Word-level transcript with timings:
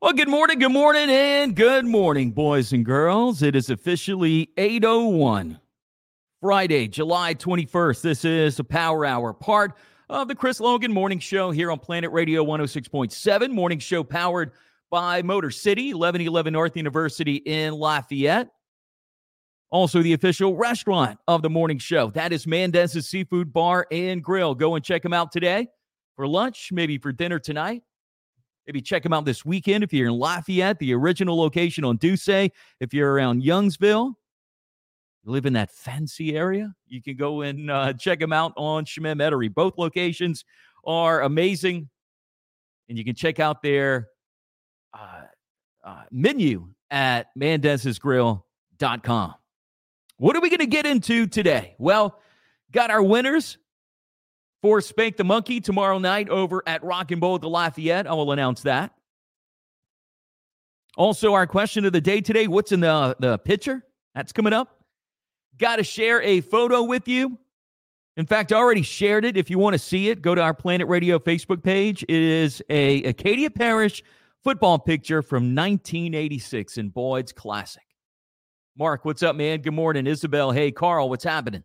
Well, 0.00 0.12
good 0.12 0.28
morning, 0.28 0.60
good 0.60 0.70
morning, 0.70 1.10
and 1.10 1.56
good 1.56 1.84
morning, 1.84 2.30
boys 2.30 2.72
and 2.72 2.84
girls. 2.84 3.42
It 3.42 3.56
is 3.56 3.68
officially 3.68 4.48
801, 4.56 5.58
Friday, 6.40 6.86
July 6.86 7.34
21st. 7.34 8.02
This 8.02 8.24
is 8.24 8.60
a 8.60 8.64
Power 8.64 9.04
Hour, 9.04 9.32
part 9.32 9.72
of 10.08 10.28
the 10.28 10.36
Chris 10.36 10.60
Logan 10.60 10.92
Morning 10.92 11.18
Show 11.18 11.50
here 11.50 11.72
on 11.72 11.80
Planet 11.80 12.12
Radio 12.12 12.44
106.7. 12.44 13.50
Morning 13.50 13.80
show 13.80 14.04
powered 14.04 14.52
by 14.88 15.20
Motor 15.22 15.50
City, 15.50 15.92
1111 15.92 16.52
North 16.52 16.76
University 16.76 17.34
in 17.34 17.74
Lafayette. 17.74 18.50
Also, 19.70 20.00
the 20.00 20.12
official 20.12 20.54
restaurant 20.54 21.18
of 21.26 21.42
the 21.42 21.50
morning 21.50 21.78
show. 21.78 22.10
That 22.12 22.32
is 22.32 22.46
Mendez's 22.46 23.08
Seafood 23.08 23.52
Bar 23.52 23.88
and 23.90 24.22
Grill. 24.22 24.54
Go 24.54 24.76
and 24.76 24.84
check 24.84 25.02
them 25.02 25.12
out 25.12 25.32
today 25.32 25.66
for 26.14 26.28
lunch, 26.28 26.70
maybe 26.70 26.98
for 26.98 27.10
dinner 27.10 27.40
tonight. 27.40 27.82
Maybe 28.68 28.80
check 28.82 29.02
them 29.02 29.14
out 29.14 29.24
this 29.24 29.46
weekend 29.46 29.82
if 29.82 29.94
you're 29.94 30.08
in 30.08 30.12
Lafayette, 30.12 30.78
the 30.78 30.92
original 30.92 31.38
location 31.38 31.84
on 31.86 31.96
Ducey. 31.96 32.50
If 32.80 32.92
you're 32.92 33.10
around 33.10 33.42
Youngsville, 33.42 34.12
you 35.24 35.32
live 35.32 35.46
in 35.46 35.54
that 35.54 35.70
fancy 35.70 36.36
area, 36.36 36.74
you 36.86 37.00
can 37.02 37.16
go 37.16 37.40
and 37.40 37.70
uh, 37.70 37.94
check 37.94 38.20
them 38.20 38.34
out 38.34 38.52
on 38.58 38.84
Chemin 38.84 39.16
Metairie. 39.16 39.54
Both 39.54 39.78
locations 39.78 40.44
are 40.84 41.22
amazing. 41.22 41.88
And 42.90 42.98
you 42.98 43.06
can 43.06 43.14
check 43.14 43.40
out 43.40 43.62
their 43.62 44.08
uh, 44.92 45.22
uh, 45.82 46.02
menu 46.10 46.68
at 46.90 47.28
mendez'sgrill.com. 47.38 49.34
What 50.18 50.36
are 50.36 50.40
we 50.40 50.50
going 50.50 50.58
to 50.58 50.66
get 50.66 50.84
into 50.84 51.26
today? 51.26 51.74
Well, 51.78 52.20
got 52.70 52.90
our 52.90 53.02
winners 53.02 53.56
for 54.62 54.80
Spank 54.80 55.16
the 55.16 55.24
Monkey 55.24 55.60
tomorrow 55.60 55.98
night 55.98 56.28
over 56.28 56.62
at 56.66 56.82
Rock 56.82 57.10
and 57.10 57.20
Bowl 57.20 57.36
at 57.36 57.40
the 57.40 57.48
Lafayette. 57.48 58.06
I 58.06 58.14
will 58.14 58.32
announce 58.32 58.62
that. 58.62 58.92
Also, 60.96 61.34
our 61.34 61.46
question 61.46 61.84
of 61.84 61.92
the 61.92 62.00
day 62.00 62.20
today 62.20 62.48
what's 62.48 62.72
in 62.72 62.80
the, 62.80 63.16
the 63.20 63.38
picture? 63.38 63.84
That's 64.14 64.32
coming 64.32 64.52
up. 64.52 64.80
Got 65.56 65.76
to 65.76 65.84
share 65.84 66.20
a 66.22 66.40
photo 66.40 66.82
with 66.82 67.06
you. 67.06 67.38
In 68.16 68.26
fact, 68.26 68.52
I 68.52 68.56
already 68.56 68.82
shared 68.82 69.24
it. 69.24 69.36
If 69.36 69.48
you 69.48 69.60
want 69.60 69.74
to 69.74 69.78
see 69.78 70.08
it, 70.08 70.22
go 70.22 70.34
to 70.34 70.40
our 70.40 70.54
Planet 70.54 70.88
Radio 70.88 71.20
Facebook 71.20 71.62
page. 71.62 72.02
It 72.02 72.10
is 72.10 72.60
a 72.68 73.04
Acadia 73.04 73.48
Parish 73.48 74.02
football 74.42 74.78
picture 74.78 75.22
from 75.22 75.54
1986 75.54 76.78
in 76.78 76.88
Boyd's 76.88 77.32
Classic. 77.32 77.82
Mark, 78.76 79.04
what's 79.04 79.22
up, 79.22 79.36
man? 79.36 79.60
Good 79.60 79.74
morning. 79.74 80.08
Isabel, 80.08 80.50
hey, 80.50 80.72
Carl, 80.72 81.08
what's 81.08 81.24
happening? 81.24 81.62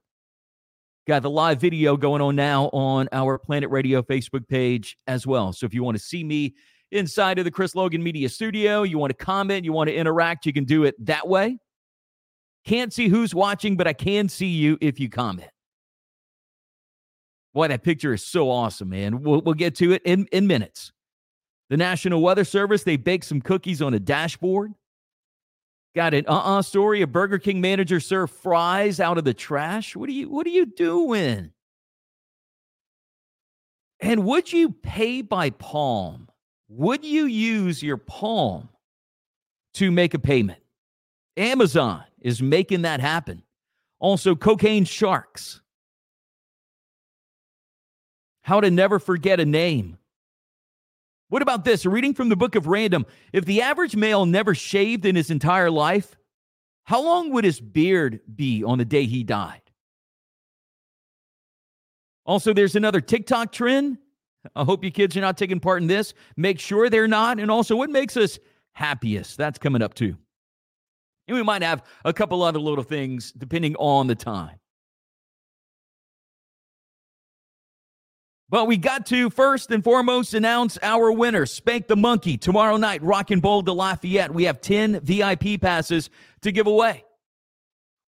Got 1.06 1.24
the 1.24 1.30
live 1.30 1.60
video 1.60 1.98
going 1.98 2.22
on 2.22 2.36
now 2.36 2.70
on 2.72 3.10
our 3.12 3.38
Planet 3.38 3.70
Radio 3.70 4.02
Facebook 4.02 4.48
page 4.48 4.98
as 5.06 5.28
well. 5.28 5.52
So 5.52 5.66
if 5.66 5.74
you 5.74 5.84
want 5.84 5.98
to 5.98 6.04
see 6.04 6.24
me 6.24 6.56
inside 6.92 7.40
of 7.40 7.46
the 7.46 7.52
Chris 7.52 7.76
Logan 7.76 8.02
Media 8.02 8.30
Studio, 8.30 8.84
you 8.84 8.98
want 8.98 9.10
to 9.10 9.26
comment, 9.26 9.66
you 9.66 9.74
want 9.74 9.90
to 9.90 9.96
interact, 9.96 10.46
you 10.46 10.54
can 10.54 10.64
do 10.64 10.86
it 10.86 10.96
that 11.06 11.28
way. 11.28 11.58
Can't 12.66 12.94
see 12.94 13.10
who's 13.10 13.36
watching, 13.36 13.76
but 13.76 13.86
I 13.86 13.92
can 13.92 14.30
see 14.30 14.48
you 14.48 14.78
if 14.80 14.98
you 14.98 15.10
comment. 15.10 15.50
Boy, 17.54 17.68
that 17.68 17.84
picture 17.84 18.14
is 18.14 18.26
so 18.26 18.50
awesome, 18.50 18.90
man. 18.90 19.22
We'll, 19.24 19.42
we'll 19.42 19.56
get 19.56 19.76
to 19.76 19.92
it 19.92 20.02
in, 20.06 20.26
in 20.32 20.48
minutes. 20.48 20.94
The 21.70 21.76
National 21.76 22.22
Weather 22.22 22.46
Service, 22.46 22.84
they 22.84 22.96
baked 22.96 23.26
some 23.26 23.42
cookies 23.42 23.82
on 23.82 23.94
a 23.94 24.00
dashboard. 24.00 24.72
Got 25.96 26.14
an 26.14 26.26
uh-uh 26.28 26.64
story. 26.64 27.02
A 27.02 27.08
Burger 27.08 27.38
King 27.38 27.62
manager 27.62 28.00
served 28.00 28.34
fries 28.34 29.00
out 29.00 29.18
of 29.18 29.26
the 29.26 29.34
trash. 29.34 29.96
What 29.96 30.10
are 30.10 30.14
you 30.14 30.30
what 30.30 30.48
are 30.48 30.52
you 30.52 30.66
doing? 30.66 31.52
And 34.00 34.26
would 34.26 34.52
you 34.52 34.72
pay 34.72 35.22
by 35.22 35.52
palm? 35.52 36.30
Would 36.68 37.06
you 37.06 37.26
use 37.26 37.84
your 37.84 37.98
palm 37.98 38.70
to 39.76 39.92
make 39.92 40.14
a 40.14 40.20
payment? 40.20 40.60
Amazon 41.38 42.04
is 42.20 42.42
making 42.42 42.82
that 42.82 43.00
happen. 43.00 43.44
Also, 44.00 44.36
cocaine 44.36 44.86
sharks. 44.86 45.62
How 48.42 48.60
to 48.60 48.70
never 48.70 49.00
forget 49.00 49.40
a 49.40 49.46
name. 49.46 49.98
What 51.34 51.42
about 51.42 51.66
this? 51.66 51.84
A 51.84 51.90
reading 51.90 52.14
from 52.14 52.30
the 52.30 52.36
book 52.36 52.54
of 52.54 52.68
Random. 52.68 53.08
If 53.32 53.46
the 53.46 53.64
average 53.64 53.96
male 53.96 54.28
never 54.28 54.54
shaved 54.54 55.04
in 55.04 55.16
his 55.16 55.32
entire 55.32 55.72
life, 55.72 56.16
how 56.84 57.02
long 57.02 57.32
would 57.32 57.44
his 57.44 57.60
beard 57.60 58.20
be 58.36 58.64
on 58.64 58.78
the 58.78 58.86
day 58.86 59.06
he 59.06 59.24
died? 59.24 59.64
Also, 62.24 62.54
there's 62.54 62.76
another 62.76 63.02
TikTok 63.02 63.52
trend. 63.52 63.98
I 64.56 64.64
hope 64.64 64.84
you 64.84 64.92
kids 64.92 65.18
are 65.18 65.22
not 65.22 65.36
taking 65.36 65.60
part 65.60 65.82
in 65.82 65.88
this. 65.88 66.14
Make 66.38 66.60
sure 66.60 66.88
they're 66.88 67.08
not. 67.08 67.40
And 67.40 67.50
also, 67.50 67.76
what 67.76 67.90
makes 67.90 68.16
us 68.16 68.38
happiest? 68.74 69.36
That's 69.36 69.58
coming 69.58 69.82
up 69.82 69.96
too. 69.96 70.16
And 71.28 71.36
we 71.36 71.42
might 71.42 71.64
have 71.64 71.82
a 72.06 72.14
couple 72.14 72.44
other 72.44 72.60
little 72.60 72.84
things 72.84 73.32
depending 73.32 73.76
on 73.78 74.06
the 74.06 74.14
time. 74.14 74.60
But 78.54 78.68
we 78.68 78.78
got 78.78 79.08
to 79.08 79.32
first 79.32 79.72
and 79.72 79.84
foremost 79.84 80.36
announce 80.36 80.78
our 80.84 81.12
winner, 81.12 81.48
Spank 81.48 81.88
the 81.88 81.96
Monkey, 81.96 82.38
tomorrow 82.38 82.78
night, 82.78 83.02
Rock 83.02 83.32
and 83.32 83.42
Bowl 83.42 83.64
de 83.64 83.74
Lafayette. 83.74 84.32
We 84.32 84.44
have 84.44 84.62
10 84.62 85.00
VIP 85.00 85.60
passes 85.60 86.12
to 86.44 86.52
give 86.52 86.68
away. 86.68 87.04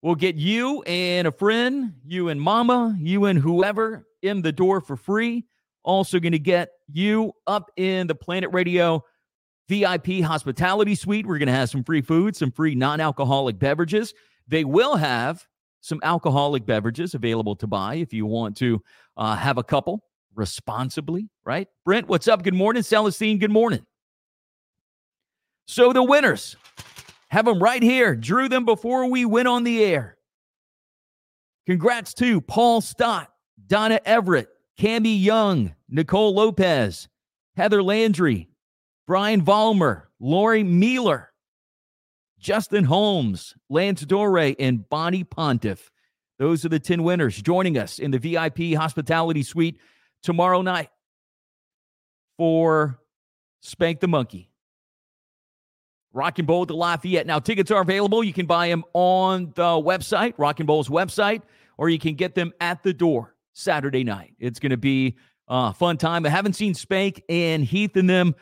We'll 0.03 0.13
get 0.13 0.35
you 0.35 0.83
and 0.83 1.27
a 1.27 1.31
friend, 1.31 1.93
you 2.05 2.29
and 2.29 2.39
mama, 2.39 2.95
you 2.99 3.25
and 3.25 3.39
whoever 3.39 4.05
in 4.21 4.43
the 4.43 4.51
door 4.51 4.81
for 4.81 4.95
free. 4.95 5.45
Also, 5.83 6.19
going 6.19 6.33
to 6.33 6.37
get 6.37 6.69
you 6.93 7.33
up 7.47 7.71
in 7.75 8.05
the 8.05 8.13
Planet 8.13 8.53
Radio 8.53 9.03
VIP 9.67 10.21
hospitality 10.21 10.93
suite. 10.93 11.25
We're 11.25 11.39
going 11.39 11.47
to 11.47 11.53
have 11.53 11.71
some 11.71 11.83
free 11.83 12.01
food, 12.01 12.35
some 12.35 12.51
free 12.51 12.75
non 12.75 13.01
alcoholic 13.01 13.57
beverages. 13.57 14.13
They 14.47 14.63
will 14.63 14.95
have 14.95 15.47
some 15.81 15.99
alcoholic 16.03 16.67
beverages 16.67 17.15
available 17.15 17.55
to 17.55 17.65
buy 17.65 17.95
if 17.95 18.13
you 18.13 18.27
want 18.27 18.57
to 18.57 18.83
uh, 19.17 19.35
have 19.37 19.57
a 19.57 19.63
couple 19.63 20.03
responsibly, 20.35 21.29
right? 21.45 21.67
Brent, 21.85 22.07
what's 22.07 22.27
up? 22.27 22.43
Good 22.43 22.53
morning. 22.53 22.83
Celestine, 22.83 23.39
good 23.39 23.51
morning. 23.51 23.85
So 25.67 25.93
the 25.93 26.03
winners 26.03 26.55
have 27.29 27.45
them 27.45 27.61
right 27.61 27.81
here. 27.81 28.15
Drew 28.15 28.47
them 28.47 28.65
before 28.65 29.09
we 29.09 29.25
went 29.25 29.47
on 29.47 29.63
the 29.63 29.83
air. 29.83 30.17
Congrats 31.65 32.13
to 32.15 32.41
Paul 32.41 32.81
Stott, 32.81 33.31
Donna 33.65 33.99
Everett, 34.05 34.49
Cami 34.79 35.21
Young, 35.21 35.73
Nicole 35.89 36.35
Lopez, 36.35 37.07
Heather 37.55 37.81
Landry, 37.81 38.49
Brian 39.07 39.43
Vollmer, 39.43 40.03
Lori 40.19 40.63
Mealer, 40.63 41.31
Justin 42.39 42.83
Holmes, 42.83 43.55
Lance 43.69 44.01
Dore, 44.01 44.53
and 44.59 44.87
Bonnie 44.89 45.23
Pontiff. 45.23 45.89
Those 46.37 46.65
are 46.65 46.69
the 46.69 46.79
10 46.79 47.01
winners 47.01 47.41
joining 47.41 47.77
us 47.77 47.97
in 47.97 48.11
the 48.11 48.19
VIP 48.19 48.77
hospitality 48.77 49.41
suite 49.41 49.79
tomorrow 50.25 50.61
night 50.61 50.89
for 52.37 52.99
Spank 53.61 54.01
the 54.01 54.07
Monkey. 54.07 54.49
Rock 56.11 56.39
and 56.39 56.47
Bowl 56.47 56.63
at 56.63 56.67
the 56.67 56.75
Lafayette. 56.75 57.27
Now, 57.27 57.39
tickets 57.39 57.71
are 57.71 57.81
available. 57.81 58.23
You 58.23 58.33
can 58.33 58.45
buy 58.45 58.67
them 58.67 58.83
on 58.93 59.51
the 59.55 59.63
website, 59.63 60.33
Rock 60.37 60.59
and 60.59 60.67
Bowl's 60.67 60.89
website, 60.89 61.41
or 61.77 61.89
you 61.89 61.99
can 61.99 62.15
get 62.15 62.35
them 62.35 62.53
at 62.59 62.83
the 62.83 62.93
door 62.93 63.35
Saturday 63.53 64.03
night. 64.03 64.33
It's 64.39 64.59
going 64.59 64.71
to 64.71 64.77
be 64.77 65.17
a 65.47 65.73
fun 65.73 65.97
time. 65.97 66.25
I 66.25 66.29
haven't 66.29 66.53
seen 66.53 66.73
Spank 66.73 67.21
and 67.29 67.63
Heath 67.63 67.95
in 67.95 68.07
them 68.07 68.33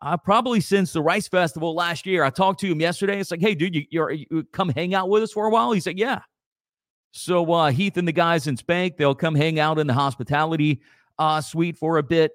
uh, 0.00 0.16
probably 0.16 0.60
since 0.60 0.92
the 0.92 1.02
Rice 1.02 1.28
Festival 1.28 1.74
last 1.74 2.06
year. 2.06 2.24
I 2.24 2.30
talked 2.30 2.60
to 2.60 2.66
him 2.66 2.80
yesterday. 2.80 3.20
It's 3.20 3.30
like, 3.30 3.40
hey, 3.40 3.54
dude, 3.54 3.74
you, 3.74 3.84
you 3.90 4.44
come 4.52 4.70
hang 4.70 4.94
out 4.94 5.08
with 5.08 5.22
us 5.22 5.32
for 5.32 5.46
a 5.46 5.50
while? 5.50 5.72
He 5.72 5.80
said, 5.80 5.98
yeah. 5.98 6.22
So 7.12 7.52
uh, 7.52 7.70
Heath 7.70 7.96
and 7.96 8.08
the 8.08 8.12
guys 8.12 8.46
in 8.46 8.56
Spank, 8.56 8.96
they'll 8.96 9.14
come 9.14 9.34
hang 9.34 9.60
out 9.60 9.78
in 9.78 9.86
the 9.86 9.94
hospitality 9.94 10.80
uh, 11.18 11.40
suite 11.40 11.76
for 11.76 11.98
a 11.98 12.02
bit, 12.02 12.32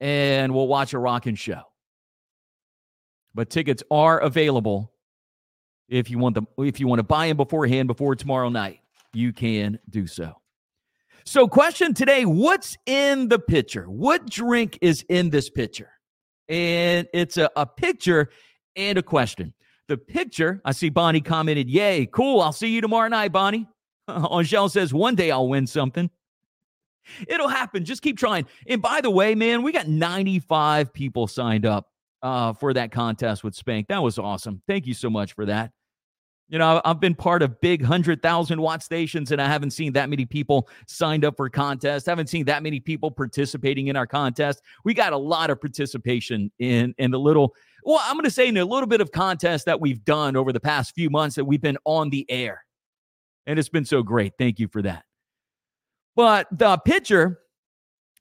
and 0.00 0.54
we'll 0.54 0.68
watch 0.68 0.92
a 0.92 0.98
rocking 0.98 1.34
show. 1.34 1.62
But 3.34 3.50
tickets 3.50 3.82
are 3.90 4.18
available 4.18 4.92
if 5.88 6.10
you 6.10 6.18
want 6.18 6.34
them. 6.34 6.46
If 6.58 6.80
you 6.80 6.88
want 6.88 7.00
to 7.00 7.04
buy 7.04 7.28
them 7.28 7.36
beforehand, 7.36 7.86
before 7.86 8.14
tomorrow 8.16 8.48
night, 8.48 8.80
you 9.12 9.32
can 9.32 9.78
do 9.90 10.06
so. 10.06 10.34
So, 11.24 11.46
question 11.46 11.94
today: 11.94 12.24
What's 12.24 12.76
in 12.86 13.28
the 13.28 13.38
pitcher? 13.38 13.84
What 13.84 14.28
drink 14.28 14.78
is 14.80 15.04
in 15.08 15.30
this 15.30 15.50
pitcher? 15.50 15.90
And 16.48 17.08
it's 17.12 17.36
a, 17.36 17.50
a 17.56 17.66
picture 17.66 18.30
and 18.76 18.98
a 18.98 19.02
question. 19.02 19.52
The 19.88 19.96
picture, 19.96 20.60
I 20.64 20.72
see 20.72 20.88
Bonnie 20.88 21.20
commented, 21.20 21.68
Yay, 21.68 22.06
cool. 22.06 22.40
I'll 22.40 22.52
see 22.52 22.68
you 22.68 22.80
tomorrow 22.80 23.08
night, 23.08 23.32
Bonnie. 23.32 23.66
Angel 24.30 24.68
says, 24.68 24.92
One 24.92 25.14
day 25.14 25.30
I'll 25.30 25.48
win 25.48 25.66
something. 25.66 26.10
It'll 27.28 27.48
happen. 27.48 27.84
Just 27.84 28.02
keep 28.02 28.18
trying. 28.18 28.46
And 28.66 28.80
by 28.82 29.00
the 29.00 29.10
way, 29.10 29.34
man, 29.34 29.62
we 29.62 29.72
got 29.72 29.88
95 29.88 30.92
people 30.92 31.26
signed 31.26 31.66
up 31.66 31.88
uh, 32.22 32.52
for 32.52 32.72
that 32.74 32.92
contest 32.92 33.44
with 33.44 33.54
Spank. 33.54 33.88
That 33.88 34.02
was 34.02 34.18
awesome. 34.18 34.62
Thank 34.66 34.86
you 34.86 34.94
so 34.94 35.10
much 35.10 35.34
for 35.34 35.46
that. 35.46 35.72
You 36.48 36.60
know, 36.60 36.80
I've 36.84 37.00
been 37.00 37.16
part 37.16 37.42
of 37.42 37.60
big 37.60 37.82
100,000 37.82 38.60
watt 38.60 38.80
stations 38.80 39.32
and 39.32 39.42
I 39.42 39.48
haven't 39.48 39.72
seen 39.72 39.92
that 39.94 40.08
many 40.08 40.24
people 40.24 40.68
signed 40.86 41.24
up 41.24 41.36
for 41.36 41.48
contests. 41.50 42.06
I 42.06 42.12
haven't 42.12 42.28
seen 42.28 42.44
that 42.44 42.62
many 42.62 42.78
people 42.78 43.10
participating 43.10 43.88
in 43.88 43.96
our 43.96 44.06
contest. 44.06 44.62
We 44.84 44.94
got 44.94 45.12
a 45.12 45.16
lot 45.16 45.50
of 45.50 45.60
participation 45.60 46.52
in 46.60 46.94
in 46.98 47.10
the 47.10 47.18
little 47.18 47.52
well, 47.82 48.00
I'm 48.02 48.14
going 48.14 48.24
to 48.24 48.30
say 48.30 48.48
in 48.48 48.56
a 48.56 48.64
little 48.64 48.88
bit 48.88 49.00
of 49.00 49.12
contest 49.12 49.66
that 49.66 49.80
we've 49.80 50.04
done 50.04 50.34
over 50.36 50.52
the 50.52 50.60
past 50.60 50.94
few 50.94 51.08
months 51.08 51.36
that 51.36 51.44
we've 51.44 51.60
been 51.60 51.78
on 51.84 52.10
the 52.10 52.28
air. 52.28 52.64
And 53.46 53.60
it's 53.60 53.68
been 53.68 53.84
so 53.84 54.02
great. 54.02 54.32
Thank 54.38 54.58
you 54.58 54.66
for 54.66 54.82
that. 54.82 55.04
But 56.16 56.48
the 56.50 56.78
pitcher, 56.78 57.38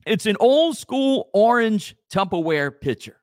it's 0.06 0.28
an 0.28 0.38
old 0.40 0.78
school 0.78 1.30
orange 1.34 1.96
Tupperware 2.14 2.80
pitcher. 2.80 3.22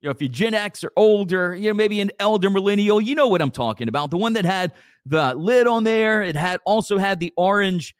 You 0.00 0.06
know, 0.06 0.10
if 0.12 0.22
you're 0.22 0.30
Gen 0.30 0.54
X 0.54 0.84
or 0.84 0.92
older, 0.96 1.54
you 1.54 1.68
know, 1.68 1.74
maybe 1.74 2.00
an 2.00 2.10
elder 2.20 2.48
millennial, 2.48 3.00
you 3.00 3.14
know 3.14 3.26
what 3.26 3.42
I'm 3.42 3.50
talking 3.50 3.88
about. 3.88 4.10
The 4.10 4.16
one 4.16 4.34
that 4.34 4.44
had 4.44 4.72
the 5.06 5.34
lid 5.34 5.66
on 5.66 5.84
there. 5.84 6.22
It 6.22 6.36
had 6.36 6.60
also 6.64 6.98
had 6.98 7.20
the 7.20 7.32
orange 7.36 7.94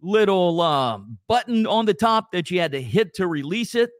little 0.00 0.60
uh, 0.60 0.98
button 1.26 1.66
on 1.66 1.86
the 1.86 1.94
top 1.94 2.32
that 2.32 2.50
you 2.50 2.60
had 2.60 2.72
to 2.72 2.82
hit 2.82 3.14
to 3.14 3.26
release 3.26 3.74
it, 3.74 3.90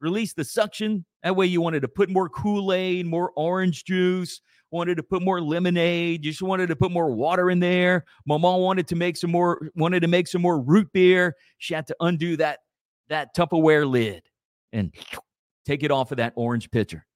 release 0.00 0.34
the 0.34 0.44
suction. 0.44 1.04
That 1.22 1.36
way, 1.36 1.46
you 1.46 1.60
wanted 1.60 1.80
to 1.80 1.88
put 1.88 2.10
more 2.10 2.28
Kool 2.28 2.72
Aid, 2.72 3.06
more 3.06 3.32
orange 3.36 3.84
juice, 3.84 4.40
wanted 4.70 4.96
to 4.96 5.02
put 5.02 5.22
more 5.22 5.40
lemonade. 5.40 6.22
Just 6.22 6.42
wanted 6.42 6.68
to 6.68 6.76
put 6.76 6.90
more 6.90 7.10
water 7.10 7.50
in 7.50 7.60
there. 7.60 8.04
Mama 8.26 8.56
wanted 8.58 8.86
to 8.88 8.96
make 8.96 9.16
some 9.16 9.30
more, 9.30 9.70
wanted 9.74 10.00
to 10.00 10.08
make 10.08 10.28
some 10.28 10.42
more 10.42 10.60
root 10.60 10.88
beer. 10.92 11.36
She 11.58 11.74
had 11.74 11.86
to 11.88 11.96
undo 12.00 12.36
that 12.36 12.60
that 13.08 13.34
Tupperware 13.34 13.88
lid 13.88 14.22
and 14.72 14.94
take 15.64 15.82
it 15.82 15.90
off 15.90 16.10
of 16.10 16.18
that 16.18 16.32
orange 16.36 16.70
pitcher. 16.70 17.06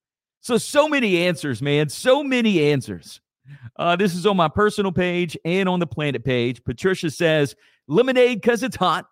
So, 0.40 0.58
so 0.58 0.88
many 0.88 1.26
answers, 1.26 1.62
man. 1.62 1.88
So 1.88 2.24
many 2.24 2.72
answers. 2.72 3.20
Uh, 3.76 3.96
this 3.96 4.14
is 4.14 4.26
on 4.26 4.36
my 4.36 4.48
personal 4.48 4.92
page 4.92 5.36
and 5.44 5.68
on 5.68 5.80
the 5.80 5.86
planet 5.86 6.24
page. 6.24 6.62
Patricia 6.64 7.10
says, 7.10 7.54
lemonade 7.88 8.40
because 8.40 8.62
it's 8.62 8.76
hot. 8.76 9.06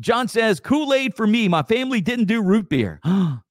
John 0.00 0.28
says, 0.28 0.60
Kool 0.60 0.94
Aid 0.94 1.14
for 1.14 1.26
me. 1.26 1.48
My 1.48 1.62
family 1.62 2.00
didn't 2.00 2.24
do 2.24 2.42
root 2.42 2.68
beer. 2.68 3.00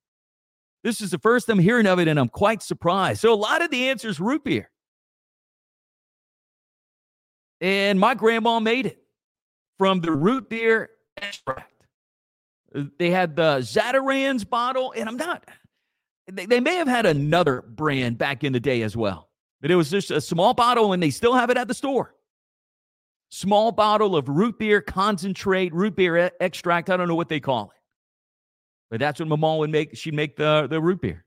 this 0.83 1.01
is 1.01 1.11
the 1.11 1.19
first 1.19 1.49
I'm 1.49 1.59
hearing 1.59 1.87
of 1.87 1.99
it, 1.99 2.07
and 2.07 2.19
I'm 2.19 2.29
quite 2.29 2.61
surprised. 2.61 3.21
So, 3.21 3.33
a 3.33 3.35
lot 3.35 3.61
of 3.61 3.71
the 3.71 3.89
answers 3.89 4.19
root 4.19 4.43
beer. 4.43 4.69
And 7.61 7.99
my 7.99 8.15
grandma 8.15 8.59
made 8.59 8.85
it 8.85 9.03
from 9.77 9.99
the 9.99 10.11
root 10.11 10.49
beer 10.49 10.89
extract. 11.17 11.73
Uh, 12.73 12.83
they 12.97 13.09
had 13.09 13.35
the 13.35 13.57
Zatarain's 13.57 14.45
bottle, 14.45 14.93
and 14.95 15.09
I'm 15.09 15.17
not, 15.17 15.45
they, 16.31 16.45
they 16.45 16.59
may 16.59 16.75
have 16.75 16.87
had 16.87 17.05
another 17.05 17.61
brand 17.61 18.17
back 18.17 18.43
in 18.43 18.53
the 18.53 18.59
day 18.59 18.81
as 18.81 18.95
well, 18.95 19.29
but 19.61 19.71
it 19.71 19.75
was 19.75 19.89
just 19.89 20.11
a 20.11 20.21
small 20.21 20.53
bottle, 20.53 20.93
and 20.93 21.03
they 21.03 21.09
still 21.09 21.33
have 21.33 21.49
it 21.49 21.57
at 21.57 21.67
the 21.67 21.73
store 21.73 22.15
small 23.29 23.71
bottle 23.71 24.15
of 24.15 24.27
root 24.27 24.59
beer 24.59 24.81
concentrate, 24.81 25.73
root 25.73 25.95
beer 25.95 26.31
extract. 26.39 26.89
I 26.89 26.97
don't 26.97 27.07
know 27.07 27.15
what 27.15 27.29
they 27.29 27.39
call 27.39 27.71
it, 27.75 27.78
but 28.89 28.99
that's 28.99 29.19
what 29.19 29.27
mom 29.27 29.59
would 29.59 29.69
make. 29.69 29.95
She'd 29.95 30.13
make 30.13 30.35
the, 30.35 30.67
the 30.69 30.81
root 30.81 31.01
beer. 31.01 31.25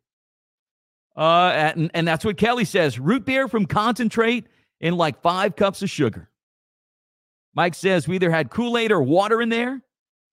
Uh, 1.16 1.72
and, 1.76 1.90
and 1.94 2.08
that's 2.08 2.24
what 2.24 2.36
Kelly 2.36 2.64
says 2.64 2.98
root 2.98 3.24
beer 3.24 3.48
from 3.48 3.66
concentrate 3.66 4.46
in 4.80 4.96
like 4.96 5.20
five 5.22 5.56
cups 5.56 5.82
of 5.82 5.90
sugar. 5.90 6.30
Mike 7.54 7.74
says 7.74 8.08
we 8.08 8.14
either 8.16 8.30
had 8.30 8.50
Kool 8.50 8.78
Aid 8.78 8.92
or 8.92 9.02
water 9.02 9.42
in 9.42 9.48
there. 9.50 9.82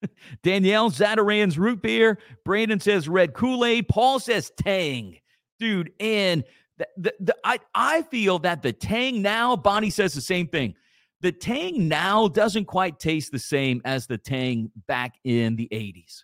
Danielle 0.44 0.90
Zatarain's 0.90 1.58
root 1.58 1.82
beer. 1.82 2.18
Brandon 2.46 2.80
says 2.80 3.10
red 3.10 3.34
Kool 3.34 3.66
Aid. 3.66 3.90
Paul 3.90 4.20
says 4.20 4.52
Tang. 4.58 5.18
Dude, 5.60 5.92
and 6.00 6.46
the, 6.78 6.88
the, 6.96 7.14
the, 7.20 7.36
I, 7.44 7.60
I 7.76 8.04
feel 8.04 8.40
that 8.40 8.62
the 8.62 8.72
Tang 8.72 9.22
now, 9.22 9.58
Bonnie 9.58 9.90
says 9.90 10.14
the 10.14 10.22
same 10.22 10.48
thing 10.48 10.76
the 11.22 11.32
Tang 11.34 11.90
now 11.90 12.30
doesn't 12.30 12.66
quite 12.66 12.98
taste 13.00 13.34
the 13.34 13.40
same 13.40 13.82
as 13.84 14.08
the 14.08 14.18
Tang 14.18 14.72
back 14.88 15.16
in 15.26 15.58
the 15.58 15.68
80s. 15.72 16.24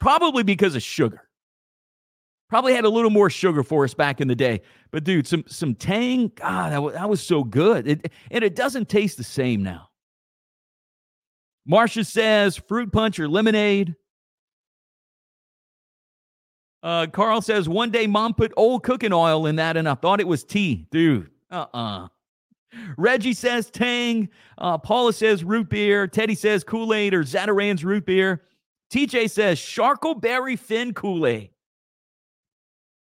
Probably 0.00 0.42
because 0.42 0.74
of 0.74 0.82
sugar. 0.82 1.22
Probably 2.48 2.74
had 2.74 2.84
a 2.84 2.88
little 2.88 3.10
more 3.10 3.28
sugar 3.28 3.62
for 3.62 3.84
us 3.84 3.94
back 3.94 4.20
in 4.20 4.28
the 4.28 4.34
day. 4.34 4.62
But 4.92 5.02
dude, 5.02 5.26
some 5.26 5.44
some 5.48 5.74
Tang, 5.74 6.30
God, 6.36 6.72
that 6.72 6.82
was, 6.82 6.94
that 6.94 7.08
was 7.08 7.20
so 7.20 7.42
good. 7.42 7.88
It, 7.88 8.12
and 8.30 8.44
it 8.44 8.54
doesn't 8.54 8.88
taste 8.88 9.16
the 9.16 9.24
same 9.24 9.62
now. 9.62 9.88
Marcia 11.66 12.04
says 12.04 12.56
fruit 12.56 12.92
punch 12.92 13.18
or 13.18 13.28
lemonade. 13.28 13.96
Uh, 16.84 17.08
Carl 17.08 17.42
says 17.42 17.68
one 17.68 17.90
day 17.90 18.06
mom 18.06 18.32
put 18.32 18.52
old 18.56 18.84
cooking 18.84 19.12
oil 19.12 19.46
in 19.46 19.56
that 19.56 19.76
and 19.76 19.88
I 19.88 19.94
thought 19.94 20.20
it 20.20 20.28
was 20.28 20.44
tea. 20.44 20.86
Dude, 20.92 21.30
uh 21.50 21.66
uh-uh. 21.74 22.04
uh 22.04 22.08
Reggie 22.96 23.32
says 23.32 23.70
Tang. 23.70 24.28
Uh, 24.58 24.78
Paula 24.78 25.12
says 25.12 25.42
root 25.42 25.68
beer. 25.68 26.06
Teddy 26.06 26.34
says 26.34 26.62
Kool 26.62 26.94
Aid 26.94 27.14
or 27.14 27.24
Zatarain's 27.24 27.84
root 27.84 28.06
beer. 28.06 28.42
TJ 28.92 29.30
says 29.30 29.58
Sharkleberry 29.58 30.58
Fin 30.58 30.94
Kool 30.94 31.26
Aid. 31.26 31.50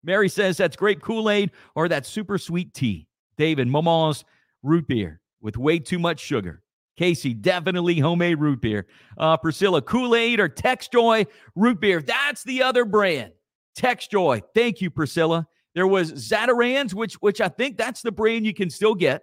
Mary 0.03 0.29
says 0.29 0.57
that's 0.57 0.75
grape 0.75 1.01
Kool 1.01 1.29
Aid 1.29 1.51
or 1.75 1.87
that 1.89 2.05
super 2.05 2.37
sweet 2.37 2.73
tea. 2.73 3.07
David, 3.37 3.67
Mama's 3.67 4.23
root 4.63 4.87
beer 4.87 5.21
with 5.41 5.57
way 5.57 5.79
too 5.79 5.99
much 5.99 6.19
sugar. 6.19 6.63
Casey, 6.97 7.33
definitely 7.33 7.99
homemade 7.99 8.39
root 8.39 8.61
beer. 8.61 8.87
Uh, 9.17 9.37
Priscilla, 9.37 9.81
Kool 9.81 10.15
Aid 10.15 10.39
or 10.39 10.49
Tex 10.49 10.87
Joy 10.87 11.25
root 11.55 11.79
beer. 11.79 12.01
That's 12.01 12.43
the 12.43 12.63
other 12.63 12.85
brand. 12.85 13.33
Tex 13.75 14.07
Joy. 14.07 14.41
Thank 14.55 14.81
you, 14.81 14.89
Priscilla. 14.89 15.47
There 15.75 15.85
was 15.85 16.11
Zatarain's, 16.13 16.95
which 16.95 17.13
which 17.15 17.39
I 17.39 17.49
think 17.49 17.77
that's 17.77 18.01
the 18.01 18.11
brand 18.11 18.47
you 18.47 18.53
can 18.53 18.71
still 18.71 18.95
get 18.95 19.21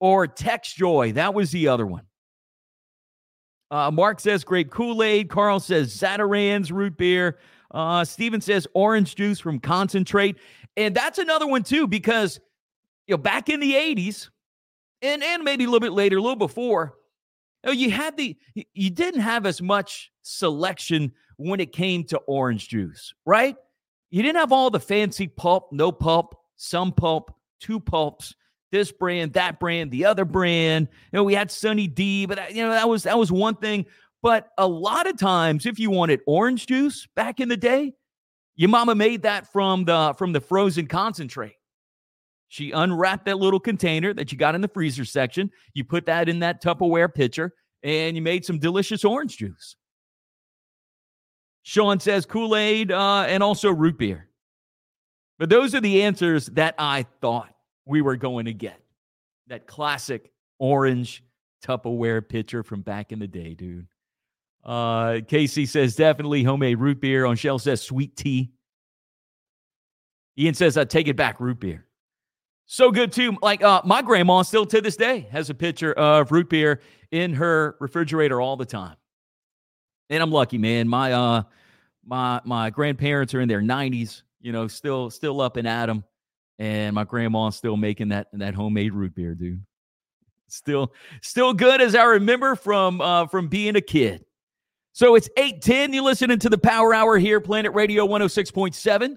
or 0.00 0.26
Tex 0.26 0.72
Joy. 0.74 1.12
That 1.12 1.34
was 1.34 1.52
the 1.52 1.68
other 1.68 1.86
one. 1.86 2.02
Uh, 3.72 3.90
Mark 3.90 4.20
says 4.20 4.44
grape 4.44 4.70
Kool 4.70 5.02
Aid. 5.02 5.30
Carl 5.30 5.58
says 5.58 5.96
Zatarain's 5.96 6.70
root 6.70 6.98
beer. 6.98 7.38
Uh, 7.70 8.04
Steven 8.04 8.42
says 8.42 8.68
orange 8.74 9.14
juice 9.14 9.40
from 9.40 9.58
concentrate. 9.58 10.36
And 10.76 10.94
that's 10.94 11.18
another 11.18 11.46
one, 11.46 11.62
too, 11.62 11.88
because 11.88 12.38
you 13.06 13.14
know, 13.14 13.18
back 13.18 13.48
in 13.48 13.60
the 13.60 13.72
80s, 13.72 14.28
and, 15.00 15.22
and 15.22 15.42
maybe 15.42 15.64
a 15.64 15.66
little 15.66 15.80
bit 15.80 15.92
later, 15.92 16.18
a 16.18 16.20
little 16.20 16.36
before, 16.36 16.94
you, 17.64 17.70
know, 17.70 17.72
you 17.72 17.90
had 17.90 18.16
the 18.18 18.36
you 18.74 18.90
didn't 18.90 19.20
have 19.20 19.46
as 19.46 19.62
much 19.62 20.12
selection 20.20 21.10
when 21.36 21.58
it 21.58 21.72
came 21.72 22.04
to 22.04 22.18
orange 22.26 22.68
juice, 22.68 23.14
right? 23.24 23.56
You 24.10 24.22
didn't 24.22 24.38
have 24.38 24.52
all 24.52 24.68
the 24.68 24.80
fancy 24.80 25.28
pulp, 25.28 25.72
no 25.72 25.90
pulp, 25.90 26.36
some 26.56 26.92
pulp, 26.92 27.34
two 27.58 27.80
pulps 27.80 28.34
this 28.72 28.90
brand, 28.90 29.34
that 29.34 29.60
brand, 29.60 29.92
the 29.92 30.06
other 30.06 30.24
brand. 30.24 30.88
You 31.12 31.18
know, 31.18 31.24
we 31.24 31.34
had 31.34 31.50
Sunny 31.50 31.86
D, 31.86 32.26
but 32.26 32.38
that, 32.38 32.54
you 32.54 32.64
know 32.64 32.70
that 32.70 32.88
was 32.88 33.04
that 33.04 33.16
was 33.16 33.30
one 33.30 33.54
thing. 33.54 33.86
But 34.22 34.48
a 34.58 34.66
lot 34.66 35.06
of 35.08 35.16
times, 35.16 35.66
if 35.66 35.78
you 35.78 35.90
wanted 35.90 36.20
orange 36.26 36.66
juice 36.66 37.06
back 37.14 37.38
in 37.38 37.48
the 37.48 37.56
day, 37.56 37.92
your 38.56 38.70
mama 38.70 38.94
made 38.94 39.22
that 39.22 39.52
from 39.52 39.84
the 39.84 40.14
from 40.18 40.32
the 40.32 40.40
frozen 40.40 40.88
concentrate. 40.88 41.54
She 42.48 42.72
unwrapped 42.72 43.26
that 43.26 43.38
little 43.38 43.60
container 43.60 44.12
that 44.14 44.32
you 44.32 44.36
got 44.36 44.54
in 44.54 44.60
the 44.60 44.68
freezer 44.68 45.04
section. 45.04 45.50
You 45.74 45.84
put 45.84 46.06
that 46.06 46.28
in 46.28 46.40
that 46.40 46.62
Tupperware 46.62 47.14
pitcher, 47.14 47.54
and 47.82 48.16
you 48.16 48.22
made 48.22 48.44
some 48.44 48.58
delicious 48.58 49.04
orange 49.04 49.38
juice. 49.38 49.76
Sean 51.62 52.00
says 52.00 52.26
Kool 52.26 52.56
Aid 52.56 52.90
uh, 52.90 53.24
and 53.28 53.42
also 53.42 53.70
root 53.70 53.98
beer. 53.98 54.28
But 55.38 55.48
those 55.48 55.74
are 55.74 55.80
the 55.80 56.02
answers 56.02 56.46
that 56.46 56.74
I 56.78 57.06
thought 57.20 57.51
we 57.84 58.02
were 58.02 58.16
going 58.16 58.46
to 58.46 58.54
get. 58.54 58.80
That 59.48 59.66
classic 59.66 60.32
orange 60.58 61.24
Tupperware 61.64 62.26
pitcher 62.26 62.62
from 62.62 62.82
back 62.82 63.12
in 63.12 63.18
the 63.18 63.26
day, 63.26 63.54
dude. 63.54 63.86
Uh, 64.64 65.20
Casey 65.26 65.66
says 65.66 65.96
definitely 65.96 66.42
homemade 66.42 66.78
root 66.78 67.00
beer. 67.00 67.24
On 67.24 67.36
Shell 67.36 67.58
says 67.58 67.82
sweet 67.82 68.16
tea. 68.16 68.52
Ian 70.38 70.54
says 70.54 70.76
I 70.76 70.84
take 70.84 71.08
it 71.08 71.16
back, 71.16 71.40
root 71.40 71.60
beer. 71.60 71.86
So 72.66 72.90
good 72.90 73.12
too. 73.12 73.36
Like 73.42 73.62
uh, 73.62 73.82
my 73.84 74.02
grandma 74.02 74.42
still 74.42 74.66
to 74.66 74.80
this 74.80 74.96
day 74.96 75.28
has 75.30 75.50
a 75.50 75.54
pitcher 75.54 75.92
of 75.92 76.32
root 76.32 76.48
beer 76.48 76.80
in 77.10 77.34
her 77.34 77.76
refrigerator 77.80 78.40
all 78.40 78.56
the 78.56 78.64
time. 78.64 78.96
And 80.10 80.22
I'm 80.22 80.30
lucky, 80.30 80.58
man. 80.58 80.88
My 80.88 81.12
uh 81.12 81.42
my 82.04 82.40
my 82.44 82.70
grandparents 82.70 83.34
are 83.34 83.40
in 83.40 83.48
their 83.48 83.60
90s, 83.60 84.22
you 84.40 84.52
know, 84.52 84.68
still 84.68 85.10
still 85.10 85.40
up 85.40 85.56
and 85.56 85.66
at 85.66 85.86
them 85.86 86.04
and 86.58 86.94
my 86.94 87.04
grandma's 87.04 87.56
still 87.56 87.76
making 87.76 88.08
that 88.08 88.28
that 88.34 88.54
homemade 88.54 88.94
root 88.94 89.14
beer, 89.14 89.34
dude. 89.34 89.64
Still, 90.48 90.92
still 91.22 91.54
good 91.54 91.80
as 91.80 91.94
I 91.94 92.04
remember 92.04 92.56
from 92.56 93.00
uh, 93.00 93.26
from 93.26 93.48
being 93.48 93.76
a 93.76 93.80
kid. 93.80 94.24
So 94.92 95.14
it's 95.14 95.28
810. 95.38 95.94
You're 95.94 96.04
listening 96.04 96.38
to 96.40 96.50
the 96.50 96.58
Power 96.58 96.92
Hour 96.92 97.18
here, 97.18 97.40
Planet 97.40 97.72
Radio 97.72 98.06
106.7. 98.06 99.16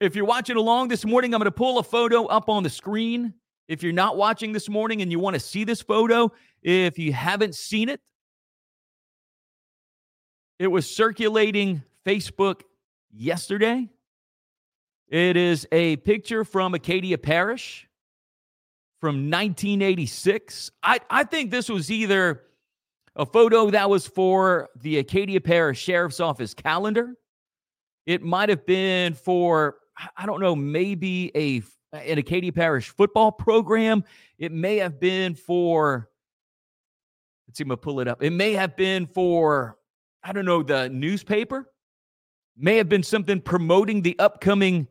If 0.00 0.14
you're 0.14 0.26
watching 0.26 0.56
along 0.56 0.88
this 0.88 1.06
morning, 1.06 1.32
I'm 1.32 1.38
going 1.38 1.46
to 1.46 1.50
pull 1.50 1.78
a 1.78 1.82
photo 1.82 2.26
up 2.26 2.50
on 2.50 2.62
the 2.62 2.68
screen. 2.68 3.32
If 3.68 3.82
you're 3.82 3.94
not 3.94 4.18
watching 4.18 4.52
this 4.52 4.68
morning 4.68 5.00
and 5.00 5.10
you 5.10 5.18
want 5.18 5.34
to 5.34 5.40
see 5.40 5.64
this 5.64 5.80
photo, 5.80 6.30
if 6.62 6.98
you 6.98 7.14
haven't 7.14 7.54
seen 7.54 7.88
it, 7.88 8.00
it 10.58 10.66
was 10.66 10.94
circulating 10.94 11.82
Facebook 12.04 12.60
yesterday. 13.10 13.88
It 15.08 15.36
is 15.36 15.66
a 15.70 15.96
picture 15.96 16.44
from 16.44 16.74
Acadia 16.74 17.18
Parish 17.18 17.88
from 19.00 19.30
1986. 19.30 20.70
I, 20.82 20.98
I 21.10 21.24
think 21.24 21.50
this 21.50 21.68
was 21.68 21.90
either 21.90 22.42
a 23.16 23.26
photo 23.26 23.70
that 23.70 23.88
was 23.88 24.06
for 24.06 24.70
the 24.76 24.98
Acadia 24.98 25.40
Parish 25.40 25.80
Sheriff's 25.80 26.20
Office 26.20 26.54
calendar, 26.54 27.14
It 28.06 28.22
might 28.22 28.48
have 28.48 28.66
been 28.66 29.14
for, 29.14 29.76
I 30.16 30.26
don't 30.26 30.40
know, 30.40 30.56
maybe 30.56 31.30
a 31.36 31.62
an 31.92 32.18
Acadia 32.18 32.52
Parish 32.52 32.88
football 32.88 33.30
program. 33.30 34.02
It 34.36 34.50
may 34.50 34.78
have 34.78 34.98
been 34.98 35.36
for, 35.36 36.08
let's 37.46 37.58
see, 37.58 37.62
I'm 37.62 37.68
going 37.68 37.78
to 37.78 37.82
pull 37.82 38.00
it 38.00 38.08
up. 38.08 38.20
It 38.20 38.30
may 38.30 38.54
have 38.54 38.74
been 38.74 39.06
for, 39.06 39.78
I 40.22 40.32
don't 40.32 40.44
know, 40.44 40.64
the 40.64 40.88
newspaper. 40.88 41.70
May 42.56 42.78
have 42.78 42.88
been 42.88 43.04
something 43.04 43.40
promoting 43.40 44.02
the 44.02 44.18
upcoming 44.18 44.88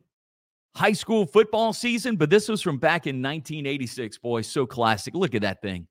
high 0.75 0.93
school 0.93 1.25
football 1.25 1.73
season, 1.73 2.15
but 2.15 2.29
this 2.29 2.49
was 2.49 2.61
from 2.61 2.77
back 2.77 3.07
in 3.07 3.21
1986. 3.21 4.17
Boy, 4.17 4.41
so 4.41 4.65
classic. 4.65 5.13
Look 5.13 5.35
at 5.35 5.41
that 5.41 5.61
thing. 5.61 5.87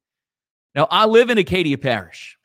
Now, 0.74 0.88
I 0.90 1.06
live 1.06 1.30
in 1.30 1.38
Acadia 1.38 1.78
Parish. 1.78 2.38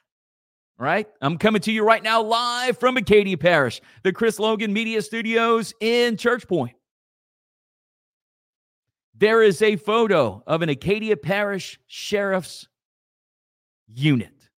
Right, 0.79 1.07
I'm 1.23 1.39
coming 1.39 1.61
to 1.61 1.71
you 1.71 1.83
right 1.83 2.03
now 2.03 2.21
live 2.21 2.77
from 2.77 2.97
Acadia 2.97 3.35
Parish, 3.35 3.81
the 4.03 4.13
Chris 4.13 4.37
Logan 4.37 4.71
Media 4.71 5.01
Studios 5.01 5.73
in 5.79 6.17
Church 6.17 6.47
Point. 6.47 6.75
There 9.15 9.41
is 9.41 9.63
a 9.63 9.75
photo 9.77 10.43
of 10.45 10.61
an 10.61 10.69
Acadia 10.69 11.17
Parish 11.17 11.79
Sheriff's 11.87 12.67
unit. 13.87 14.49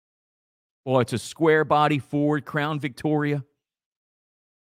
Boy, 0.84 1.02
it's 1.02 1.12
a 1.12 1.18
square 1.18 1.64
body 1.64 2.00
Ford 2.00 2.44
Crown 2.44 2.80
Victoria. 2.80 3.44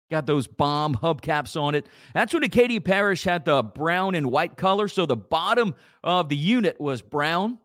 Got 0.10 0.26
those 0.26 0.48
bomb 0.48 0.96
hubcaps 0.96 1.60
on 1.60 1.76
it. 1.76 1.86
That's 2.14 2.34
when 2.34 2.44
Acadia 2.44 2.80
Parish 2.80 3.24
had 3.24 3.44
the 3.44 3.62
brown 3.62 4.16
and 4.16 4.32
white 4.32 4.56
color. 4.56 4.88
So 4.88 5.06
the 5.06 5.18
bottom 5.18 5.76
of 6.04 6.30
the 6.30 6.38
unit 6.38 6.80
was 6.80 7.02
brown 7.02 7.58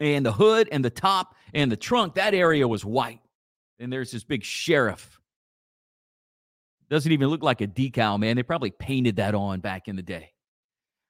and 0.00 0.24
the 0.24 0.32
hood 0.32 0.68
and 0.70 0.84
the 0.84 0.90
top 0.90 1.34
and 1.54 1.72
the 1.72 1.76
trunk, 1.76 2.14
that 2.14 2.34
area 2.34 2.68
was 2.68 2.84
white. 2.84 3.20
And 3.78 3.90
there's 3.92 4.10
this 4.10 4.24
big 4.24 4.44
sheriff. 4.44 5.18
Doesn't 6.90 7.12
even 7.12 7.28
look 7.28 7.42
like 7.42 7.60
a 7.60 7.66
decal, 7.66 8.18
man. 8.18 8.36
They 8.36 8.42
probably 8.42 8.72
painted 8.72 9.16
that 9.16 9.34
on 9.34 9.60
back 9.60 9.88
in 9.88 9.96
the 9.96 10.02
day. 10.02 10.32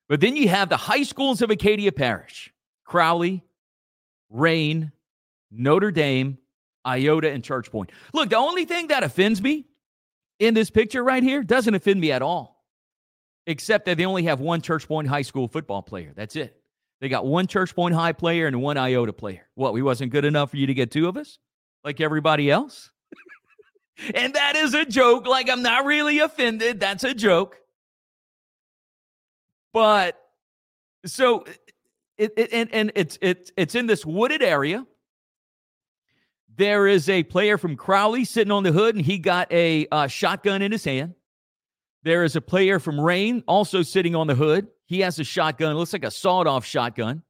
But 0.09 0.21
then 0.21 0.37
you 0.37 0.49
have 0.49 0.69
the 0.69 0.77
high 0.77 1.05
schools 1.05 1.41
of 1.41 1.51
Acadia 1.51 1.91
Parish 1.91 2.53
Crowley, 2.85 3.43
Rayne, 4.29 4.93
Notre 5.51 5.91
Dame, 5.91 6.39
Iota, 6.87 7.31
and 7.31 7.43
Church 7.43 7.71
Point. 7.71 7.91
Look, 8.13 8.31
the 8.31 8.37
only 8.37 8.65
thing 8.65 8.89
that 8.89 9.03
offends 9.03 9.41
me 9.41 9.67
in 10.40 10.54
this 10.54 10.70
picture 10.70 11.04
right 11.04 11.23
here 11.23 11.44
doesn't 11.44 11.75
offend 11.75 12.00
me 12.00 12.11
at 12.11 12.23
all, 12.23 12.64
except 13.47 13.85
that 13.87 13.97
they 13.97 14.06
only 14.06 14.25
have 14.25 14.40
one 14.40 14.62
Church 14.62 14.88
Point 14.88 15.06
High 15.06 15.23
School 15.23 15.47
football 15.47 15.82
player. 15.82 16.12
That's 16.16 16.35
it. 16.35 16.61
They 17.00 17.09
got 17.09 17.25
one 17.25 17.47
Church 17.47 17.75
Point 17.76 17.94
High 17.94 18.12
player 18.12 18.49
and 18.49 18.61
one 18.61 18.76
Iota 18.76 19.12
player. 19.12 19.47
What, 19.54 19.73
we 19.73 19.82
wasn't 19.82 20.11
good 20.11 20.25
enough 20.25 20.50
for 20.50 20.56
you 20.56 20.66
to 20.66 20.75
get 20.75 20.90
two 20.90 21.06
of 21.06 21.16
us 21.16 21.38
like 21.85 22.00
everybody 22.00 22.50
else? 22.50 22.90
and 24.14 24.35
that 24.35 24.56
is 24.56 24.75
a 24.75 24.85
joke. 24.85 25.26
Like, 25.26 25.49
I'm 25.49 25.62
not 25.62 25.85
really 25.85 26.18
offended. 26.18 26.80
That's 26.80 27.04
a 27.04 27.14
joke. 27.14 27.56
But 29.73 30.18
so 31.06 31.44
it, 32.18 32.32
it 32.37 32.52
and, 32.52 32.73
and 32.73 32.92
it's 32.97 33.18
it's 33.23 33.52
it's 33.56 33.75
in 33.75 33.87
this 33.87 34.04
wooded 34.04 34.42
area. 34.42 34.85
There 36.61 36.87
is 36.87 37.09
a 37.09 37.23
player 37.23 37.57
from 37.57 37.75
Crowley 37.75 38.26
sitting 38.26 38.50
on 38.52 38.64
the 38.64 38.71
hood, 38.71 38.95
and 38.95 39.02
he 39.02 39.17
got 39.17 39.50
a 39.50 39.87
uh, 39.90 40.09
shotgun 40.09 40.61
in 40.61 40.71
his 40.71 40.85
hand. 40.85 41.14
There 42.02 42.23
is 42.23 42.37
a 42.37 42.43
player 42.43 42.79
from 42.79 43.00
Rayne 43.00 43.43
also 43.49 43.81
sitting 43.81 44.14
on 44.14 44.26
the 44.26 44.35
hood. 44.35 44.69
He 44.85 45.00
has 45.00 45.19
a 45.19 45.25
shotgun. 45.25 45.73
It 45.73 45.76
looks 45.76 45.95
like 45.95 46.05
a 46.05 46.11
sawed 46.11 46.47
off 46.47 46.67
shotgun. 46.67 47.23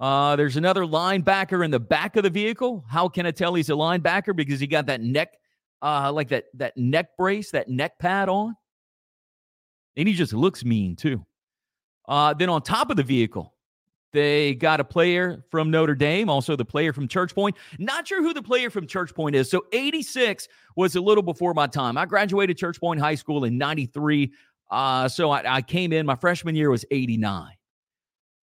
Uh, 0.00 0.34
there's 0.34 0.56
another 0.56 0.82
linebacker 0.82 1.64
in 1.64 1.70
the 1.70 1.78
back 1.78 2.16
of 2.16 2.24
the 2.24 2.30
vehicle. 2.30 2.84
How 2.88 3.08
can 3.08 3.24
I 3.24 3.30
tell 3.30 3.54
he's 3.54 3.70
a 3.70 3.74
linebacker? 3.74 4.34
Because 4.34 4.58
he 4.58 4.66
got 4.66 4.86
that 4.86 5.00
neck, 5.00 5.28
uh, 5.80 6.10
like 6.12 6.26
that 6.30 6.46
that 6.54 6.76
neck 6.76 7.16
brace, 7.16 7.52
that 7.52 7.68
neck 7.68 8.00
pad 8.00 8.28
on, 8.28 8.56
and 9.96 10.08
he 10.08 10.14
just 10.14 10.32
looks 10.32 10.64
mean 10.64 10.96
too. 10.96 11.24
Uh, 12.08 12.34
then 12.34 12.48
on 12.48 12.62
top 12.62 12.90
of 12.90 12.96
the 12.96 13.04
vehicle, 13.04 13.54
they 14.12 14.54
got 14.54 14.80
a 14.80 14.84
player 14.84 15.44
from 15.50 15.70
Notre 15.70 15.94
Dame, 15.94 16.28
also 16.28 16.56
the 16.56 16.64
player 16.64 16.92
from 16.92 17.06
Church 17.06 17.34
Point. 17.34 17.56
Not 17.78 18.08
sure 18.08 18.22
who 18.22 18.34
the 18.34 18.42
player 18.42 18.70
from 18.70 18.86
Church 18.86 19.14
Point 19.14 19.36
is. 19.36 19.48
So 19.48 19.64
86 19.72 20.48
was 20.76 20.96
a 20.96 21.00
little 21.00 21.22
before 21.22 21.54
my 21.54 21.66
time. 21.66 21.96
I 21.96 22.06
graduated 22.06 22.58
Church 22.58 22.80
Point 22.80 23.00
High 23.00 23.14
School 23.14 23.44
in 23.44 23.56
93. 23.56 24.32
Uh, 24.70 25.08
so 25.08 25.30
I, 25.30 25.56
I, 25.56 25.62
came 25.62 25.92
in, 25.92 26.06
my 26.06 26.14
freshman 26.16 26.54
year 26.54 26.70
was 26.70 26.84
89. 26.90 27.52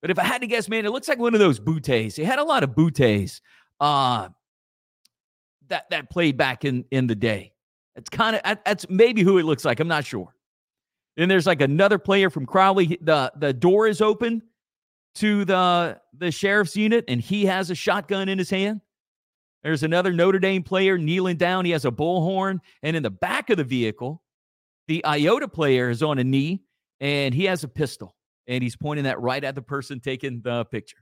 But 0.02 0.12
if 0.12 0.20
I 0.20 0.24
had 0.24 0.42
to 0.42 0.48
guess, 0.48 0.70
man, 0.70 0.86
it 0.86 0.92
looks 0.92 1.08
like 1.08 1.20
one 1.20 1.34
of 1.34 1.40
those 1.40 1.60
booties. 1.60 2.16
They 2.16 2.24
had 2.24 2.40
a 2.40 2.44
lot 2.44 2.64
of 2.64 2.76
booties 2.76 3.42
uh, 3.80 4.30
that, 5.68 5.90
that 5.90 6.10
played 6.10 6.38
back 6.38 6.66
in, 6.66 6.86
in 6.92 7.08
the 7.08 7.16
day. 7.16 7.54
It's 7.96 8.10
kind 8.10 8.36
of, 8.36 8.58
that's 8.66 8.88
maybe 8.90 9.24
who 9.24 9.38
it 9.38 9.44
looks 9.44 9.66
like. 9.66 9.80
I'm 9.80 9.88
not 9.88 10.06
sure. 10.06 10.34
Then 11.16 11.30
there's 11.30 11.48
like 11.48 11.62
another 11.62 11.98
player 11.98 12.30
from 12.30 12.46
Crowley. 12.46 12.98
The, 13.02 13.32
the 13.38 13.54
door 13.54 13.88
is 13.88 14.02
open 14.02 14.44
to 15.18 15.46
the 15.46 16.00
the 16.18 16.32
sheriff's 16.32 16.76
unit 16.76 17.06
and 17.08 17.22
he 17.22 17.46
has 17.46 17.70
a 17.70 17.76
shotgun 17.76 18.30
in 18.30 18.38
his 18.38 18.50
hand. 18.50 18.82
There's 19.64 19.84
another 19.84 20.14
Notre 20.14 20.40
Dame 20.40 20.64
player 20.64 20.98
kneeling 20.98 21.38
down. 21.38 21.66
He 21.66 21.72
has 21.72 21.86
a 21.86 21.92
bullhorn. 21.92 22.60
And 22.84 22.96
in 22.96 23.04
the 23.04 23.10
back 23.10 23.50
of 23.50 23.58
the 23.58 23.64
vehicle, 23.64 24.22
the 24.88 25.04
Iota 25.06 25.48
player 25.48 25.90
is 25.90 26.02
on 26.02 26.20
a 26.20 26.24
knee 26.24 26.64
and 27.00 27.34
he 27.34 27.46
has 27.46 27.64
a 27.64 27.68
pistol 27.68 28.16
and 28.48 28.64
he's 28.64 28.76
pointing 28.76 29.04
that 29.04 29.20
right 29.20 29.44
at 29.44 29.56
the 29.56 29.62
person 29.62 30.00
taking 30.00 30.42
the 30.42 30.66
picture. 30.66 30.98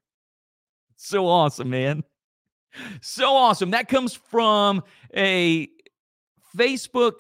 So 0.96 1.28
awesome, 1.28 1.70
man. 1.70 2.04
So 3.02 3.36
awesome. 3.36 3.72
That 3.72 3.88
comes 3.88 4.14
from 4.14 4.84
a 5.16 5.70
Facebook 6.58 7.20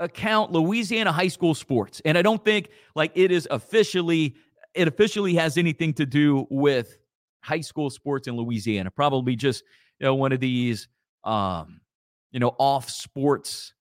account, 0.00 0.52
Louisiana 0.52 1.12
High 1.12 1.28
School 1.28 1.54
Sports. 1.54 2.00
And 2.04 2.16
I 2.16 2.22
don't 2.22 2.44
think 2.44 2.70
like 2.94 3.12
it 3.14 3.30
is 3.30 3.46
officially 3.50 4.36
it 4.78 4.86
officially 4.86 5.34
has 5.34 5.58
anything 5.58 5.92
to 5.94 6.06
do 6.06 6.46
with 6.50 6.96
high 7.40 7.60
school 7.60 7.90
sports 7.90 8.28
in 8.28 8.36
Louisiana. 8.36 8.90
Probably 8.90 9.34
just 9.34 9.64
you 9.98 10.06
know 10.06 10.14
one 10.14 10.32
of 10.32 10.40
these 10.40 10.88
um, 11.24 11.80
you 12.30 12.40
know 12.40 12.54
off 12.58 12.88
sports. 12.88 13.74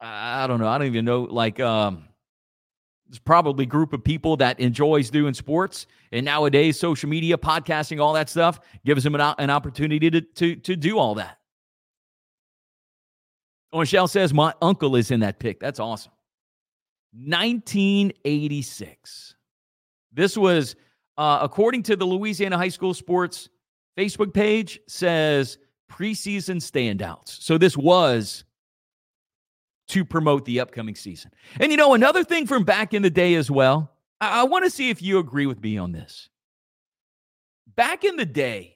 I 0.00 0.46
don't 0.46 0.60
know. 0.60 0.68
I 0.68 0.78
don't 0.78 0.86
even 0.88 1.04
know. 1.04 1.22
Like 1.22 1.60
um, 1.60 2.08
there's 3.08 3.18
probably 3.18 3.64
a 3.64 3.68
group 3.68 3.92
of 3.92 4.02
people 4.02 4.36
that 4.38 4.58
enjoys 4.60 5.10
doing 5.10 5.34
sports, 5.34 5.86
and 6.12 6.24
nowadays 6.24 6.78
social 6.80 7.08
media, 7.08 7.36
podcasting, 7.36 8.00
all 8.00 8.14
that 8.14 8.30
stuff 8.30 8.60
gives 8.84 9.04
them 9.04 9.14
an, 9.14 9.34
an 9.38 9.50
opportunity 9.50 10.10
to 10.10 10.20
to 10.22 10.56
to 10.56 10.74
do 10.74 10.98
all 10.98 11.14
that. 11.16 11.38
Michelle 13.74 14.08
says 14.08 14.32
my 14.32 14.54
uncle 14.62 14.96
is 14.96 15.10
in 15.10 15.20
that 15.20 15.38
pick. 15.38 15.60
That's 15.60 15.80
awesome. 15.80 16.12
1986. 17.18 19.34
This 20.12 20.36
was, 20.36 20.76
uh, 21.16 21.38
according 21.42 21.82
to 21.84 21.96
the 21.96 22.04
Louisiana 22.04 22.58
High 22.58 22.68
School 22.68 22.94
Sports 22.94 23.48
Facebook 23.96 24.34
page, 24.34 24.80
says 24.88 25.58
preseason 25.90 26.56
standouts. 26.56 27.42
So 27.42 27.58
this 27.58 27.76
was 27.76 28.44
to 29.88 30.04
promote 30.04 30.44
the 30.44 30.60
upcoming 30.60 30.94
season. 30.94 31.30
And 31.60 31.70
you 31.70 31.76
know, 31.76 31.94
another 31.94 32.24
thing 32.24 32.46
from 32.46 32.64
back 32.64 32.92
in 32.92 33.02
the 33.02 33.10
day 33.10 33.34
as 33.34 33.50
well, 33.50 33.92
I, 34.20 34.40
I 34.40 34.44
want 34.44 34.64
to 34.64 34.70
see 34.70 34.90
if 34.90 35.00
you 35.00 35.18
agree 35.18 35.46
with 35.46 35.62
me 35.62 35.78
on 35.78 35.92
this. 35.92 36.28
Back 37.76 38.04
in 38.04 38.16
the 38.16 38.26
day, 38.26 38.75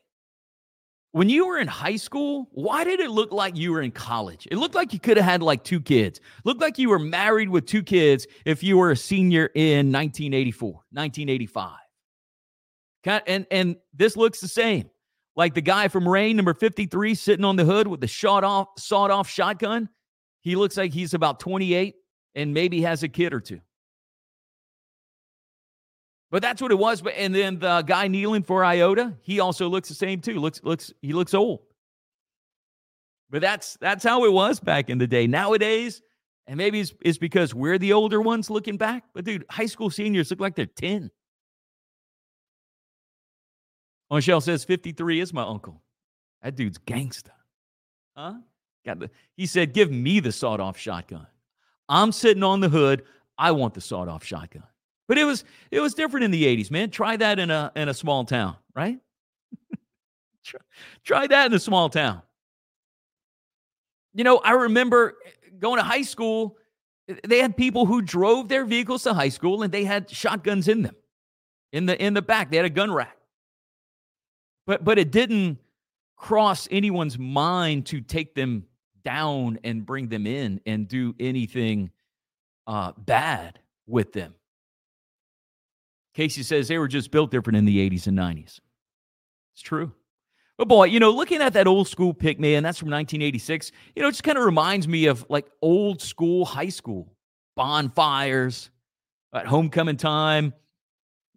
when 1.13 1.29
you 1.29 1.47
were 1.47 1.59
in 1.59 1.67
high 1.67 1.97
school, 1.97 2.49
why 2.53 2.85
did 2.85 3.01
it 3.01 3.11
look 3.11 3.33
like 3.33 3.57
you 3.57 3.73
were 3.73 3.83
in 3.83 3.91
college? 3.91 4.47
It 4.51 4.57
looked 4.57 4.77
like 4.77 4.93
you 4.93 5.01
could 5.01 5.17
have 5.17 5.27
had 5.27 5.43
like 5.43 5.65
two 5.65 5.81
kids. 5.81 6.19
It 6.19 6.47
looked 6.47 6.61
like 6.61 6.79
you 6.79 6.89
were 6.89 7.01
married 7.01 7.49
with 7.49 7.67
two 7.67 7.83
kids 7.83 8.27
if 8.45 8.63
you 8.63 8.79
were 8.79 8.93
a 8.93 8.97
senior 8.97 9.47
in 9.55 9.91
1984, 9.91 10.69
1985. 10.93 11.73
And 13.27 13.47
and 13.51 13.77
this 13.95 14.17
looks 14.17 14.41
the 14.41 14.49
same. 14.49 14.91
Like 15.35 15.55
the 15.55 15.63
guy 15.63 15.89
from 15.89 16.07
Rayne, 16.07 16.37
number 16.37 16.55
53, 16.55 17.15
sitting 17.15 17.45
on 17.45 17.57
the 17.57 17.65
hood 17.65 17.87
with 17.87 18.01
the 18.01 18.07
shot 18.07 18.45
off, 18.45 18.69
sawed 18.79 19.11
off 19.11 19.29
shotgun. 19.29 19.89
He 20.43 20.55
looks 20.55 20.77
like 20.77 20.93
he's 20.93 21.15
about 21.15 21.41
28 21.41 21.95
and 22.35 22.55
maybe 22.55 22.83
has 22.83 23.03
a 23.03 23.09
kid 23.09 23.33
or 23.33 23.41
two. 23.41 23.61
But 26.31 26.43
that's 26.43 26.63
what 26.63 26.71
it 26.71 26.79
was. 26.79 27.03
But 27.03 27.15
and 27.17 27.35
then 27.35 27.59
the 27.59 27.83
guy 27.83 28.09
kneeling 28.09 28.43
for 28.43 28.65
Iota, 28.65 29.15
he 29.23 29.41
also 29.41 29.69
looks 29.69 29.89
the 29.89 29.95
same 29.95 30.21
too. 30.21 30.39
Looks 30.39 30.63
looks 30.63 30.93
he 31.03 31.13
looks 31.13 31.35
old. 31.35 31.61
But 33.31 33.41
that's 33.43 33.77
that's 33.81 34.05
how 34.05 34.25
it 34.25 34.33
was 34.33 34.61
back 34.61 34.91
in 34.91 34.99
the 34.99 35.07
day. 35.07 35.27
Nowadays, 35.27 36.03
and 36.47 36.57
maybe 36.57 36.81
it's, 36.81 36.93
it's 37.01 37.19
because 37.19 37.55
we're 37.55 37.79
the 37.79 37.93
older 37.93 38.21
ones 38.21 38.51
looking 38.51 38.77
back. 38.77 39.05
But 39.15 39.25
dude, 39.25 39.45
high 39.49 39.67
school 39.67 39.91
seniors 39.91 40.31
look 40.31 40.41
like 40.41 40.57
they're 40.57 40.67
10. 40.67 41.11
Michelle 44.11 44.41
says 44.41 44.65
53 44.65 45.21
is 45.21 45.33
my 45.33 45.43
uncle. 45.43 45.81
That 46.43 46.57
dude's 46.57 46.79
gangsta. 46.79 47.31
Huh? 48.17 48.35
Got 48.85 48.99
the, 48.99 49.11
he 49.37 49.47
said, 49.47 49.73
give 49.73 49.91
me 49.91 50.21
the 50.21 50.33
sawed-off 50.33 50.77
shotgun. 50.77 51.27
I'm 51.89 52.13
sitting 52.13 52.43
on 52.43 52.61
the 52.61 52.69
hood. 52.69 53.05
I 53.39 53.53
want 53.53 53.75
the 53.75 53.81
sawed-off 53.81 54.25
shotgun. 54.25 54.65
But 55.11 55.19
it 55.19 55.25
was 55.25 55.43
it 55.73 55.81
was 55.81 55.95
different 55.95 56.23
in 56.23 56.31
the 56.31 56.45
80s, 56.45 56.71
man. 56.71 56.89
Try 56.89 57.17
that 57.17 57.41
in 57.41 57.51
a 57.51 57.73
in 57.75 57.89
a 57.89 57.95
small 57.95 58.25
town, 58.25 58.55
right? 58.77 58.97
try, 60.45 60.61
try 61.03 61.27
that 61.27 61.47
in 61.47 61.53
a 61.53 61.59
small 61.59 61.89
town. 61.89 62.23
You 64.15 64.23
know, 64.23 64.39
I 64.39 64.53
remember 64.53 65.17
going 65.59 65.79
to 65.79 65.83
high 65.83 66.03
school, 66.03 66.59
they 67.25 67.41
had 67.41 67.57
people 67.57 67.87
who 67.87 68.03
drove 68.03 68.49
their 68.49 68.65
vehicles 68.65 69.03
to 69.03 69.13
high 69.13 69.31
school 69.31 69.65
and 69.65 69.73
they 69.73 69.83
had 69.83 70.09
shotguns 70.09 70.69
in 70.69 70.83
them 70.83 70.95
in 71.73 71.87
the 71.87 72.01
in 72.01 72.15
the 72.15 72.23
back. 72.23 72.53
They 72.53 72.59
had 72.59 72.67
a 72.67 72.71
gun 72.71 72.93
rack. 72.93 73.17
But 74.65 74.85
but 74.85 74.97
it 74.97 75.11
didn't 75.11 75.59
cross 76.15 76.69
anyone's 76.71 77.19
mind 77.19 77.87
to 77.87 78.01
take 78.01 78.37
them 78.37 78.65
down 79.03 79.59
and 79.65 79.85
bring 79.85 80.07
them 80.07 80.29
in 80.29 80.61
and 80.67 80.87
do 80.87 81.17
anything 81.19 81.91
uh, 82.69 82.93
bad 82.97 83.59
with 83.89 84.13
them. 84.13 84.35
Casey 86.21 86.43
says 86.43 86.69
they 86.69 86.77
were 86.77 86.87
just 86.87 87.11
built 87.11 87.31
different 87.31 87.57
in 87.57 87.65
the 87.65 87.79
80s 87.89 88.07
and 88.07 88.19
90s. 88.19 88.61
It's 89.55 89.63
true. 89.63 89.91
But 90.59 90.69
boy, 90.69 90.85
you 90.85 91.01
know, 91.01 91.13
looking 91.13 91.41
at 91.41 91.55
that 91.55 91.67
old 91.67 91.89
school 91.89 92.13
pick, 92.13 92.39
man, 92.39 92.63
that's 92.63 92.77
from 92.77 92.91
1986. 92.91 93.73
You 93.97 94.03
know, 94.03 94.09
it 94.09 94.11
just 94.11 94.23
kind 94.23 94.37
of 94.37 94.45
reminds 94.45 94.87
me 94.87 95.07
of 95.07 95.25
like 95.31 95.47
old 95.63 96.03
school 96.03 96.45
high 96.45 96.69
school 96.69 97.11
bonfires 97.57 98.69
at 99.33 99.47
homecoming 99.47 99.97
time. 99.97 100.53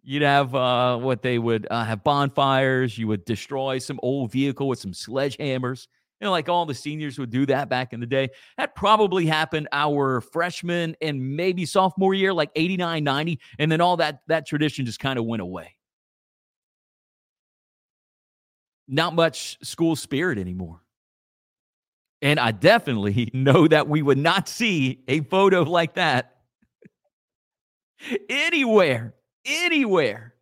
You'd 0.02 0.20
have 0.20 0.54
uh, 0.54 0.98
what 0.98 1.22
they 1.22 1.38
would 1.38 1.66
uh, 1.70 1.86
have 1.86 2.04
bonfires. 2.04 2.98
You 2.98 3.08
would 3.08 3.24
destroy 3.24 3.78
some 3.78 3.98
old 4.02 4.32
vehicle 4.32 4.68
with 4.68 4.80
some 4.80 4.92
sledgehammers. 4.92 5.86
Know, 6.24 6.30
like 6.30 6.48
all 6.48 6.66
the 6.66 6.74
seniors 6.74 7.18
would 7.18 7.30
do 7.30 7.46
that 7.46 7.68
back 7.68 7.92
in 7.92 8.00
the 8.00 8.06
day. 8.06 8.30
That 8.56 8.74
probably 8.74 9.26
happened 9.26 9.68
our 9.72 10.20
freshman 10.20 10.96
and 11.00 11.36
maybe 11.36 11.66
sophomore 11.66 12.14
year, 12.14 12.32
like 12.32 12.50
89, 12.56 13.04
90. 13.04 13.40
And 13.58 13.70
then 13.70 13.80
all 13.80 13.98
that, 13.98 14.20
that 14.28 14.46
tradition 14.46 14.86
just 14.86 14.98
kind 14.98 15.18
of 15.18 15.26
went 15.26 15.42
away. 15.42 15.76
Not 18.88 19.14
much 19.14 19.58
school 19.62 19.96
spirit 19.96 20.38
anymore. 20.38 20.80
And 22.22 22.40
I 22.40 22.52
definitely 22.52 23.30
know 23.34 23.68
that 23.68 23.86
we 23.86 24.02
would 24.02 24.18
not 24.18 24.48
see 24.48 25.04
a 25.06 25.20
photo 25.20 25.62
like 25.62 25.94
that 25.94 26.36
anywhere 28.28 29.14
anywhere 29.44 30.34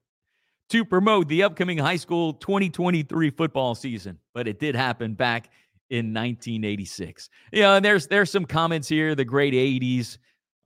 to 0.71 0.85
promote 0.85 1.29
the 1.29 1.43
upcoming 1.43 1.77
high 1.77 1.97
school 1.97 2.33
2023 2.35 3.31
football 3.31 3.75
season, 3.75 4.19
but 4.33 4.49
it 4.49 4.59
did 4.59 4.75
happen 4.75 5.15
back 5.15 5.51
in 5.93 6.07
1986. 6.07 7.29
You 7.53 7.61
know, 7.61 7.75
and 7.75 7.85
there's 7.85 8.07
there's 8.07 8.31
some 8.31 8.47
comments 8.47 8.89
here, 8.89 9.15
the 9.15 9.27
great 9.27 9.53
80s. 9.53 10.17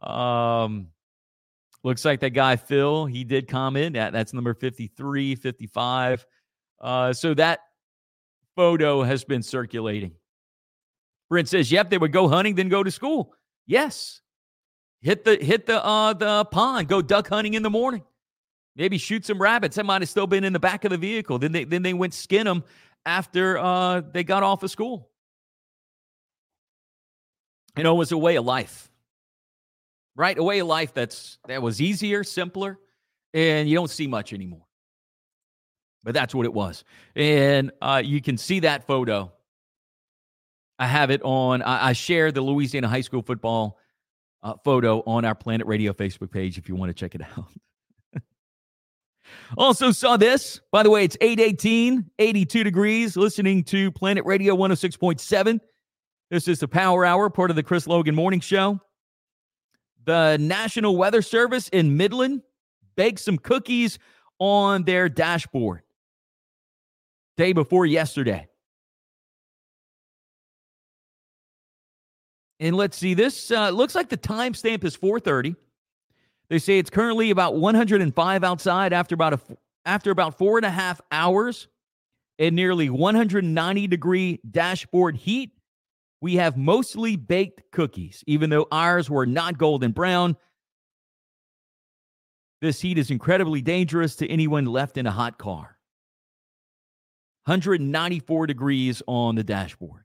Um 0.00 0.88
looks 1.82 2.04
like 2.04 2.20
that 2.20 2.30
guy 2.30 2.56
Phil, 2.56 3.06
he 3.06 3.24
did 3.24 3.48
comment. 3.48 3.94
That, 3.94 4.12
that's 4.12 4.32
number 4.32 4.54
53, 4.54 5.34
55. 5.34 6.26
Uh 6.80 7.12
so 7.12 7.34
that 7.34 7.60
photo 8.54 9.02
has 9.02 9.24
been 9.24 9.42
circulating. 9.42 10.12
Brent 11.28 11.48
says, 11.48 11.72
"Yep, 11.72 11.90
they 11.90 11.98
would 11.98 12.12
go 12.12 12.28
hunting 12.28 12.54
then 12.54 12.68
go 12.68 12.84
to 12.84 12.90
school." 12.90 13.34
Yes. 13.66 14.20
Hit 15.02 15.24
the 15.24 15.36
hit 15.36 15.66
the 15.66 15.84
uh 15.84 16.12
the 16.12 16.44
pond, 16.44 16.86
go 16.86 17.02
duck 17.02 17.28
hunting 17.28 17.54
in 17.54 17.64
the 17.64 17.70
morning. 17.70 18.04
Maybe 18.76 18.96
shoot 18.96 19.24
some 19.24 19.42
rabbits. 19.42 19.74
That 19.74 19.86
might 19.86 20.02
have 20.02 20.08
still 20.08 20.28
been 20.28 20.44
in 20.44 20.52
the 20.52 20.60
back 20.60 20.84
of 20.84 20.92
the 20.92 20.98
vehicle. 20.98 21.40
Then 21.40 21.50
they 21.50 21.64
then 21.64 21.82
they 21.82 21.94
went 21.94 22.14
skin 22.14 22.46
them 22.46 22.62
after 23.06 23.56
uh, 23.56 24.02
they 24.12 24.24
got 24.24 24.42
off 24.42 24.62
of 24.62 24.70
school. 24.70 25.08
You 27.76 27.82
know, 27.82 27.94
it 27.94 27.98
was 27.98 28.12
a 28.12 28.18
way 28.18 28.36
of 28.36 28.44
life, 28.44 28.90
right? 30.14 30.36
A 30.36 30.42
way 30.42 30.60
of 30.60 30.66
life 30.66 30.94
that's 30.94 31.38
that 31.46 31.60
was 31.60 31.80
easier, 31.80 32.24
simpler, 32.24 32.78
and 33.34 33.68
you 33.68 33.74
don't 33.74 33.90
see 33.90 34.06
much 34.06 34.32
anymore. 34.32 34.64
But 36.02 36.14
that's 36.14 36.34
what 36.34 36.46
it 36.46 36.54
was, 36.54 36.84
and 37.14 37.72
uh, 37.82 38.02
you 38.04 38.20
can 38.22 38.38
see 38.38 38.60
that 38.60 38.86
photo. 38.86 39.32
I 40.78 40.86
have 40.86 41.10
it 41.10 41.22
on. 41.22 41.62
I, 41.62 41.88
I 41.88 41.92
shared 41.92 42.34
the 42.34 42.42
Louisiana 42.42 42.88
high 42.88 43.00
school 43.00 43.22
football 43.22 43.78
uh, 44.42 44.54
photo 44.64 45.02
on 45.06 45.24
our 45.24 45.34
Planet 45.34 45.66
Radio 45.66 45.92
Facebook 45.92 46.30
page 46.30 46.58
if 46.58 46.68
you 46.68 46.76
want 46.76 46.90
to 46.90 46.94
check 46.94 47.14
it 47.14 47.22
out. 47.36 47.46
Also 49.56 49.90
saw 49.90 50.16
this. 50.16 50.60
By 50.72 50.82
the 50.82 50.90
way, 50.90 51.04
it's 51.04 51.16
818, 51.20 52.10
82 52.18 52.64
degrees, 52.64 53.16
listening 53.16 53.64
to 53.64 53.90
Planet 53.92 54.24
Radio 54.24 54.56
106.7. 54.56 55.60
This 56.28 56.48
is 56.48 56.58
the 56.58 56.66
Power 56.66 57.04
Hour, 57.04 57.30
part 57.30 57.50
of 57.50 57.56
the 57.56 57.62
Chris 57.62 57.86
Logan 57.86 58.16
Morning 58.16 58.40
Show. 58.40 58.80
The 60.04 60.36
National 60.40 60.96
Weather 60.96 61.22
Service 61.22 61.68
in 61.68 61.96
Midland 61.96 62.42
baked 62.96 63.20
some 63.20 63.38
cookies 63.38 64.00
on 64.40 64.82
their 64.82 65.08
dashboard 65.08 65.82
day 67.36 67.52
before 67.52 67.86
yesterday. 67.86 68.48
And 72.58 72.74
let's 72.74 72.96
see, 72.96 73.14
this 73.14 73.52
uh, 73.52 73.70
looks 73.70 73.94
like 73.94 74.08
the 74.08 74.16
timestamp 74.16 74.82
is 74.82 74.96
430. 74.96 75.54
They 76.48 76.58
say 76.58 76.78
it's 76.80 76.90
currently 76.90 77.30
about 77.30 77.54
105 77.54 78.44
outside 78.44 78.92
after 78.92 79.14
about 79.14 79.34
a 79.34 79.40
after 79.84 80.10
about 80.10 80.36
four 80.36 80.58
and 80.58 80.66
a 80.66 80.70
half 80.70 81.00
hours 81.12 81.68
and 82.40 82.56
nearly 82.56 82.90
190 82.90 83.86
degree 83.86 84.40
dashboard 84.50 85.16
heat. 85.16 85.52
We 86.20 86.36
have 86.36 86.56
mostly 86.56 87.16
baked 87.16 87.62
cookies, 87.72 88.24
even 88.26 88.50
though 88.50 88.66
ours 88.72 89.10
were 89.10 89.26
not 89.26 89.58
golden 89.58 89.92
brown. 89.92 90.36
This 92.62 92.80
heat 92.80 92.98
is 92.98 93.10
incredibly 93.10 93.60
dangerous 93.60 94.16
to 94.16 94.28
anyone 94.28 94.64
left 94.64 94.96
in 94.96 95.06
a 95.06 95.10
hot 95.10 95.38
car. 95.38 95.76
194 97.44 98.46
degrees 98.46 99.02
on 99.06 99.36
the 99.36 99.44
dashboard. 99.44 100.04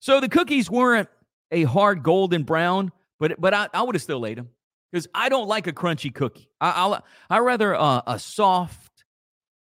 So 0.00 0.20
the 0.20 0.28
cookies 0.28 0.70
weren't 0.70 1.08
a 1.50 1.64
hard 1.64 2.02
golden 2.02 2.44
brown, 2.44 2.92
but 3.18 3.40
but 3.40 3.52
I, 3.52 3.68
I 3.74 3.82
would 3.82 3.94
have 3.94 4.02
still 4.02 4.24
ate 4.26 4.36
them 4.36 4.50
because 4.92 5.08
I 5.14 5.28
don't 5.28 5.48
like 5.48 5.66
a 5.66 5.72
crunchy 5.72 6.14
cookie. 6.14 6.50
I, 6.60 6.70
I'll 6.70 7.04
I 7.30 7.38
rather 7.38 7.72
a 7.72 8.18
soft, 8.18 9.04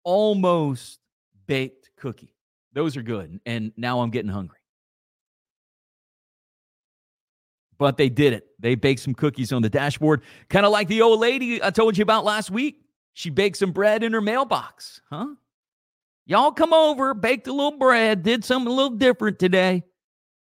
almost 0.03 0.99
baked 1.45 1.91
cookie. 1.97 2.35
Those 2.73 2.97
are 2.97 3.03
good. 3.03 3.39
And 3.45 3.71
now 3.77 4.01
I'm 4.01 4.09
getting 4.09 4.31
hungry. 4.31 4.56
But 7.77 7.97
they 7.97 8.09
did 8.09 8.33
it. 8.33 8.47
They 8.59 8.75
baked 8.75 9.01
some 9.01 9.13
cookies 9.13 9.51
on 9.53 9.61
the 9.61 9.69
dashboard, 9.69 10.23
kind 10.49 10.65
of 10.65 10.71
like 10.71 10.87
the 10.87 11.01
old 11.01 11.19
lady 11.19 11.61
I 11.63 11.69
told 11.69 11.97
you 11.97 12.01
about 12.01 12.25
last 12.25 12.49
week. 12.49 12.81
She 13.13 13.29
baked 13.29 13.57
some 13.57 13.71
bread 13.71 14.03
in 14.03 14.13
her 14.13 14.21
mailbox, 14.21 15.01
huh? 15.09 15.27
Y'all 16.25 16.51
come 16.51 16.73
over, 16.73 17.13
baked 17.13 17.47
a 17.47 17.53
little 17.53 17.77
bread, 17.77 18.21
did 18.21 18.43
something 18.43 18.71
a 18.71 18.75
little 18.75 18.97
different 18.97 19.39
today. 19.39 19.83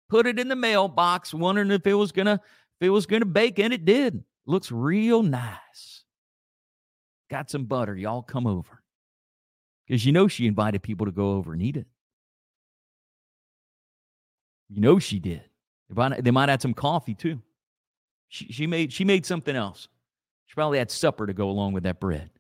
Put 0.09 0.27
it 0.27 0.39
in 0.39 0.49
the 0.49 0.57
mailbox, 0.57 1.35
wondering 1.35 1.71
if 1.71 1.87
it 1.87 1.95
was 1.95 2.13
gonna 2.13 2.35
if 2.81 2.87
it 2.87 2.91
was 2.91 3.07
gonna 3.07 3.25
bake, 3.25 3.59
and 3.59 3.73
it 3.73 3.85
did. 3.85 4.23
Looks 4.47 4.71
real 4.71 5.23
nice. 5.23 6.05
Got 7.31 7.51
some 7.51 7.65
butter. 7.65 7.97
Y'all 7.97 8.23
come 8.23 8.47
over. 8.47 8.83
Because 9.87 10.05
you 10.05 10.13
know 10.13 10.29
she 10.29 10.47
invited 10.47 10.83
people 10.83 11.07
to 11.07 11.13
go 11.13 11.33
over 11.33 11.53
and 11.53 11.63
eat 11.63 11.77
it. 11.77 11.87
You 14.69 14.81
know 14.81 14.99
she 14.99 15.19
did. 15.19 15.43
They 15.93 15.97
might, 15.97 16.25
they 16.25 16.31
might 16.31 16.49
add 16.49 16.63
some 16.63 16.75
coffee 16.75 17.15
too. 17.15 17.41
She, 18.29 18.47
she 18.47 18.67
made 18.67 18.93
she 18.93 19.05
made 19.05 19.27
something 19.27 19.55
else. 19.55 19.89
She 20.47 20.55
probably 20.55 20.79
had 20.79 20.91
supper 20.91 21.27
to 21.27 21.35
go 21.35 21.51
along 21.51 21.75
with 21.75 21.83
that 21.85 22.01
bread. 22.01 22.31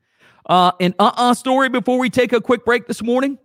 Uh, 0.46 0.72
an 0.80 0.94
uh-uh 0.98 1.34
story 1.34 1.68
before 1.68 1.98
we 1.98 2.10
take 2.10 2.32
a 2.32 2.40
quick 2.40 2.64
break 2.64 2.86
this 2.86 3.02
morning. 3.02 3.38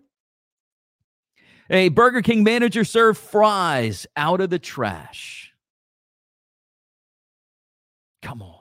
A 1.69 1.89
Burger 1.89 2.21
King 2.21 2.43
manager 2.43 2.85
served 2.85 3.19
fries 3.19 4.07
out 4.15 4.39
of 4.39 4.49
the 4.49 4.59
trash. 4.59 5.53
Come 8.21 8.41
on. 8.41 8.55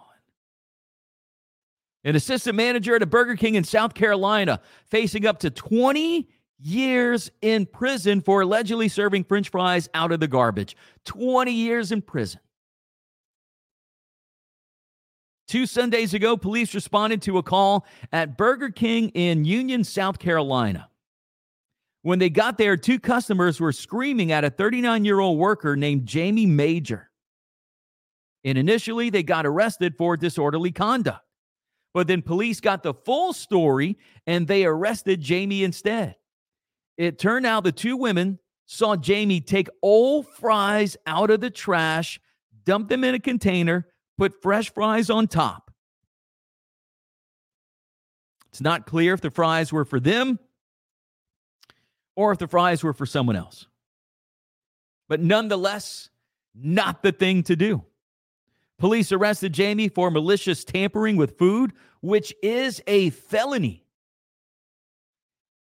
An 2.03 2.17
assistant 2.17 2.57
manager 2.57 2.97
at 2.97 3.03
a 3.03 3.07
Burger 3.07 3.37
King 3.37 3.55
in 3.55 3.65
South 3.65 3.95
Carolina 3.95 4.61
facing 4.87 5.27
up 5.27 5.39
to 5.41 5.51
20 5.51 6.29
years 6.59 7.31
in 7.43 7.67
prison 7.67 8.21
for 8.21 8.41
allegedly 8.41 8.89
serving 8.89 9.25
french 9.25 9.49
fries 9.49 9.89
out 9.95 10.13
of 10.13 10.21
the 10.21 10.29
garbage. 10.29 10.77
20 11.05 11.53
years 11.53 11.93
in 11.93 12.03
prison. 12.03 12.41
Two 15.49 15.67
Sundays 15.67 16.13
ago, 16.13 16.37
police 16.37 16.75
responded 16.75 17.23
to 17.23 17.39
a 17.39 17.43
call 17.43 17.87
at 18.13 18.37
Burger 18.37 18.71
King 18.71 19.11
in 19.11 19.45
Union, 19.45 19.85
South 19.85 20.19
Carolina. 20.19 20.89
When 22.03 22.19
they 22.19 22.31
got 22.31 22.59
there, 22.59 22.77
two 22.77 22.99
customers 22.99 23.61
were 23.61 23.73
screaming 23.73 24.33
at 24.33 24.45
a 24.45 24.51
39 24.51 25.05
year 25.05 25.21
old 25.21 25.39
worker 25.39 25.77
named 25.77 26.07
Jamie 26.07 26.47
Major. 26.47 27.11
And 28.45 28.59
initially, 28.59 29.11
they 29.11 29.23
got 29.23 29.47
arrested 29.47 29.97
for 29.97 30.17
disorderly 30.17 30.73
conduct. 30.73 31.25
But 31.95 32.07
then 32.09 32.23
police 32.23 32.61
got 32.61 32.83
the 32.83 32.95
full 32.95 33.33
story 33.33 33.99
and 34.27 34.47
they 34.47 34.65
arrested 34.65 35.21
Jamie 35.21 35.65
instead. 35.65 36.17
It 36.97 37.19
turned 37.19 37.47
out 37.47 37.65
the 37.65 37.73
two 37.73 37.97
women 37.97 38.39
saw 38.67 38.97
Jamie 38.97 39.41
take 39.41 39.69
old 39.83 40.27
fries 40.29 40.97
out 41.07 41.31
of 41.31 41.41
the 41.41 41.51
trash, 41.51 42.21
dump 42.65 42.89
them 42.89 43.05
in 43.05 43.15
a 43.15 43.21
container, 43.21 43.87
put 44.19 44.43
fresh 44.43 44.73
fries 44.73 45.09
on 45.09 45.29
top. 45.29 45.71
It's 48.51 48.61
not 48.61 48.87
clear 48.87 49.15
if 49.15 49.21
the 49.21 49.31
fries 49.31 49.73
were 49.73 49.85
for 49.85 50.01
them 50.01 50.39
or 52.17 52.33
if 52.33 52.39
the 52.39 52.49
fries 52.49 52.83
were 52.83 52.95
for 52.95 53.07
someone 53.07 53.37
else. 53.37 53.67
But 55.09 55.21
nonetheless, 55.21 56.09
not 56.55 57.03
the 57.03 57.13
thing 57.13 57.43
to 57.45 57.55
do. 57.55 57.85
Police 58.79 59.13
arrested 59.13 59.53
Jamie 59.53 59.89
for 59.89 60.11
malicious 60.11 60.65
tampering 60.65 61.17
with 61.17 61.39
food, 61.39 61.73
which 62.01 62.35
is 62.43 62.83
a 62.87 63.11
felony. 63.11 63.86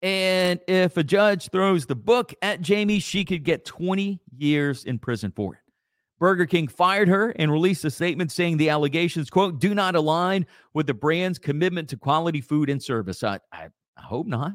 And 0.07 0.61
if 0.69 0.97
a 0.97 1.03
judge 1.03 1.51
throws 1.51 1.87
the 1.87 1.97
book 1.97 2.33
at 2.41 2.61
Jamie, 2.61 3.01
she 3.01 3.25
could 3.25 3.43
get 3.43 3.65
20 3.65 4.21
years 4.39 4.85
in 4.85 5.01
prison 5.01 5.33
for 5.35 5.55
it. 5.55 5.61
Burger 6.21 6.47
King 6.47 6.69
fired 6.69 7.09
her 7.09 7.31
and 7.31 7.51
released 7.51 7.85
a 7.85 7.91
statement 7.91 8.31
saying 8.31 8.59
the 8.59 8.71
allegations, 8.71 9.31
quote, 9.31 9.59
do 9.59 9.75
not 9.75 9.97
align 9.97 10.47
with 10.75 10.87
the 10.87 10.95
brand's 10.95 11.41
commitment 11.41 11.89
to 11.89 11.97
quality 11.97 12.41
food 12.41 12.71
and 12.71 12.81
service. 12.81 13.25
I, 13.25 13.41
I, 13.51 13.71
I 13.97 14.03
hope 14.03 14.29
not. 14.29 14.53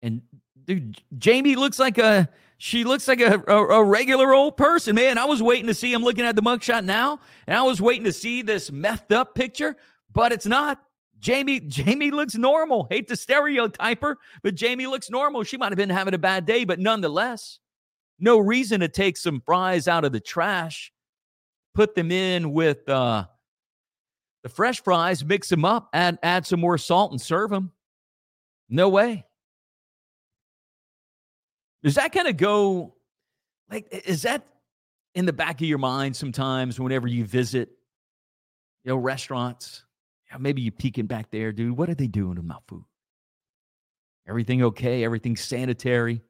And 0.00 0.22
dude, 0.64 1.02
Jamie 1.18 1.56
looks 1.56 1.78
like 1.78 1.98
a 1.98 2.30
she 2.56 2.84
looks 2.84 3.06
like 3.06 3.20
a, 3.20 3.44
a, 3.48 3.64
a, 3.66 3.84
regular 3.84 4.32
old 4.32 4.56
person, 4.56 4.94
man. 4.94 5.18
I 5.18 5.26
was 5.26 5.42
waiting 5.42 5.66
to 5.66 5.74
see. 5.74 5.92
I'm 5.92 6.02
looking 6.02 6.24
at 6.24 6.36
the 6.36 6.42
mugshot 6.42 6.86
now, 6.86 7.20
and 7.46 7.54
I 7.54 7.64
was 7.64 7.82
waiting 7.82 8.04
to 8.04 8.14
see 8.14 8.40
this 8.40 8.70
methed 8.70 9.12
up 9.12 9.34
picture, 9.34 9.76
but 10.10 10.32
it's 10.32 10.46
not. 10.46 10.80
Jamie, 11.26 11.58
Jamie 11.58 12.12
looks 12.12 12.36
normal. 12.36 12.86
Hate 12.88 13.08
to 13.08 13.16
stereotype 13.16 14.00
her, 14.00 14.16
but 14.44 14.54
Jamie 14.54 14.86
looks 14.86 15.10
normal. 15.10 15.42
She 15.42 15.56
might 15.56 15.72
have 15.72 15.76
been 15.76 15.90
having 15.90 16.14
a 16.14 16.18
bad 16.18 16.46
day, 16.46 16.64
but 16.64 16.78
nonetheless, 16.78 17.58
no 18.20 18.38
reason 18.38 18.78
to 18.78 18.86
take 18.86 19.16
some 19.16 19.40
fries 19.44 19.88
out 19.88 20.04
of 20.04 20.12
the 20.12 20.20
trash, 20.20 20.92
put 21.74 21.96
them 21.96 22.12
in 22.12 22.52
with 22.52 22.88
uh, 22.88 23.26
the 24.44 24.48
fresh 24.48 24.80
fries, 24.84 25.24
mix 25.24 25.48
them 25.48 25.64
up, 25.64 25.88
add 25.92 26.16
add 26.22 26.46
some 26.46 26.60
more 26.60 26.78
salt, 26.78 27.10
and 27.10 27.20
serve 27.20 27.50
them. 27.50 27.72
No 28.68 28.88
way. 28.88 29.26
Does 31.82 31.96
that 31.96 32.12
kind 32.12 32.28
of 32.28 32.36
go 32.36 32.94
like 33.68 33.88
is 33.90 34.22
that 34.22 34.46
in 35.16 35.26
the 35.26 35.32
back 35.32 35.60
of 35.60 35.66
your 35.66 35.78
mind 35.78 36.14
sometimes 36.14 36.78
whenever 36.78 37.08
you 37.08 37.24
visit 37.24 37.70
you 38.84 38.90
know 38.90 38.96
restaurants? 38.96 39.85
Yeah, 40.30 40.38
maybe 40.38 40.62
you 40.62 40.72
peeking 40.72 41.06
back 41.06 41.30
there, 41.30 41.52
dude. 41.52 41.76
What 41.76 41.88
are 41.88 41.94
they 41.94 42.06
doing 42.06 42.36
to 42.36 42.42
my 42.42 42.56
food? 42.66 42.84
Everything 44.28 44.62
okay? 44.64 45.04
Everything 45.04 45.36
sanitary? 45.36 46.22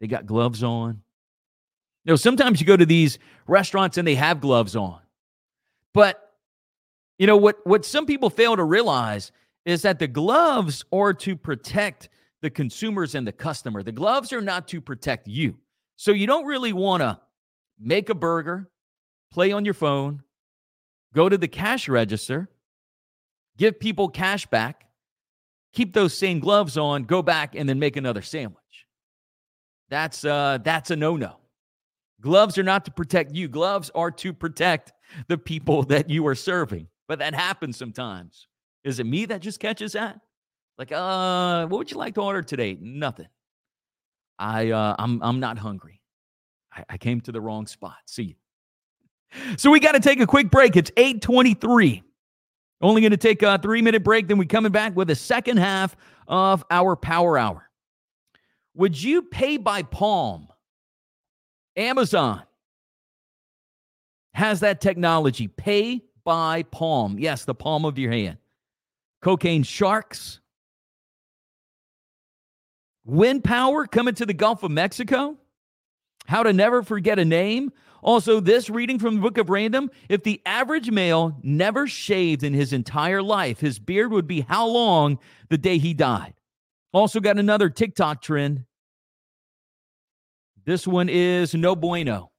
They 0.00 0.06
got 0.06 0.26
gloves 0.26 0.62
on. 0.62 1.02
You 2.04 2.12
know, 2.12 2.16
sometimes 2.16 2.60
you 2.60 2.66
go 2.66 2.76
to 2.76 2.86
these 2.86 3.18
restaurants 3.46 3.98
and 3.98 4.06
they 4.06 4.14
have 4.14 4.40
gloves 4.40 4.76
on. 4.76 5.00
But 5.92 6.34
you 7.18 7.26
know 7.26 7.36
what 7.36 7.58
what 7.66 7.84
some 7.84 8.06
people 8.06 8.30
fail 8.30 8.56
to 8.56 8.64
realize 8.64 9.32
is 9.66 9.82
that 9.82 9.98
the 9.98 10.06
gloves 10.08 10.84
are 10.92 11.12
to 11.12 11.36
protect 11.36 12.08
the 12.40 12.48
consumers 12.48 13.14
and 13.14 13.26
the 13.26 13.32
customer. 13.32 13.82
The 13.82 13.92
gloves 13.92 14.32
are 14.32 14.40
not 14.40 14.68
to 14.68 14.80
protect 14.80 15.28
you. 15.28 15.58
So 15.96 16.12
you 16.12 16.26
don't 16.26 16.46
really 16.46 16.72
want 16.72 17.02
to 17.02 17.20
make 17.78 18.08
a 18.08 18.14
burger, 18.14 18.70
play 19.30 19.52
on 19.52 19.66
your 19.66 19.74
phone, 19.74 20.22
go 21.14 21.28
to 21.28 21.36
the 21.36 21.48
cash 21.48 21.88
register, 21.88 22.48
give 23.60 23.78
people 23.78 24.08
cash 24.08 24.46
back, 24.46 24.86
keep 25.72 25.92
those 25.92 26.16
same 26.16 26.40
gloves 26.40 26.78
on, 26.78 27.04
go 27.04 27.22
back 27.22 27.54
and 27.54 27.68
then 27.68 27.78
make 27.78 27.96
another 27.96 28.22
sandwich. 28.22 28.56
That's 29.90 30.24
uh 30.24 30.58
that's 30.64 30.90
a 30.90 30.96
no-no. 30.96 31.36
Gloves 32.20 32.58
are 32.58 32.62
not 32.62 32.84
to 32.86 32.90
protect 32.90 33.34
you. 33.34 33.48
Gloves 33.48 33.90
are 33.94 34.10
to 34.10 34.32
protect 34.32 34.92
the 35.28 35.38
people 35.38 35.82
that 35.92 36.08
you 36.10 36.26
are 36.26 36.34
serving. 36.34 36.88
But 37.06 37.18
that 37.18 37.34
happens 37.34 37.76
sometimes. 37.76 38.46
Is 38.82 38.98
it 38.98 39.04
me 39.04 39.26
that 39.26 39.40
just 39.40 39.60
catches 39.60 39.92
that? 39.92 40.20
Like, 40.78 40.92
uh, 40.92 41.66
what 41.66 41.78
would 41.78 41.90
you 41.90 41.98
like 41.98 42.14
to 42.14 42.22
order 42.22 42.42
today? 42.42 42.78
Nothing. 42.80 43.28
I 44.38 44.70
uh 44.70 44.96
I'm 44.98 45.22
I'm 45.22 45.38
not 45.38 45.58
hungry. 45.58 46.00
I, 46.72 46.84
I 46.88 46.96
came 46.96 47.20
to 47.22 47.32
the 47.32 47.40
wrong 47.40 47.66
spot. 47.66 47.98
See 48.06 48.22
you. 48.22 48.34
So 49.58 49.70
we 49.70 49.80
got 49.80 49.92
to 49.92 50.00
take 50.00 50.18
a 50.20 50.26
quick 50.26 50.50
break. 50.50 50.76
It's 50.76 50.90
823. 50.96 52.02
Only 52.80 53.02
going 53.02 53.10
to 53.10 53.16
take 53.16 53.42
a 53.42 53.58
three 53.58 53.82
minute 53.82 54.02
break. 54.02 54.28
Then 54.28 54.38
we 54.38 54.46
coming 54.46 54.72
back 54.72 54.96
with 54.96 55.08
the 55.08 55.14
second 55.14 55.58
half 55.58 55.96
of 56.26 56.64
our 56.70 56.96
power 56.96 57.36
hour. 57.36 57.68
Would 58.74 59.00
you 59.00 59.22
pay 59.22 59.56
by 59.56 59.82
palm? 59.82 60.48
Amazon 61.76 62.42
has 64.32 64.60
that 64.60 64.80
technology. 64.80 65.48
Pay 65.48 66.04
by 66.24 66.62
palm. 66.64 67.18
Yes, 67.18 67.44
the 67.44 67.54
palm 67.54 67.84
of 67.84 67.98
your 67.98 68.12
hand. 68.12 68.38
Cocaine 69.20 69.62
sharks 69.62 70.40
Wind 73.04 73.42
power 73.42 73.86
coming 73.86 74.14
to 74.14 74.24
the 74.26 74.34
Gulf 74.34 74.62
of 74.62 74.70
Mexico. 74.70 75.36
How 76.26 76.42
to 76.42 76.52
never 76.52 76.82
forget 76.82 77.18
a 77.18 77.24
name. 77.24 77.72
Also, 78.02 78.40
this 78.40 78.70
reading 78.70 78.98
from 78.98 79.16
the 79.16 79.20
book 79.20 79.38
of 79.38 79.50
random 79.50 79.90
if 80.08 80.22
the 80.22 80.40
average 80.46 80.90
male 80.90 81.36
never 81.42 81.86
shaved 81.86 82.42
in 82.42 82.54
his 82.54 82.72
entire 82.72 83.22
life, 83.22 83.60
his 83.60 83.78
beard 83.78 84.10
would 84.10 84.26
be 84.26 84.40
how 84.42 84.66
long 84.66 85.18
the 85.48 85.58
day 85.58 85.78
he 85.78 85.94
died. 85.94 86.34
Also, 86.92 87.20
got 87.20 87.38
another 87.38 87.68
TikTok 87.68 88.22
trend. 88.22 88.64
This 90.64 90.86
one 90.86 91.08
is 91.08 91.54
no 91.54 91.76
bueno. 91.76 92.30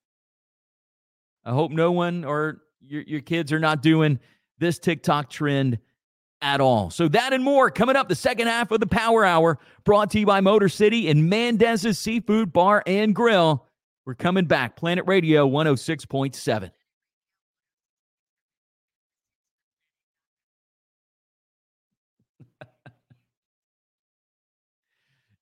I 1.44 1.52
hope 1.52 1.72
no 1.72 1.92
one 1.92 2.24
or 2.24 2.62
your, 2.82 3.02
your 3.04 3.22
kids 3.22 3.52
are 3.52 3.60
not 3.60 3.82
doing 3.82 4.20
this 4.60 4.78
TikTok 4.80 5.30
trend 5.30 5.80
at 6.42 6.60
all. 6.60 6.90
So 6.90 7.08
that 7.08 7.34
and 7.34 7.44
more 7.44 7.70
coming 7.70 7.96
up 7.96 8.10
the 8.10 8.16
second 8.16 8.48
half 8.48 8.72
of 8.72 8.80
the 8.80 8.88
Power 8.88 9.24
Hour, 9.26 9.60
brought 9.84 10.12
to 10.12 10.20
you 10.20 10.26
by 10.26 10.42
Motor 10.42 10.70
City 10.70 11.10
and 11.10 11.30
Mendez's 11.30 12.00
Seafood 12.00 12.52
Bar 12.52 12.84
and 12.86 13.16
Grill. 13.16 13.66
We're 14.06 14.16
coming 14.16 14.46
back. 14.46 14.76
Planet 14.76 15.06
Radio 15.08 15.48
106.7. 15.48 16.72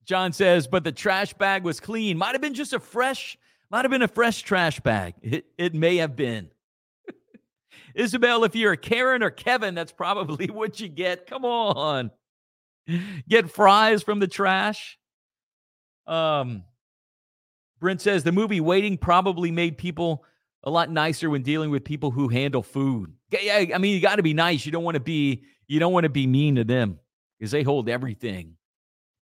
John 0.10 0.34
says, 0.34 0.66
but 0.66 0.84
the 0.84 0.92
trash 0.92 1.34
bag 1.36 1.64
was 1.64 1.80
clean. 1.80 2.18
Might 2.18 2.32
have 2.32 2.42
been 2.42 2.56
just 2.56 2.74
a 2.74 2.80
fresh, 2.80 3.38
might 3.70 3.86
have 3.86 3.92
been 3.92 4.02
a 4.02 4.08
fresh 4.08 4.42
trash 4.42 4.80
bag. 4.80 5.14
It, 5.22 5.46
it 5.56 5.76
may 5.76 5.98
have 5.98 6.16
been. 6.16 6.50
Isabel, 7.94 8.44
if 8.44 8.56
you're 8.56 8.72
a 8.72 8.78
Karen 8.78 9.22
or 9.22 9.30
Kevin, 9.30 9.76
that's 9.76 9.92
probably 9.92 10.48
what 10.50 10.80
you 10.80 10.88
get. 10.88 11.28
Come 11.28 11.46
on. 11.46 12.10
Get 13.30 13.52
fries 13.52 14.02
from 14.02 14.20
the 14.20 14.28
trash. 14.28 14.98
Um, 16.08 16.64
Brent 17.80 18.02
says 18.02 18.24
the 18.24 18.32
movie 18.32 18.62
Waiting 18.62 18.98
probably 18.98 19.52
made 19.52 19.78
people 19.78 20.26
a 20.64 20.70
lot 20.70 20.90
nicer 20.92 21.30
when 21.30 21.42
dealing 21.42 21.70
with 21.70 21.84
people 21.84 22.12
who 22.12 22.28
handle 22.28 22.62
food. 22.62 23.14
Yeah, 23.32 23.66
I 23.74 23.78
mean, 23.78 23.94
you 23.94 24.02
got 24.02 24.18
to 24.18 24.24
be 24.24 24.34
nice. 24.34 24.66
You 24.66 24.72
don't 24.72 24.84
want 24.84 24.96
to 24.96 25.02
be 25.02 25.44
you 25.68 25.80
don't 25.80 25.94
want 25.94 26.04
to 26.04 26.10
be 26.10 26.28
mean 26.28 26.56
to 26.56 26.64
them 26.64 27.00
because 27.38 27.52
they 27.52 27.64
hold 27.64 27.90
everything 27.90 28.56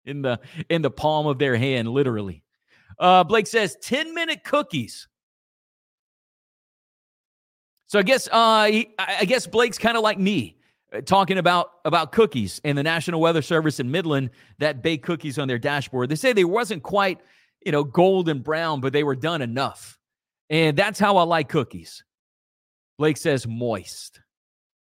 in 0.06 0.22
the 0.22 0.40
in 0.70 0.82
the 0.82 0.90
palm 0.90 1.28
of 1.28 1.38
their 1.38 1.56
hand, 1.56 1.90
literally. 1.90 2.44
Uh, 2.98 3.24
Blake 3.24 3.46
says 3.46 3.78
10 3.82 4.16
minute 4.16 4.44
cookies. 4.44 5.08
So 7.88 8.00
I 8.00 8.04
guess 8.04 8.28
uh, 8.28 8.32
I 8.34 9.26
guess 9.26 9.48
Blake's 9.48 9.78
kind 9.78 9.96
of 9.96 10.04
like 10.04 10.20
me, 10.20 10.58
uh, 10.92 11.02
talking 11.02 11.38
about 11.38 11.72
about 11.86 12.12
cookies 12.12 12.60
and 12.66 12.78
the 12.78 12.84
National 12.84 13.22
Weather 13.22 13.42
Service 13.42 13.80
in 13.80 13.92
Midland 13.92 14.32
that 14.58 14.82
bake 14.82 15.04
cookies 15.04 15.38
on 15.38 15.48
their 15.48 15.60
dashboard. 15.60 16.10
They 16.10 16.16
say 16.16 16.34
they 16.34 16.44
wasn't 16.44 16.84
quite 16.84 17.20
you 17.66 17.72
know 17.72 17.84
golden 17.84 18.40
brown, 18.40 18.82
but 18.82 18.94
they 18.94 19.04
were 19.04 19.16
done 19.16 19.42
enough, 19.42 19.98
and 20.50 20.78
that's 20.78 21.00
how 21.00 21.18
I 21.18 21.24
like 21.24 21.50
cookies. 21.50 22.04
Blake 22.98 23.18
says 23.18 23.48
moist. 23.48 24.22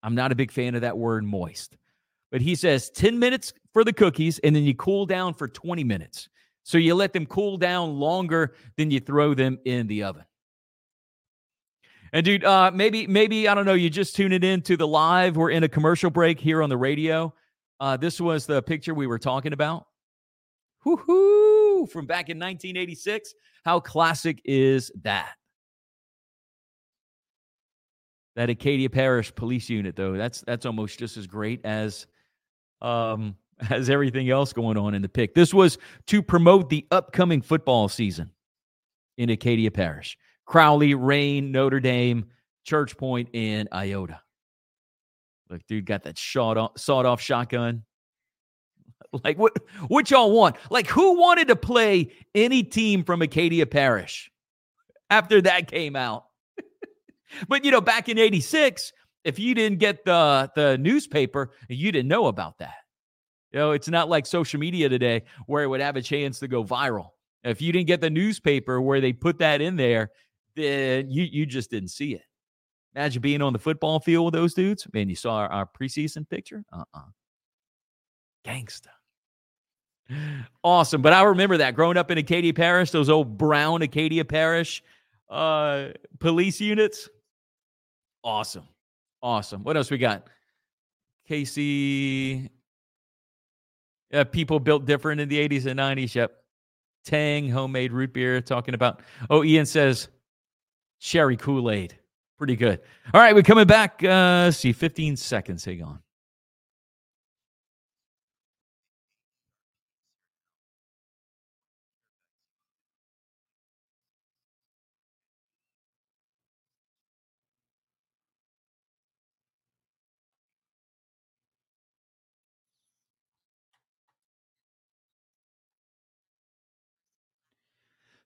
I'm 0.03 0.15
not 0.15 0.33
a 0.33 0.35
big 0.35 0.51
fan 0.51 0.75
of 0.75 0.81
that 0.81 0.99
word 0.99 1.25
moist, 1.25 1.77
but 2.33 2.41
he 2.41 2.55
says 2.55 2.91
10 2.91 3.19
minutes 3.19 3.53
for 3.73 3.85
the 3.85 3.93
cookies, 3.93 4.41
and 4.41 4.55
then 4.55 4.65
you 4.65 4.75
cool 4.75 5.07
down 5.07 5.35
for 5.35 5.47
20 5.47 5.85
minutes. 5.85 6.29
So 6.65 6.79
you 6.79 6.95
let 6.95 7.13
them 7.13 7.27
cool 7.27 7.57
down 7.57 7.95
longer 7.99 8.55
than 8.77 8.91
you 8.91 9.01
throw 9.01 9.35
them 9.35 9.59
in 9.65 9.87
the 9.87 10.05
oven. 10.05 10.25
And 12.13 12.25
dude, 12.25 12.45
uh, 12.45 12.71
maybe 12.75 13.07
maybe 13.07 13.49
I 13.49 13.55
don't 13.55 13.65
know. 13.65 13.75
You 13.75 13.89
just 13.89 14.15
tune 14.15 14.33
it 14.33 14.45
in 14.45 14.61
to 14.63 14.77
the 14.77 14.87
live. 14.87 15.37
We're 15.37 15.51
in 15.51 15.65
a 15.65 15.69
commercial 15.69 16.11
break 16.11 16.39
here 16.39 16.63
on 16.63 16.69
the 16.69 16.77
radio. 16.77 17.33
Uh, 17.81 17.97
this 17.97 18.21
was 18.21 18.47
the 18.47 18.63
picture 18.63 18.93
we 18.93 19.07
were 19.07 19.19
talking 19.19 19.53
about. 19.53 19.87
Whoo 20.85 21.87
From 21.87 22.07
back 22.07 22.29
in 22.29 22.39
1986. 22.39 23.35
How 23.65 23.81
classic 23.81 24.41
is 24.45 24.91
that? 25.03 25.35
That 28.35 28.51
Acadia 28.51 28.89
Parish 28.89 29.35
Police 29.35 29.69
Unit, 29.69 29.95
though, 29.95 30.15
that's 30.15 30.43
that's 30.47 30.65
almost 30.65 30.99
just 30.99 31.17
as 31.17 31.27
great 31.27 31.61
as 31.65 32.07
um, 32.81 33.37
as 33.71 33.91
everything 33.91 34.31
else 34.31 34.53
going 34.53 34.77
on 34.77 34.95
in 34.95 35.03
the 35.03 35.09
pick. 35.09 35.35
This 35.35 35.53
was 35.53 35.79
to 36.07 36.23
promote 36.23 36.71
the 36.71 36.87
upcoming 36.91 37.43
football 37.43 37.89
season 37.89 38.31
in 39.19 39.31
Acadia 39.31 39.71
Parish. 39.71 40.17
Crowley, 40.47 40.95
Rayne, 40.95 41.53
Notre 41.53 41.81
Dame, 41.81 42.27
Church 42.65 42.97
Point, 42.97 43.29
and 43.35 43.69
Iota. 43.73 44.21
Look, 45.49 45.67
dude 45.67 45.87
got 45.87 46.05
that 46.05 46.19
shot 46.19 46.57
off, 46.57 46.79
sawed 46.79 47.07
off 47.07 47.21
shotgun. 47.21 47.85
like 49.25 49.39
what 49.39 49.57
what 49.89 50.11
y'all 50.11 50.33
want? 50.33 50.57
Like 50.71 50.89
who 50.89 51.19
wanted 51.19 51.49
to 51.49 51.57
play 51.57 52.11
any 52.35 52.63
team 52.63 53.05
from 53.05 53.23
Acadia 53.23 53.67
Parish 53.67 54.31
after 55.11 55.41
that 55.43 55.71
came 55.71 55.97
out? 55.97 56.25
but 57.49 57.65
you 57.65 57.71
know, 57.71 57.81
back 57.81 58.09
in 58.09 58.19
86, 58.19 58.93
if 59.25 59.39
you 59.39 59.55
didn't 59.55 59.79
get 59.79 60.05
the 60.05 60.51
the 60.55 60.79
newspaper, 60.79 61.53
you 61.69 61.93
didn't 61.93 62.09
know 62.09 62.27
about 62.27 62.59
that. 62.59 62.75
You 63.53 63.59
know, 63.59 63.71
it's 63.73 63.89
not 63.89 64.09
like 64.09 64.27
social 64.27 64.59
media 64.59 64.89
today 64.89 65.25
where 65.47 65.63
it 65.63 65.69
would 65.69 65.81
have 65.81 65.97
a 65.97 66.03
chance 66.03 66.39
to 66.41 66.49
go 66.49 66.65
viral. 66.65 67.11
If 67.45 67.61
you 67.61 67.73
didn't 67.73 67.89
get 67.89 68.01
the 68.01 68.11
newspaper 68.11 68.81
where 68.81 69.01
they 69.01 69.13
put 69.13 69.39
that 69.41 69.61
in 69.61 69.77
there, 69.77 70.11
then 70.57 71.11
you 71.11 71.25
you 71.25 71.45
just 71.45 71.71
didn't 71.71 71.91
see 71.91 72.15
it. 72.15 72.23
Imagine 72.95 73.23
being 73.23 73.43
on 73.43 73.53
the 73.53 73.59
football 73.59 74.01
field 74.01 74.27
with 74.27 74.35
those 74.35 74.55
dudes. 74.55 74.87
Man, 74.93 75.09
you 75.09 75.17
saw 75.17 75.37
our, 75.37 75.49
our 75.49 75.67
preseason 75.67 76.29
picture? 76.29 76.63
Uh-uh. 76.73 77.01
Gangsta. 78.45 78.89
Awesome. 80.65 81.03
But 81.03 81.13
I 81.13 81.23
remember 81.23 81.57
that 81.59 81.75
growing 81.75 81.97
up 81.97 82.11
in 82.11 82.19
Acadia 82.19 82.55
Parish, 82.55 82.91
those 82.91 83.09
old 83.09 83.37
brown 83.37 83.83
Acadia 83.83 84.25
Parish 84.25 84.83
uh, 85.29 85.89
police 86.19 86.61
units. 86.61 87.09
Awesome. 88.23 88.69
Awesome. 89.23 89.65
What 89.65 89.77
else 89.77 89.91
we 89.91 89.99
got? 89.99 90.29
Casey. 91.27 92.51
People 94.31 94.61
built 94.61 94.85
different 94.85 95.21
in 95.21 95.29
the 95.29 95.49
80s 95.49 95.67
and 95.67 95.81
90s. 95.81 96.15
Yep. 96.15 96.33
Tang, 97.05 97.49
homemade 97.49 97.93
root 97.93 98.13
beer, 98.13 98.41
talking 98.41 98.75
about. 98.75 99.01
Oh, 99.31 99.43
Ian 99.43 99.67
says 99.67 100.09
cherry 101.01 101.37
Kool 101.37 101.71
Aid. 101.71 101.99
Pretty 102.39 102.57
good. 102.57 102.81
All 103.13 103.21
right, 103.21 103.35
we're 103.35 103.43
coming 103.43 103.67
back. 103.67 104.03
Uh, 104.05 104.51
see, 104.51 104.73
15 104.73 105.17
seconds. 105.17 105.65
Hang 105.65 105.83
on. 105.83 105.99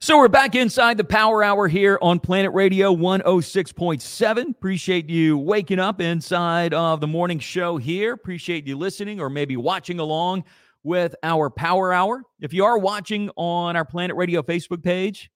So 0.07 0.19
we're 0.19 0.29
back 0.29 0.55
inside 0.55 0.99
the 0.99 1.03
power 1.03 1.43
hour 1.43 1.67
here 1.67 1.99
on 2.01 2.21
Planet 2.21 2.53
Radio 2.53 2.95
106.7. 2.95 4.51
Appreciate 4.51 5.11
you 5.11 5.37
waking 5.37 5.81
up 5.81 6.01
inside 6.01 6.73
of 6.73 7.01
the 7.01 7.09
morning 7.09 7.41
show 7.41 7.77
here. 7.77 8.13
Appreciate 8.13 8.69
you 8.69 8.79
listening 8.79 9.21
or 9.21 9.29
maybe 9.29 9.57
watching 9.57 9.99
along 9.99 10.45
with 10.85 11.17
our 11.25 11.51
power 11.51 11.93
hour. 11.93 12.23
If 12.39 12.53
you 12.55 12.65
are 12.65 12.79
watching 12.79 13.31
on 13.35 13.75
our 13.75 13.85
Planet 13.85 14.15
Radio 14.15 14.43
Facebook 14.43 14.81
page, 14.81 15.29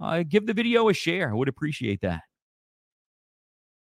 uh, 0.00 0.22
give 0.22 0.46
the 0.46 0.54
video 0.54 0.88
a 0.88 0.94
share. 0.94 1.28
I 1.28 1.34
would 1.34 1.48
appreciate 1.48 2.00
that. 2.02 2.20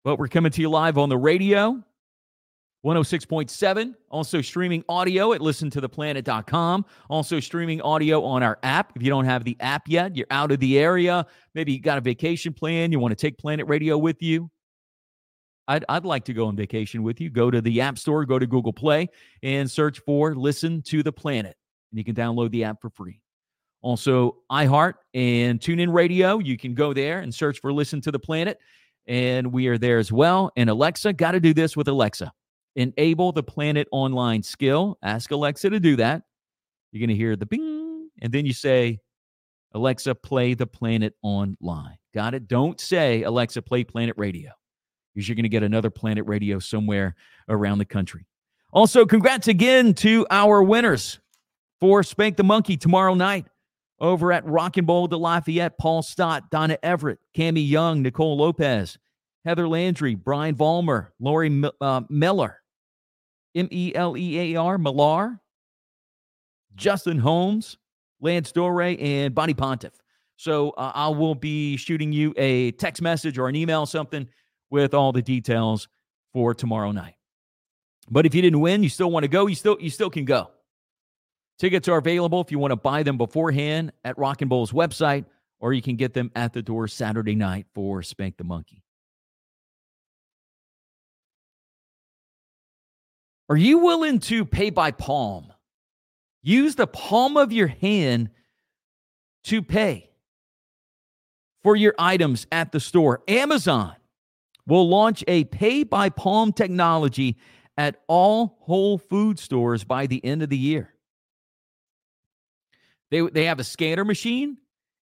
But 0.04 0.20
we're 0.20 0.28
coming 0.28 0.52
to 0.52 0.62
you 0.62 0.70
live 0.70 1.00
on 1.00 1.10
the 1.10 1.18
radio 1.18 1.84
106.7. 2.86 3.96
Also 4.12 4.42
streaming 4.42 4.84
audio 4.88 5.34
at 5.34 5.42
listentotheplanet.com. 5.42 6.86
Also 7.10 7.40
streaming 7.40 7.82
audio 7.82 8.24
on 8.24 8.44
our 8.44 8.60
app. 8.62 8.94
If 8.96 9.02
you 9.02 9.10
don't 9.10 9.26
have 9.26 9.44
the 9.44 9.58
app 9.60 9.88
yet, 9.88 10.16
you're 10.16 10.28
out 10.30 10.52
of 10.52 10.60
the 10.60 10.78
area. 10.78 11.26
Maybe 11.56 11.72
you 11.72 11.82
got 11.82 11.98
a 11.98 12.02
vacation 12.02 12.54
plan. 12.54 12.92
You 12.92 13.00
want 13.00 13.12
to 13.12 13.16
take 13.16 13.40
Planet 13.40 13.68
Radio 13.68 13.98
with 13.98 14.22
you. 14.22 14.52
I'd, 15.68 15.84
I'd 15.90 16.06
like 16.06 16.26
to 16.26 16.34
go 16.34 16.46
on 16.46 16.56
vacation 16.56 17.02
with 17.02 17.20
you. 17.20 17.32
Go 17.32 17.50
to 17.50 17.60
the 17.60 17.82
App 17.82 17.98
Store, 17.98 18.24
go 18.24 18.38
to 18.38 18.46
Google 18.46 18.72
Play, 18.72 19.10
and 19.42 19.70
search 19.70 20.00
for 20.06 20.36
Listen 20.36 20.84
to 20.84 21.02
the 21.02 21.12
Planet. 21.12 21.58
And 21.92 21.98
you 21.98 22.04
can 22.04 22.14
download 22.14 22.52
the 22.52 22.66
app 22.66 22.82
for 22.82 22.92
free. 22.92 23.20
Also, 23.82 24.38
iHeart 24.52 24.94
and 25.16 25.60
TuneIn 25.60 25.92
Radio. 25.92 26.38
You 26.38 26.56
can 26.56 26.76
go 26.76 26.94
there 26.94 27.20
and 27.20 27.34
search 27.34 27.62
for 27.62 27.74
Listen 27.74 28.00
to 28.02 28.12
the 28.12 28.20
Planet. 28.20 28.60
And 29.08 29.52
we 29.52 29.66
are 29.68 29.80
there 29.80 29.98
as 29.98 30.12
well. 30.12 30.52
And 30.56 30.70
Alexa, 30.70 31.14
got 31.14 31.32
to 31.32 31.40
do 31.40 31.52
this 31.52 31.76
with 31.76 31.88
Alexa 31.88 32.32
enable 32.76 33.32
the 33.32 33.44
Planet 33.44 33.88
Online 33.92 34.44
skill. 34.44 34.98
Ask 35.02 35.32
Alexa 35.32 35.70
to 35.70 35.80
do 35.80 35.96
that. 35.98 36.24
You're 36.92 37.00
going 37.00 37.10
to 37.10 37.16
hear 37.16 37.36
the 37.36 37.46
bing, 37.46 38.10
and 38.22 38.32
then 38.32 38.46
you 38.46 38.54
say, 38.54 39.00
Alexa, 39.74 40.16
play 40.16 40.54
the 40.54 40.68
Planet 40.68 41.14
Online. 41.22 41.98
Got 42.14 42.34
it? 42.34 42.48
Don't 42.48 42.80
say, 42.80 43.24
Alexa, 43.24 43.62
play 43.62 43.84
Planet 43.84 44.16
Radio, 44.18 44.52
because 45.14 45.28
you're 45.28 45.36
going 45.36 45.44
to 45.44 45.50
get 45.50 45.64
another 45.64 45.90
Planet 45.90 46.26
Radio 46.26 46.60
somewhere 46.60 47.16
around 47.50 47.80
the 47.80 47.86
country. 47.86 48.26
Also, 48.72 49.06
congrats 49.06 49.48
again 49.48 49.94
to 49.96 50.26
our 50.32 50.64
winners 50.64 51.20
for 51.82 52.04
Spank 52.04 52.38
the 52.38 52.44
Monkey 52.44 52.78
tomorrow 52.78 53.14
night 53.14 53.46
over 54.00 54.32
at 54.32 54.46
Rock 54.46 54.78
and 54.78 54.88
Bowl 54.88 55.08
de 55.08 55.18
Lafayette. 55.18 55.78
Paul 55.78 56.02
Stott, 56.02 56.50
Donna 56.52 56.78
Everett, 56.84 57.20
Cami 57.36 57.68
Young, 57.68 58.02
Nicole 58.02 58.38
Lopez, 58.38 58.98
Heather 59.44 59.68
Landry, 59.68 60.16
Brian 60.16 60.56
Vollmer, 60.56 61.10
Lori 61.20 61.64
uh, 61.82 62.02
Miller, 62.10 62.62
M 63.56 63.68
E 63.72 63.94
L 63.96 64.18
E 64.18 64.56
A 64.56 64.60
R, 64.60 64.78
Millar, 64.78 65.40
Justin 66.76 67.18
Holmes, 67.18 67.78
Lance 68.22 68.52
Dore, 68.52 68.82
and 68.82 69.34
Bonnie 69.34 69.54
Pontiff. 69.54 69.94
So 70.38 70.72
uh, 70.72 70.92
I 70.94 71.08
will 71.10 71.36
be 71.36 71.78
shooting 71.78 72.12
you 72.12 72.34
a 72.38 72.72
text 72.72 73.02
message 73.02 73.38
or 73.38 73.48
an 73.48 73.56
email, 73.56 73.86
something 73.86 74.28
with 74.70 74.94
all 74.94 75.12
the 75.12 75.22
details 75.22 75.88
for 76.34 76.54
tomorrow 76.54 76.92
night. 76.92 77.16
But 78.10 78.26
if 78.26 78.36
you 78.36 78.42
didn't 78.42 78.60
win, 78.60 78.84
you 78.84 78.90
still 78.90 79.10
want 79.10 79.24
to 79.24 79.30
go, 79.30 79.48
you 79.48 79.56
still 79.56 79.78
you 79.80 79.90
still 79.90 80.10
can 80.10 80.26
go. 80.26 80.52
Tickets 81.58 81.88
are 81.88 81.98
available 81.98 82.42
if 82.42 82.52
you 82.52 82.60
want 82.60 82.72
to 82.72 82.76
buy 82.76 83.02
them 83.04 83.18
beforehand 83.18 83.94
at 84.04 84.18
Rock 84.18 84.42
and 84.42 84.50
Bowl's 84.50 84.74
website, 84.74 85.26
or 85.60 85.74
you 85.74 85.82
can 85.82 85.96
get 85.96 86.14
them 86.14 86.30
at 86.36 86.52
the 86.52 86.62
door 86.62 86.88
Saturday 86.88 87.36
night 87.36 87.66
for 87.74 88.04
Spank 88.04 88.36
the 88.38 88.44
Monkey. 88.44 88.84
Are 93.50 93.58
you 93.58 93.80
willing 93.80 94.20
to 94.22 94.46
pay 94.46 94.70
by 94.70 94.92
palm? 94.92 95.54
Use 96.42 96.76
the 96.76 96.88
palm 96.88 97.38
of 97.38 97.52
your 97.52 97.68
hand 97.68 98.30
to 99.46 99.62
pay 99.62 100.10
for 101.64 101.76
your 101.76 101.94
items 101.98 102.48
at 102.52 102.72
the 102.72 102.80
store. 102.80 103.22
Amazon 103.28 103.96
will 104.68 104.88
launch 104.88 105.24
a 105.28 105.44
pay 105.46 105.84
by 105.84 106.10
palm 106.10 106.54
technology 106.54 107.38
at 107.78 108.02
all 108.08 108.58
Whole 108.62 108.98
Food 108.98 109.38
stores 109.38 109.84
by 109.84 110.08
the 110.08 110.24
end 110.24 110.42
of 110.42 110.50
the 110.50 110.58
year. 110.58 110.94
They, 113.12 113.22
they 113.22 113.46
have 113.46 113.60
a 113.60 113.64
scanner 113.64 114.06
machine, 114.06 114.58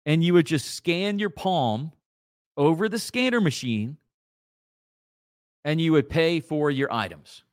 and 0.06 0.24
you 0.24 0.34
would 0.34 0.46
just 0.46 0.74
scan 0.76 1.20
your 1.20 1.30
palm 1.30 1.92
over 2.56 2.88
the 2.88 3.00
scanner 3.00 3.42
machine, 3.42 3.98
and 5.66 5.82
you 5.82 5.92
would 5.92 6.10
pay 6.10 6.40
for 6.40 6.72
your 6.72 6.92
items. 6.92 7.44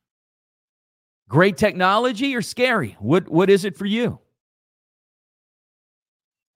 Great 1.29 1.57
technology 1.57 2.35
or 2.35 2.41
scary? 2.41 2.95
What, 2.99 3.27
what 3.27 3.49
is 3.49 3.65
it 3.65 3.75
for 3.75 3.85
you? 3.85 4.19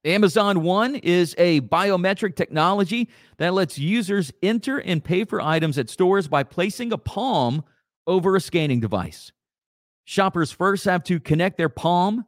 Amazon 0.03 0.63
One 0.63 0.95
is 0.95 1.35
a 1.37 1.61
biometric 1.61 2.35
technology 2.35 3.09
that 3.37 3.53
lets 3.53 3.77
users 3.77 4.31
enter 4.41 4.79
and 4.79 5.03
pay 5.03 5.25
for 5.25 5.41
items 5.41 5.77
at 5.77 5.89
stores 5.89 6.27
by 6.27 6.43
placing 6.43 6.91
a 6.91 6.97
palm 6.97 7.63
over 8.07 8.35
a 8.35 8.41
scanning 8.41 8.79
device. 8.79 9.31
Shoppers 10.05 10.51
first 10.51 10.85
have 10.85 11.03
to 11.03 11.19
connect 11.19 11.57
their 11.57 11.69
palm 11.69 12.25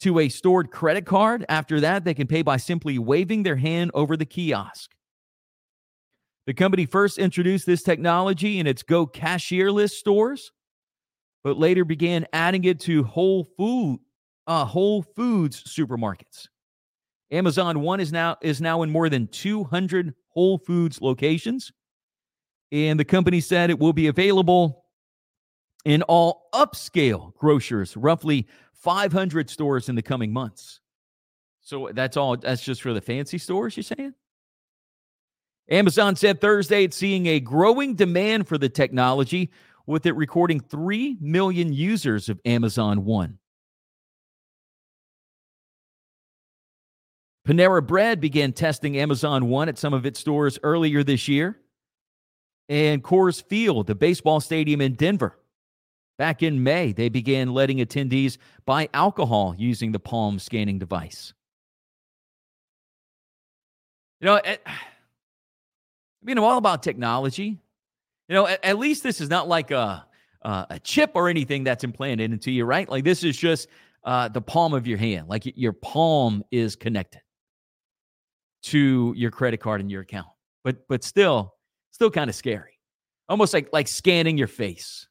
to 0.00 0.18
a 0.18 0.28
stored 0.28 0.72
credit 0.72 1.06
card. 1.06 1.44
After 1.48 1.78
that, 1.80 2.04
they 2.04 2.14
can 2.14 2.26
pay 2.26 2.42
by 2.42 2.56
simply 2.56 2.98
waving 2.98 3.44
their 3.44 3.56
hand 3.56 3.92
over 3.94 4.16
the 4.16 4.26
kiosk. 4.26 4.90
The 6.46 6.54
company 6.54 6.86
first 6.86 7.18
introduced 7.18 7.66
this 7.66 7.84
technology 7.84 8.58
in 8.58 8.66
its 8.66 8.82
Go 8.82 9.06
Cashierless 9.06 9.90
stores 9.90 10.50
but 11.44 11.58
later 11.58 11.84
began 11.84 12.26
adding 12.32 12.64
it 12.64 12.80
to 12.80 13.02
Whole 13.04 13.44
Food, 13.56 14.00
uh, 14.46 14.64
Whole 14.64 15.02
Foods 15.02 15.62
supermarkets. 15.64 16.48
Amazon 17.30 17.80
One 17.80 18.00
is 18.00 18.12
now 18.12 18.36
is 18.42 18.60
now 18.60 18.82
in 18.82 18.90
more 18.90 19.08
than 19.08 19.26
200 19.28 20.14
Whole 20.28 20.58
Foods 20.58 21.00
locations, 21.00 21.72
and 22.70 22.98
the 23.00 23.04
company 23.04 23.40
said 23.40 23.70
it 23.70 23.78
will 23.78 23.92
be 23.92 24.06
available 24.08 24.84
in 25.84 26.02
all 26.02 26.48
upscale 26.54 27.34
grocers, 27.34 27.96
roughly 27.96 28.46
500 28.74 29.50
stores 29.50 29.88
in 29.88 29.94
the 29.94 30.02
coming 30.02 30.32
months. 30.32 30.80
So 31.60 31.90
that's 31.94 32.16
all. 32.16 32.36
That's 32.36 32.62
just 32.62 32.82
for 32.82 32.92
the 32.92 33.00
fancy 33.00 33.38
stores, 33.38 33.76
you're 33.76 33.84
saying? 33.84 34.14
Amazon 35.70 36.16
said 36.16 36.40
Thursday 36.40 36.84
it's 36.84 36.96
seeing 36.96 37.26
a 37.26 37.40
growing 37.40 37.94
demand 37.94 38.48
for 38.48 38.58
the 38.58 38.68
technology, 38.68 39.50
with 39.86 40.06
it 40.06 40.16
recording 40.16 40.60
3 40.60 41.18
million 41.20 41.72
users 41.72 42.28
of 42.28 42.40
Amazon 42.44 43.04
One. 43.04 43.38
Panera 47.46 47.84
Bread 47.84 48.20
began 48.20 48.52
testing 48.52 48.96
Amazon 48.98 49.48
One 49.48 49.68
at 49.68 49.78
some 49.78 49.94
of 49.94 50.06
its 50.06 50.20
stores 50.20 50.58
earlier 50.62 51.02
this 51.02 51.26
year. 51.28 51.58
And 52.68 53.02
Coors 53.02 53.42
Field, 53.42 53.88
the 53.88 53.94
baseball 53.94 54.40
stadium 54.40 54.80
in 54.80 54.94
Denver, 54.94 55.36
Back 56.18 56.42
in 56.42 56.62
May, 56.62 56.92
they 56.92 57.08
began 57.08 57.52
letting 57.52 57.78
attendees 57.78 58.36
buy 58.64 58.88
alcohol 58.94 59.54
using 59.58 59.92
the 59.92 59.98
palm 59.98 60.38
scanning 60.38 60.78
device. 60.78 61.32
You 64.20 64.26
know, 64.26 64.36
it, 64.36 64.62
I 64.64 64.72
mean, 66.22 66.38
I'm 66.38 66.44
all 66.44 66.58
about 66.58 66.82
technology. 66.82 67.58
You 68.32 68.38
know, 68.38 68.46
at, 68.46 68.64
at 68.64 68.78
least 68.78 69.02
this 69.02 69.20
is 69.20 69.28
not 69.28 69.46
like 69.46 69.72
a, 69.72 70.06
a, 70.40 70.66
a 70.70 70.78
chip 70.78 71.10
or 71.12 71.28
anything 71.28 71.64
that's 71.64 71.84
implanted 71.84 72.32
into 72.32 72.50
you, 72.50 72.64
right? 72.64 72.88
Like 72.88 73.04
this 73.04 73.24
is 73.24 73.36
just 73.36 73.68
uh, 74.04 74.28
the 74.28 74.40
palm 74.40 74.72
of 74.72 74.86
your 74.86 74.96
hand. 74.96 75.28
Like 75.28 75.42
your 75.54 75.74
palm 75.74 76.42
is 76.50 76.74
connected 76.74 77.20
to 78.62 79.12
your 79.18 79.30
credit 79.30 79.58
card 79.58 79.82
and 79.82 79.90
your 79.90 80.00
account. 80.00 80.28
But 80.64 80.88
but 80.88 81.04
still, 81.04 81.56
still 81.90 82.10
kind 82.10 82.30
of 82.30 82.34
scary. 82.34 82.78
Almost 83.28 83.52
like 83.52 83.68
like 83.70 83.86
scanning 83.86 84.38
your 84.38 84.46
face. 84.46 85.06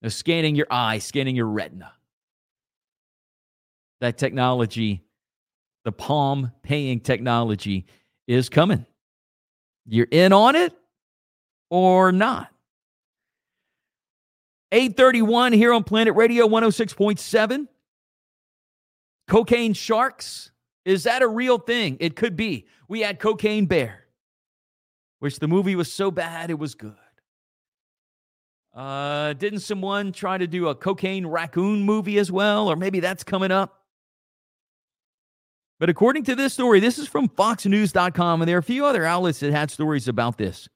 You 0.00 0.06
know, 0.06 0.08
scanning 0.08 0.56
your 0.56 0.66
eye, 0.72 0.98
scanning 0.98 1.36
your 1.36 1.46
retina. 1.46 1.92
That 4.00 4.18
technology, 4.18 5.04
the 5.84 5.92
palm 5.92 6.50
paying 6.64 6.98
technology 6.98 7.86
is 8.26 8.48
coming. 8.48 8.86
You're 9.86 10.08
in 10.10 10.32
on 10.32 10.56
it 10.56 10.74
or 11.72 12.12
not. 12.12 12.48
831 14.72 15.54
here 15.54 15.72
on 15.72 15.84
Planet 15.84 16.14
Radio 16.14 16.46
106.7. 16.46 17.66
Cocaine 19.26 19.72
sharks. 19.72 20.50
Is 20.84 21.04
that 21.04 21.22
a 21.22 21.26
real 21.26 21.56
thing? 21.56 21.96
It 21.98 22.14
could 22.14 22.36
be. 22.36 22.66
We 22.88 23.00
had 23.00 23.18
Cocaine 23.18 23.64
Bear, 23.64 24.04
which 25.20 25.38
the 25.38 25.48
movie 25.48 25.74
was 25.74 25.90
so 25.90 26.10
bad 26.10 26.50
it 26.50 26.58
was 26.58 26.74
good. 26.74 26.92
Uh, 28.74 29.32
didn't 29.32 29.60
someone 29.60 30.12
try 30.12 30.36
to 30.36 30.46
do 30.46 30.68
a 30.68 30.74
cocaine 30.74 31.26
raccoon 31.26 31.84
movie 31.84 32.18
as 32.18 32.30
well? 32.30 32.68
Or 32.68 32.76
maybe 32.76 33.00
that's 33.00 33.24
coming 33.24 33.50
up. 33.50 33.80
But 35.80 35.88
according 35.88 36.24
to 36.24 36.34
this 36.34 36.52
story, 36.52 36.80
this 36.80 36.98
is 36.98 37.08
from 37.08 37.30
FoxNews.com, 37.30 38.42
and 38.42 38.48
there 38.48 38.56
are 38.56 38.60
a 38.60 38.62
few 38.62 38.84
other 38.84 39.06
outlets 39.06 39.40
that 39.40 39.52
had 39.52 39.70
stories 39.70 40.06
about 40.06 40.36
this. 40.36 40.68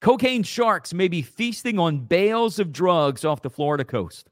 Cocaine 0.00 0.42
sharks 0.42 0.94
may 0.94 1.08
be 1.08 1.20
feasting 1.20 1.78
on 1.78 2.00
bales 2.00 2.58
of 2.58 2.72
drugs 2.72 3.24
off 3.24 3.42
the 3.42 3.50
Florida 3.50 3.84
coast. 3.84 4.30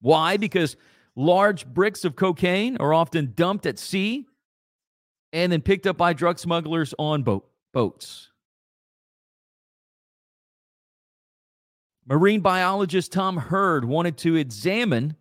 Why? 0.00 0.38
Because 0.38 0.76
large 1.14 1.66
bricks 1.66 2.04
of 2.04 2.16
cocaine 2.16 2.78
are 2.78 2.94
often 2.94 3.32
dumped 3.36 3.66
at 3.66 3.78
sea 3.78 4.26
and 5.32 5.52
then 5.52 5.60
picked 5.60 5.86
up 5.86 5.96
by 5.96 6.12
drug 6.14 6.38
smugglers 6.38 6.94
on 6.98 7.22
boat, 7.22 7.48
boats. 7.72 8.30
Marine 12.06 12.40
biologist 12.40 13.12
Tom 13.12 13.36
Hird 13.36 13.84
wanted 13.84 14.16
to 14.18 14.36
examine 14.36 15.16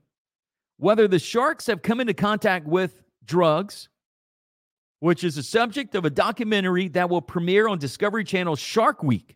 whether 0.78 1.08
the 1.08 1.20
sharks 1.20 1.68
have 1.68 1.82
come 1.82 2.00
into 2.00 2.14
contact 2.14 2.66
with 2.66 3.04
drugs 3.24 3.88
which 5.02 5.24
is 5.24 5.36
the 5.36 5.44
subject 5.44 5.96
of 5.96 6.06
a 6.06 6.12
documentary 6.12 6.88
that 6.88 7.10
will 7.10 7.24
premiere 7.24 7.68
on 7.68 7.80
Discovery 7.80 8.24
Channel 8.24 8.56
Shark 8.56 9.02
Week. 9.02 9.36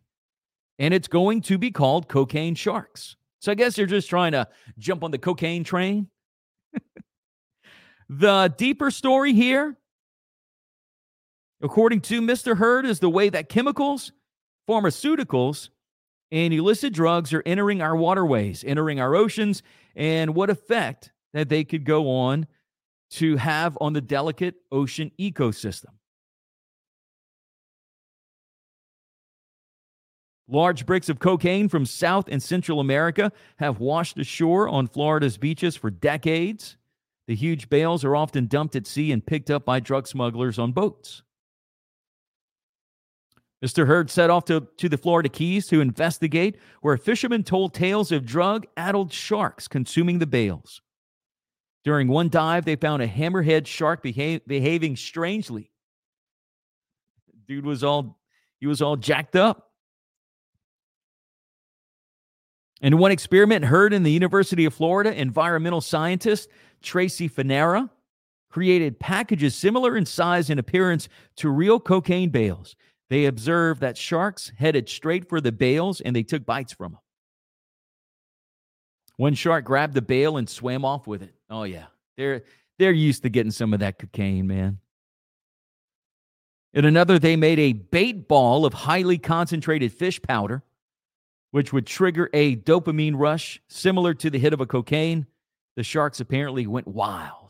And 0.77 0.93
it's 0.93 1.07
going 1.07 1.41
to 1.41 1.57
be 1.57 1.71
called 1.71 2.07
Cocaine 2.07 2.53
Sharks. 2.53 3.15
So 3.39 3.51
I 3.51 3.55
guess 3.55 3.75
you're 3.75 3.87
just 3.87 4.07
trying 4.07 4.33
to 4.33 4.47
jump 4.77 5.03
on 5.03 5.09
the 5.09 5.17
cocaine 5.17 5.63
train. 5.63 6.07
the 8.09 8.53
deeper 8.55 8.91
story 8.91 9.33
here, 9.33 9.75
according 11.63 12.01
to 12.01 12.21
Mr. 12.21 12.55
Hird, 12.57 12.85
is 12.85 12.99
the 12.99 13.09
way 13.09 13.29
that 13.29 13.49
chemicals, 13.49 14.11
pharmaceuticals, 14.69 15.69
and 16.31 16.53
illicit 16.53 16.93
drugs 16.93 17.33
are 17.33 17.41
entering 17.43 17.81
our 17.81 17.95
waterways, 17.95 18.63
entering 18.63 18.99
our 18.99 19.15
oceans, 19.15 19.63
and 19.95 20.35
what 20.35 20.51
effect 20.51 21.11
that 21.33 21.49
they 21.49 21.63
could 21.63 21.85
go 21.85 22.11
on 22.11 22.45
to 23.15 23.37
have 23.37 23.77
on 23.81 23.93
the 23.93 24.01
delicate 24.01 24.55
ocean 24.71 25.11
ecosystem. 25.19 25.93
Large 30.47 30.85
bricks 30.85 31.09
of 31.09 31.19
cocaine 31.19 31.69
from 31.69 31.85
South 31.85 32.27
and 32.29 32.41
Central 32.41 32.79
America 32.79 33.31
have 33.57 33.79
washed 33.79 34.19
ashore 34.19 34.69
on 34.69 34.87
Florida's 34.87 35.37
beaches 35.37 35.75
for 35.75 35.89
decades. 35.89 36.77
The 37.27 37.35
huge 37.35 37.69
bales 37.69 38.03
are 38.03 38.15
often 38.15 38.45
dumped 38.45 38.75
at 38.75 38.85
sea 38.85 39.11
and 39.11 39.25
picked 39.25 39.49
up 39.49 39.65
by 39.65 39.79
drug 39.79 40.07
smugglers 40.07 40.59
on 40.59 40.71
boats. 40.71 41.23
Mr. 43.63 43.87
Hird 43.87 44.11
set 44.11 44.29
off 44.29 44.45
to, 44.45 44.67
to 44.77 44.87
the 44.87 44.97
Florida 44.97 45.29
Keys 45.29 45.65
to 45.67 45.81
investigate, 45.81 46.57
where 46.81 46.97
fishermen 46.97 47.43
told 47.43 47.73
tales 47.73 48.11
of 48.11 48.23
drug 48.23 48.67
addled 48.77 49.11
sharks 49.11 49.67
consuming 49.67 50.19
the 50.19 50.27
bales. 50.27 50.81
During 51.85 52.07
one 52.07 52.29
dive, 52.29 52.65
they 52.65 52.75
found 52.75 53.03
a 53.03 53.07
hammerhead 53.07 53.67
shark 53.67 54.01
beha- 54.01 54.41
behaving 54.47 54.95
strangely. 54.95 55.71
Dude 57.47 57.65
was 57.65 57.83
all 57.83 58.19
he 58.59 58.65
was 58.65 58.81
all 58.81 58.97
jacked 58.97 59.35
up. 59.35 59.71
In 62.81 62.97
one 62.97 63.11
experiment 63.11 63.65
Hird 63.65 63.93
in 63.93 64.01
the 64.01 64.11
University 64.11 64.65
of 64.65 64.73
Florida, 64.73 65.13
environmental 65.13 65.79
scientist 65.79 66.49
Tracy 66.81 67.29
Fanara 67.29 67.89
created 68.49 68.99
packages 68.99 69.53
similar 69.53 69.95
in 69.95 70.05
size 70.05 70.49
and 70.49 70.59
appearance 70.59 71.07
to 71.35 71.49
real 71.49 71.79
cocaine 71.79 72.29
bales. 72.29 72.75
They 73.09 73.25
observed 73.25 73.81
that 73.81 73.97
sharks 73.97 74.51
headed 74.57 74.89
straight 74.89 75.29
for 75.29 75.39
the 75.39 75.51
bales 75.51 76.01
and 76.01 76.15
they 76.15 76.23
took 76.23 76.45
bites 76.45 76.73
from 76.73 76.93
them. 76.93 77.01
One 79.17 79.33
shark 79.33 79.65
grabbed 79.65 79.93
the 79.93 80.01
bale 80.01 80.37
and 80.37 80.49
swam 80.49 80.83
off 80.83 81.07
with 81.07 81.21
it. 81.21 81.33
Oh 81.49 81.63
yeah, 81.63 81.85
they're 82.17 82.43
they're 82.77 82.91
used 82.91 83.23
to 83.23 83.29
getting 83.29 83.51
some 83.51 83.73
of 83.73 83.79
that 83.79 83.99
cocaine, 83.99 84.47
man. 84.47 84.79
In 86.73 86.83
another, 86.83 87.17
they 87.17 87.37
made 87.37 87.57
a 87.57 87.71
bait 87.71 88.27
ball 88.27 88.65
of 88.65 88.73
highly 88.73 89.17
concentrated 89.17 89.93
fish 89.93 90.21
powder, 90.21 90.61
which 91.51 91.71
would 91.71 91.87
trigger 91.87 92.29
a 92.33 92.57
dopamine 92.57 93.13
rush 93.15 93.61
similar 93.69 94.13
to 94.15 94.29
the 94.29 94.37
hit 94.37 94.51
of 94.51 94.59
a 94.59 94.65
cocaine. 94.65 95.25
The 95.77 95.83
sharks 95.83 96.19
apparently 96.19 96.67
went 96.67 96.87
wild. 96.87 97.45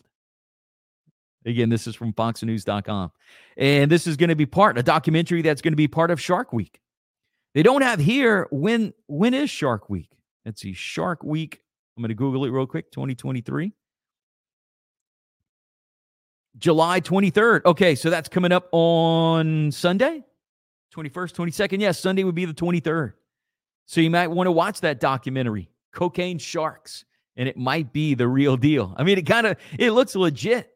Again, 1.46 1.70
this 1.70 1.88
is 1.88 1.96
from 1.96 2.14
FoxNews.com. 2.14 3.12
And 3.58 3.92
this 3.92 4.08
is 4.08 4.18
going 4.18 4.30
to 4.30 4.36
be 4.36 4.48
part, 4.48 4.78
a 4.78 4.84
documentary 4.84 5.42
that's 5.42 5.62
going 5.62 5.74
to 5.74 5.78
be 5.78 5.88
part 5.88 6.12
of 6.12 6.20
Shark 6.20 6.52
Week. 6.54 6.80
They 7.54 7.64
don't 7.64 7.84
have 7.84 8.00
here 8.00 8.48
when 8.52 8.94
when 9.08 9.34
is 9.34 9.50
Shark 9.50 9.90
Week? 9.90 10.10
Let's 10.46 10.62
see, 10.62 10.74
Shark 10.74 11.24
Week. 11.24 11.62
I'm 11.98 12.02
going 12.02 12.10
to 12.10 12.16
Google 12.16 12.46
it 12.46 12.50
real 12.50 12.68
quick 12.68 12.92
2023. 12.92 13.72
July 16.58 17.02
23rd. 17.02 17.66
Okay, 17.66 17.96
so 17.96 18.10
that's 18.10 18.30
coming 18.30 18.52
up 18.52 18.70
on 18.72 19.72
Sunday, 19.72 20.24
21st, 20.96 21.34
22nd. 21.34 21.82
Yes, 21.82 22.00
Sunday 22.00 22.24
would 22.24 22.36
be 22.36 22.46
the 22.46 22.54
23rd. 22.54 23.14
So 23.88 24.02
you 24.02 24.10
might 24.10 24.28
want 24.28 24.48
to 24.48 24.52
watch 24.52 24.82
that 24.82 25.00
documentary, 25.00 25.70
Cocaine 25.94 26.38
Sharks, 26.38 27.06
and 27.36 27.50
it 27.50 27.58
might 27.58 27.92
be 27.92 28.14
the 28.14 28.28
real 28.28 28.58
deal. 28.58 28.94
I 28.98 29.04
mean, 29.04 29.18
it 29.18 29.26
kind 29.26 29.48
of 29.48 29.58
it 29.78 29.92
looks 29.92 30.16
legit. 30.16 30.72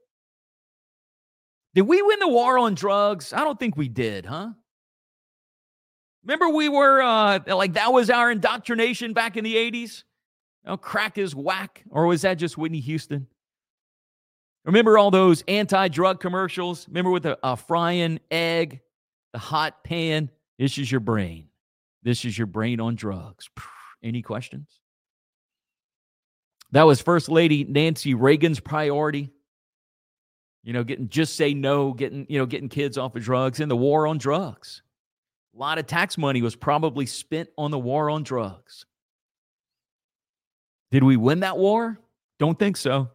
Did 1.75 1.83
we 1.83 2.01
win 2.01 2.19
the 2.19 2.27
war 2.27 2.57
on 2.57 2.73
drugs? 2.75 3.31
I 3.31 3.43
don't 3.43 3.59
think 3.59 3.77
we 3.77 3.87
did, 3.87 4.25
huh? 4.25 4.49
Remember, 6.29 6.49
we 6.49 6.69
were 6.69 7.01
uh, 7.01 7.39
like 7.47 7.73
that 7.73 7.91
was 7.91 8.11
our 8.11 8.29
indoctrination 8.29 9.13
back 9.13 9.35
in 9.35 9.43
the 9.43 9.55
80s? 9.55 10.03
You 10.63 10.69
know, 10.69 10.77
crack 10.77 11.17
is 11.17 11.33
whack. 11.33 11.83
Or 11.89 12.05
was 12.05 12.21
that 12.21 12.35
just 12.35 12.55
Whitney 12.55 12.81
Houston? 12.81 13.25
Remember 14.63 14.99
all 14.99 15.09
those 15.09 15.43
anti 15.47 15.87
drug 15.87 16.19
commercials? 16.19 16.87
Remember 16.87 17.09
with 17.09 17.25
a, 17.25 17.39
a 17.41 17.57
frying 17.57 18.19
egg, 18.29 18.81
the 19.33 19.39
hot 19.39 19.83
pan? 19.83 20.29
This 20.59 20.77
is 20.77 20.91
your 20.91 20.99
brain. 20.99 21.47
This 22.03 22.23
is 22.23 22.37
your 22.37 22.45
brain 22.45 22.79
on 22.79 22.93
drugs. 22.93 23.49
Any 24.03 24.21
questions? 24.21 24.67
That 26.73 26.83
was 26.83 27.01
First 27.01 27.29
Lady 27.29 27.63
Nancy 27.63 28.13
Reagan's 28.13 28.59
priority. 28.59 29.31
You 30.61 30.73
know, 30.73 30.83
getting 30.83 31.09
just 31.09 31.35
say 31.35 31.55
no, 31.55 31.91
getting, 31.91 32.27
you 32.29 32.37
know, 32.37 32.45
getting 32.45 32.69
kids 32.69 32.99
off 32.99 33.15
of 33.15 33.23
drugs 33.23 33.59
and 33.59 33.71
the 33.71 33.75
war 33.75 34.05
on 34.05 34.19
drugs. 34.19 34.83
A 35.59 35.61
lot 35.61 35.77
of 35.77 35.87
tax 35.87 36.17
money 36.17 36.41
was 36.41 36.55
probably 36.55 37.05
spent 37.05 37.49
on 37.57 37.69
the 37.69 37.77
war 37.77 38.09
on 38.09 38.23
drugs. 38.23 38.85
Did 40.89 41.03
we 41.03 41.17
win 41.17 41.41
that 41.41 41.57
war? 41.57 41.99
Don't 42.39 42.57
think 42.57 42.77
so. 42.77 43.09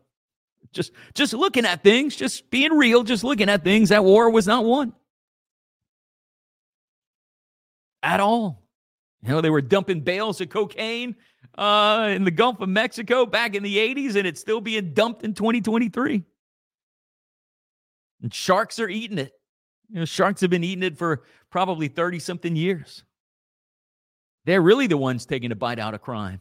Just 0.71 0.93
just 1.15 1.33
looking 1.33 1.65
at 1.65 1.83
things, 1.83 2.15
just 2.15 2.51
being 2.51 2.73
real, 2.73 3.03
just 3.03 3.25
looking 3.25 3.49
at 3.49 3.65
things, 3.65 3.89
that 3.89 4.05
war 4.05 4.29
was 4.29 4.47
not 4.47 4.63
won. 4.67 4.93
At 8.03 8.21
all. 8.21 8.63
You 9.23 9.31
know, 9.31 9.41
they 9.41 9.49
were 9.49 9.63
dumping 9.63 10.03
bales 10.03 10.43
of 10.43 10.51
cocaine 10.51 11.17
uh, 11.57 12.13
in 12.15 12.25
the 12.25 12.31
Gulf 12.31 12.61
of 12.61 12.69
Mexico 12.69 13.25
back 13.25 13.55
in 13.55 13.63
the 13.63 13.79
80s, 13.79 14.17
and 14.17 14.27
it's 14.27 14.41
still 14.41 14.61
being 14.61 14.93
dumped 14.93 15.25
in 15.25 15.33
2023. 15.33 16.23
And 18.21 18.35
sharks 18.35 18.79
are 18.79 18.89
eating 18.91 19.17
it. 19.17 19.33
You 19.95 20.01
know, 20.01 20.07
sharks 20.07 20.41
have 20.41 20.51
been 20.51 20.65
eating 20.65 20.83
it 20.83 20.99
for 20.99 21.23
probably 21.51 21.87
30 21.87 22.19
something 22.19 22.57
years. 22.57 23.05
They're 24.45 24.61
really 24.61 24.89
the 24.89 24.97
ones 24.97 25.25
taking 25.25 25.53
a 25.53 25.55
bite 25.55 25.79
out 25.79 25.95
of 25.95 26.03
crime. 26.03 26.41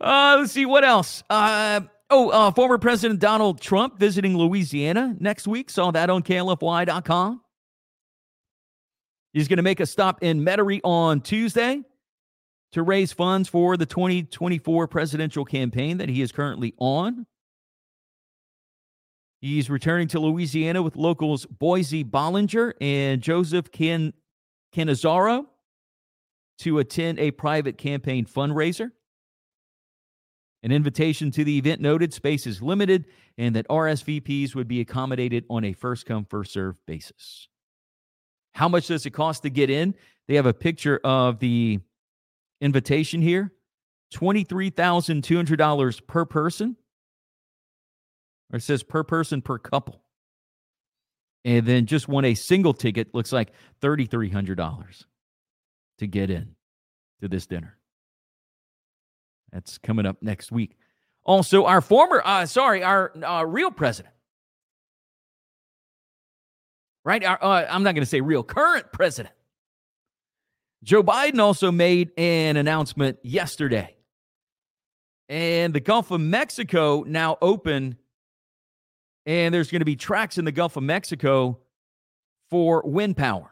uh, 0.00 0.36
let's 0.40 0.52
see 0.52 0.64
what 0.64 0.82
else. 0.82 1.22
Uh, 1.28 1.82
oh, 2.08 2.30
uh, 2.30 2.50
former 2.52 2.78
President 2.78 3.20
Donald 3.20 3.60
Trump 3.60 3.98
visiting 3.98 4.34
Louisiana 4.34 5.14
next 5.20 5.46
week. 5.46 5.68
Saw 5.68 5.90
that 5.90 6.08
on 6.08 6.22
KLFY.com. 6.22 7.42
He's 9.34 9.46
going 9.46 9.58
to 9.58 9.62
make 9.62 9.80
a 9.80 9.86
stop 9.86 10.22
in 10.22 10.42
Metairie 10.42 10.80
on 10.84 11.20
Tuesday 11.20 11.82
to 12.72 12.82
raise 12.82 13.12
funds 13.12 13.46
for 13.46 13.76
the 13.76 13.84
2024 13.84 14.88
presidential 14.88 15.44
campaign 15.44 15.98
that 15.98 16.08
he 16.08 16.22
is 16.22 16.32
currently 16.32 16.72
on. 16.78 17.26
He's 19.42 19.68
returning 19.68 20.08
to 20.08 20.20
Louisiana 20.20 20.80
with 20.82 20.94
locals 20.94 21.44
Boysie 21.46 22.08
Bollinger 22.08 22.74
and 22.80 23.20
Joseph 23.20 23.72
Can- 23.72 24.12
Canizaro 24.72 25.46
to 26.60 26.78
attend 26.78 27.18
a 27.18 27.32
private 27.32 27.76
campaign 27.76 28.24
fundraiser. 28.24 28.92
An 30.62 30.70
invitation 30.70 31.32
to 31.32 31.42
the 31.42 31.58
event 31.58 31.80
noted 31.80 32.14
space 32.14 32.46
is 32.46 32.62
limited 32.62 33.06
and 33.36 33.56
that 33.56 33.66
RSVPs 33.66 34.54
would 34.54 34.68
be 34.68 34.80
accommodated 34.80 35.44
on 35.50 35.64
a 35.64 35.72
first 35.72 36.06
come, 36.06 36.24
first 36.24 36.52
serve 36.52 36.76
basis. 36.86 37.48
How 38.54 38.68
much 38.68 38.86
does 38.86 39.06
it 39.06 39.10
cost 39.10 39.42
to 39.42 39.50
get 39.50 39.70
in? 39.70 39.96
They 40.28 40.36
have 40.36 40.46
a 40.46 40.54
picture 40.54 41.00
of 41.02 41.40
the 41.40 41.80
invitation 42.60 43.20
here 43.20 43.52
$23,200 44.14 46.06
per 46.06 46.24
person 46.26 46.76
it 48.52 48.62
says 48.62 48.82
per 48.82 49.02
person 49.02 49.42
per 49.42 49.58
couple. 49.58 50.02
And 51.44 51.66
then 51.66 51.86
just 51.86 52.06
won 52.06 52.24
a 52.24 52.34
single 52.34 52.72
ticket, 52.72 53.14
looks 53.14 53.32
like 53.32 53.52
$3,300 53.82 55.04
to 55.98 56.06
get 56.06 56.30
in 56.30 56.54
to 57.20 57.28
this 57.28 57.46
dinner. 57.46 57.78
That's 59.52 59.78
coming 59.78 60.06
up 60.06 60.22
next 60.22 60.52
week. 60.52 60.76
Also, 61.24 61.64
our 61.64 61.80
former, 61.80 62.22
uh, 62.24 62.46
sorry, 62.46 62.82
our 62.82 63.12
uh, 63.24 63.44
real 63.44 63.70
president, 63.70 64.14
right? 67.04 67.22
Our, 67.22 67.38
uh, 67.42 67.66
I'm 67.68 67.82
not 67.82 67.94
going 67.94 68.02
to 68.02 68.10
say 68.10 68.20
real, 68.20 68.42
current 68.42 68.92
president. 68.92 69.34
Joe 70.82 71.02
Biden 71.02 71.38
also 71.38 71.70
made 71.70 72.10
an 72.18 72.56
announcement 72.56 73.18
yesterday. 73.22 73.96
And 75.28 75.72
the 75.72 75.80
Gulf 75.80 76.10
of 76.10 76.20
Mexico 76.20 77.04
now 77.06 77.38
open 77.40 77.96
and 79.26 79.54
there's 79.54 79.70
going 79.70 79.80
to 79.80 79.86
be 79.86 79.96
tracks 79.96 80.38
in 80.38 80.44
the 80.44 80.52
Gulf 80.52 80.76
of 80.76 80.82
Mexico 80.82 81.58
for 82.50 82.82
wind 82.84 83.16
power. 83.16 83.50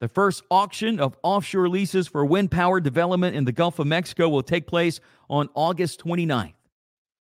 The 0.00 0.08
first 0.08 0.42
auction 0.50 1.00
of 1.00 1.16
offshore 1.22 1.68
leases 1.68 2.06
for 2.06 2.24
wind 2.24 2.50
power 2.50 2.80
development 2.80 3.34
in 3.34 3.44
the 3.44 3.52
Gulf 3.52 3.78
of 3.78 3.86
Mexico 3.86 4.28
will 4.28 4.42
take 4.42 4.66
place 4.66 5.00
on 5.30 5.48
August 5.54 6.04
29th. 6.04 6.52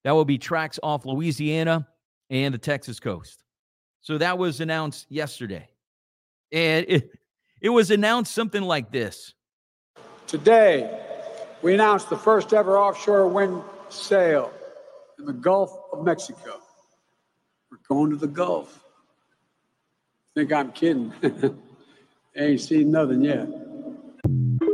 That 0.03 0.11
will 0.11 0.25
be 0.25 0.37
tracks 0.37 0.79
off 0.83 1.05
Louisiana 1.05 1.87
and 2.29 2.53
the 2.53 2.57
Texas 2.57 2.99
coast. 2.99 3.43
So 4.01 4.17
that 4.17 4.37
was 4.37 4.59
announced 4.61 5.07
yesterday. 5.09 5.69
And 6.51 6.85
it, 6.87 7.11
it 7.61 7.69
was 7.69 7.89
announced 7.89 8.33
something 8.33 8.61
like 8.61 8.91
this 8.91 9.33
Today, 10.27 11.03
we 11.61 11.73
announced 11.73 12.09
the 12.09 12.17
first 12.17 12.53
ever 12.53 12.77
offshore 12.77 13.27
wind 13.29 13.61
sale 13.89 14.51
in 15.19 15.25
the 15.25 15.33
Gulf 15.33 15.71
of 15.91 16.03
Mexico. 16.03 16.59
We're 17.71 17.77
going 17.87 18.11
to 18.11 18.15
the 18.15 18.27
Gulf. 18.27 18.83
Think 20.35 20.53
I'm 20.53 20.71
kidding? 20.71 21.13
Ain't 22.35 22.61
seen 22.61 22.91
nothing 22.91 23.23
yet. 23.23 23.47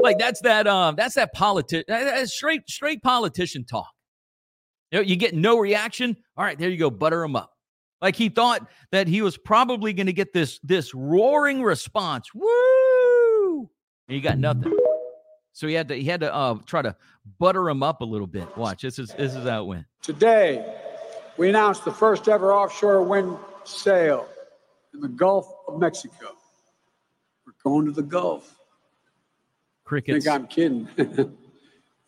Like 0.01 0.19
that's 0.19 0.41
that 0.41 0.67
um 0.67 0.95
that's 0.95 1.15
that 1.15 1.31
politician 1.33 1.85
that's 1.87 2.33
straight 2.33 2.69
straight 2.69 3.01
politician 3.01 3.63
talk. 3.63 3.89
You, 4.91 4.99
know, 4.99 5.03
you 5.03 5.15
get 5.15 5.33
no 5.33 5.57
reaction. 5.57 6.17
All 6.35 6.43
right, 6.43 6.59
there 6.59 6.69
you 6.69 6.77
go, 6.77 6.89
butter 6.89 7.23
him 7.23 7.35
up. 7.35 7.51
Like 8.01 8.17
he 8.17 8.27
thought 8.27 8.67
that 8.91 9.07
he 9.07 9.21
was 9.21 9.37
probably 9.37 9.93
going 9.93 10.07
to 10.07 10.13
get 10.13 10.33
this 10.33 10.59
this 10.61 10.93
roaring 10.93 11.63
response. 11.63 12.27
Woo! 12.33 13.69
And 14.09 14.15
you 14.17 14.21
got 14.21 14.37
nothing. 14.37 14.77
So 15.53 15.67
he 15.67 15.75
had 15.75 15.87
to 15.89 15.95
he 15.95 16.05
had 16.05 16.19
to 16.21 16.33
uh, 16.33 16.55
try 16.65 16.81
to 16.81 16.95
butter 17.39 17.69
him 17.69 17.83
up 17.83 18.01
a 18.01 18.05
little 18.05 18.27
bit. 18.27 18.57
Watch 18.57 18.81
this 18.81 18.99
is 18.99 19.09
this 19.11 19.35
is 19.35 19.47
how 19.47 19.63
it 19.63 19.67
went. 19.67 19.85
Today, 20.01 20.65
we 21.37 21.47
announced 21.47 21.85
the 21.85 21.91
first 21.91 22.27
ever 22.27 22.51
offshore 22.51 23.03
wind 23.03 23.37
sale 23.63 24.27
in 24.93 24.99
the 24.99 25.07
Gulf 25.07 25.47
of 25.67 25.79
Mexico. 25.79 26.35
We're 27.45 27.53
going 27.63 27.85
to 27.85 27.91
the 27.91 28.01
Gulf. 28.03 28.55
Crickets. 29.83 30.25
Think 30.25 30.35
I'm 30.35 30.47
kidding? 30.47 30.87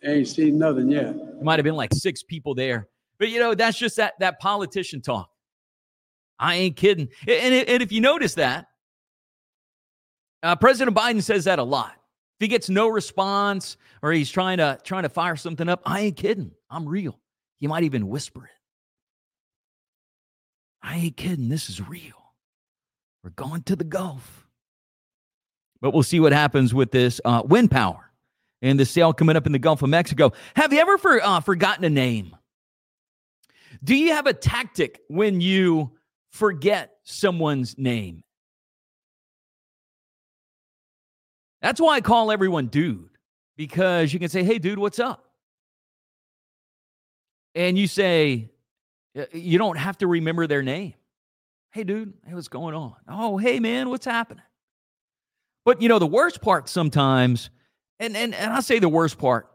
Ain't 0.03 0.27
seen 0.27 0.57
nothing 0.57 0.89
yet. 0.89 1.15
It 1.15 1.43
might 1.43 1.59
have 1.59 1.63
been 1.63 1.75
like 1.75 1.93
six 1.93 2.23
people 2.23 2.55
there, 2.55 2.87
but 3.19 3.29
you 3.29 3.39
know 3.39 3.53
that's 3.53 3.77
just 3.77 3.97
that 3.97 4.13
that 4.19 4.39
politician 4.39 5.01
talk. 5.01 5.29
I 6.37 6.55
ain't 6.55 6.75
kidding. 6.75 7.07
And, 7.27 7.53
and 7.53 7.81
if 7.81 7.93
you 7.93 8.01
notice 8.01 8.33
that, 8.33 8.67
uh, 10.43 10.55
President 10.57 10.95
Biden 10.95 11.23
says 11.23 11.45
that 11.45 11.59
a 11.59 11.63
lot. 11.63 11.93
If 12.37 12.43
he 12.43 12.47
gets 12.49 12.69
no 12.69 12.87
response 12.89 13.77
or 14.01 14.11
he's 14.11 14.29
trying 14.29 14.57
to 14.57 14.77
trying 14.83 15.03
to 15.03 15.09
fire 15.09 15.37
something 15.37 15.69
up, 15.69 15.81
I 15.85 16.01
ain't 16.01 16.17
kidding. 16.17 16.51
I'm 16.69 16.87
real. 16.87 17.19
He 17.59 17.67
might 17.67 17.83
even 17.83 18.09
whisper 18.09 18.45
it. 18.45 18.51
I 20.83 20.97
ain't 20.97 21.17
kidding. 21.17 21.49
This 21.49 21.69
is 21.69 21.81
real. 21.81 22.33
We're 23.23 23.29
going 23.31 23.63
to 23.63 23.75
the 23.75 23.85
Gulf. 23.85 24.47
But 25.81 25.93
we'll 25.93 26.03
see 26.03 26.19
what 26.19 26.33
happens 26.33 26.73
with 26.73 26.91
this 26.91 27.21
uh, 27.25 27.41
wind 27.45 27.71
power 27.71 28.11
and 28.61 28.79
the 28.79 28.85
sale 28.85 29.13
coming 29.13 29.35
up 29.35 29.45
in 29.45 29.51
the 29.51 29.59
Gulf 29.59 29.81
of 29.81 29.89
Mexico. 29.89 30.33
Have 30.55 30.73
you 30.73 30.79
ever 30.79 30.97
for, 30.97 31.23
uh, 31.23 31.39
forgotten 31.39 31.85
a 31.85 31.89
name? 31.89 32.35
Do 33.83 33.95
you 33.95 34.13
have 34.13 34.27
a 34.27 34.33
tactic 34.33 34.99
when 35.07 35.41
you 35.41 35.91
forget 36.31 36.97
someone's 37.03 37.77
name? 37.77 38.23
That's 41.65 41.81
why 41.81 41.95
I 41.95 42.01
call 42.01 42.31
everyone 42.31 42.67
dude, 42.67 43.09
because 43.57 44.13
you 44.13 44.19
can 44.19 44.29
say, 44.29 44.43
hey, 44.43 44.59
dude, 44.59 44.77
what's 44.77 44.99
up? 44.99 45.25
And 47.55 47.75
you 47.75 47.87
say, 47.87 48.51
you 49.33 49.57
don't 49.57 49.75
have 49.75 49.97
to 49.97 50.05
remember 50.05 50.45
their 50.45 50.61
name. 50.61 50.93
Hey, 51.71 51.83
dude, 51.83 52.13
hey, 52.23 52.35
what's 52.35 52.49
going 52.49 52.75
on? 52.75 52.93
Oh, 53.07 53.39
hey, 53.39 53.59
man, 53.59 53.89
what's 53.89 54.05
happening? 54.05 54.43
But 55.65 55.81
you 55.81 55.89
know, 55.89 55.97
the 55.97 56.05
worst 56.05 56.39
part 56.39 56.69
sometimes, 56.69 57.49
and, 57.99 58.15
and, 58.15 58.35
and 58.35 58.53
I 58.53 58.59
say 58.59 58.77
the 58.77 58.87
worst 58.87 59.17
part, 59.17 59.51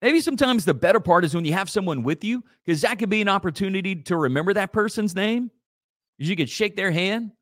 maybe 0.00 0.22
sometimes 0.22 0.64
the 0.64 0.72
better 0.72 0.98
part 0.98 1.26
is 1.26 1.34
when 1.34 1.44
you 1.44 1.52
have 1.52 1.68
someone 1.68 2.04
with 2.04 2.24
you, 2.24 2.42
because 2.64 2.80
that 2.80 2.98
could 2.98 3.10
be 3.10 3.20
an 3.20 3.28
opportunity 3.28 3.96
to 3.96 4.16
remember 4.16 4.54
that 4.54 4.72
person's 4.72 5.14
name. 5.14 5.50
You 6.16 6.34
could 6.36 6.48
shake 6.48 6.74
their 6.74 6.90
hand 6.90 7.32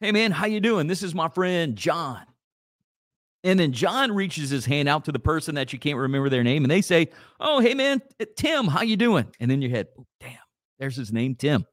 Hey 0.00 0.12
man, 0.12 0.32
how 0.32 0.46
you 0.46 0.60
doing? 0.60 0.86
This 0.86 1.02
is 1.02 1.14
my 1.14 1.28
friend 1.28 1.76
John. 1.76 2.22
And 3.42 3.60
then 3.60 3.72
John 3.72 4.12
reaches 4.12 4.50
his 4.50 4.64
hand 4.64 4.88
out 4.88 5.04
to 5.04 5.12
the 5.12 5.18
person 5.18 5.54
that 5.56 5.72
you 5.72 5.78
can't 5.78 5.98
remember 5.98 6.30
their 6.30 6.42
name 6.42 6.64
and 6.64 6.70
they 6.70 6.80
say, 6.80 7.10
"Oh, 7.40 7.60
hey 7.60 7.74
man, 7.74 8.00
Tim, 8.36 8.66
how 8.66 8.82
you 8.82 8.96
doing?" 8.96 9.26
And 9.38 9.50
then 9.50 9.60
your 9.60 9.70
head, 9.70 9.88
oh, 9.98 10.06
"Damn, 10.20 10.38
there's 10.78 10.96
his 10.96 11.12
name, 11.12 11.34
Tim." 11.34 11.66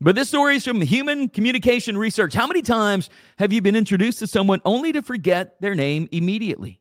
But 0.00 0.14
this 0.14 0.28
story 0.28 0.56
is 0.56 0.64
from 0.64 0.80
human 0.80 1.28
communication 1.28 1.96
research. 1.96 2.32
How 2.32 2.46
many 2.46 2.62
times 2.62 3.10
have 3.38 3.52
you 3.52 3.60
been 3.60 3.76
introduced 3.76 4.18
to 4.20 4.26
someone 4.26 4.60
only 4.64 4.92
to 4.92 5.02
forget 5.02 5.60
their 5.60 5.74
name 5.74 6.08
immediately? 6.10 6.80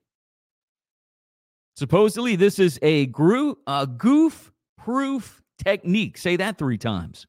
Supposedly, 1.75 2.35
this 2.35 2.59
is 2.59 2.79
a, 2.81 3.11
a 3.67 3.87
goof 3.87 4.51
proof 4.77 5.41
technique. 5.63 6.17
Say 6.17 6.37
that 6.37 6.57
three 6.57 6.77
times. 6.77 7.27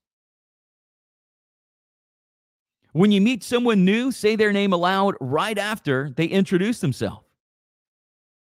When 2.92 3.12
you 3.12 3.20
meet 3.20 3.44
someone 3.44 3.84
new, 3.84 4.10
say 4.10 4.36
their 4.36 4.52
name 4.52 4.72
aloud 4.72 5.14
right 5.20 5.56
after 5.56 6.10
they 6.10 6.26
introduce 6.26 6.80
themselves. 6.80 7.24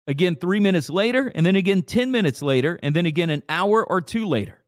Again, 0.08 0.36
three 0.36 0.60
minutes 0.60 0.90
later, 0.90 1.32
and 1.34 1.46
then 1.46 1.56
again 1.56 1.82
10 1.82 2.12
minutes 2.12 2.42
later, 2.42 2.80
and 2.84 2.96
then 2.96 3.06
again 3.06 3.30
an 3.30 3.44
hour 3.48 3.86
or 3.86 4.02
two 4.02 4.28
later. 4.28 4.60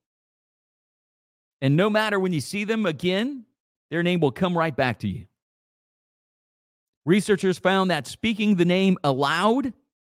And 1.62 1.76
no 1.76 1.90
matter 1.90 2.20
when 2.20 2.32
you 2.32 2.42
see 2.42 2.64
them 2.64 2.86
again, 2.86 3.46
their 3.90 4.04
name 4.04 4.20
will 4.20 4.32
come 4.32 4.58
right 4.58 4.76
back 4.76 5.00
to 5.00 5.08
you. 5.08 5.26
Researchers 7.06 7.58
found 7.58 7.92
that 7.92 8.08
speaking 8.08 8.56
the 8.56 8.66
name 8.66 8.98
aloud 9.04 9.74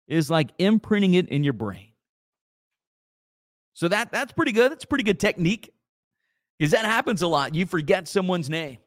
is 0.08 0.30
like 0.30 0.50
imprinting 0.58 1.14
it 1.14 1.28
in 1.28 1.44
your 1.44 1.52
brain. 1.52 1.88
So 3.74 3.88
that 3.88 4.10
that's 4.10 4.32
pretty 4.32 4.52
good. 4.52 4.72
That's 4.72 4.84
pretty 4.84 5.04
good 5.04 5.20
technique. 5.20 5.72
Because 6.58 6.72
that 6.72 6.84
happens 6.84 7.22
a 7.22 7.28
lot. 7.28 7.54
You 7.54 7.64
forget 7.64 8.08
someone's 8.08 8.50
name. 8.50 8.78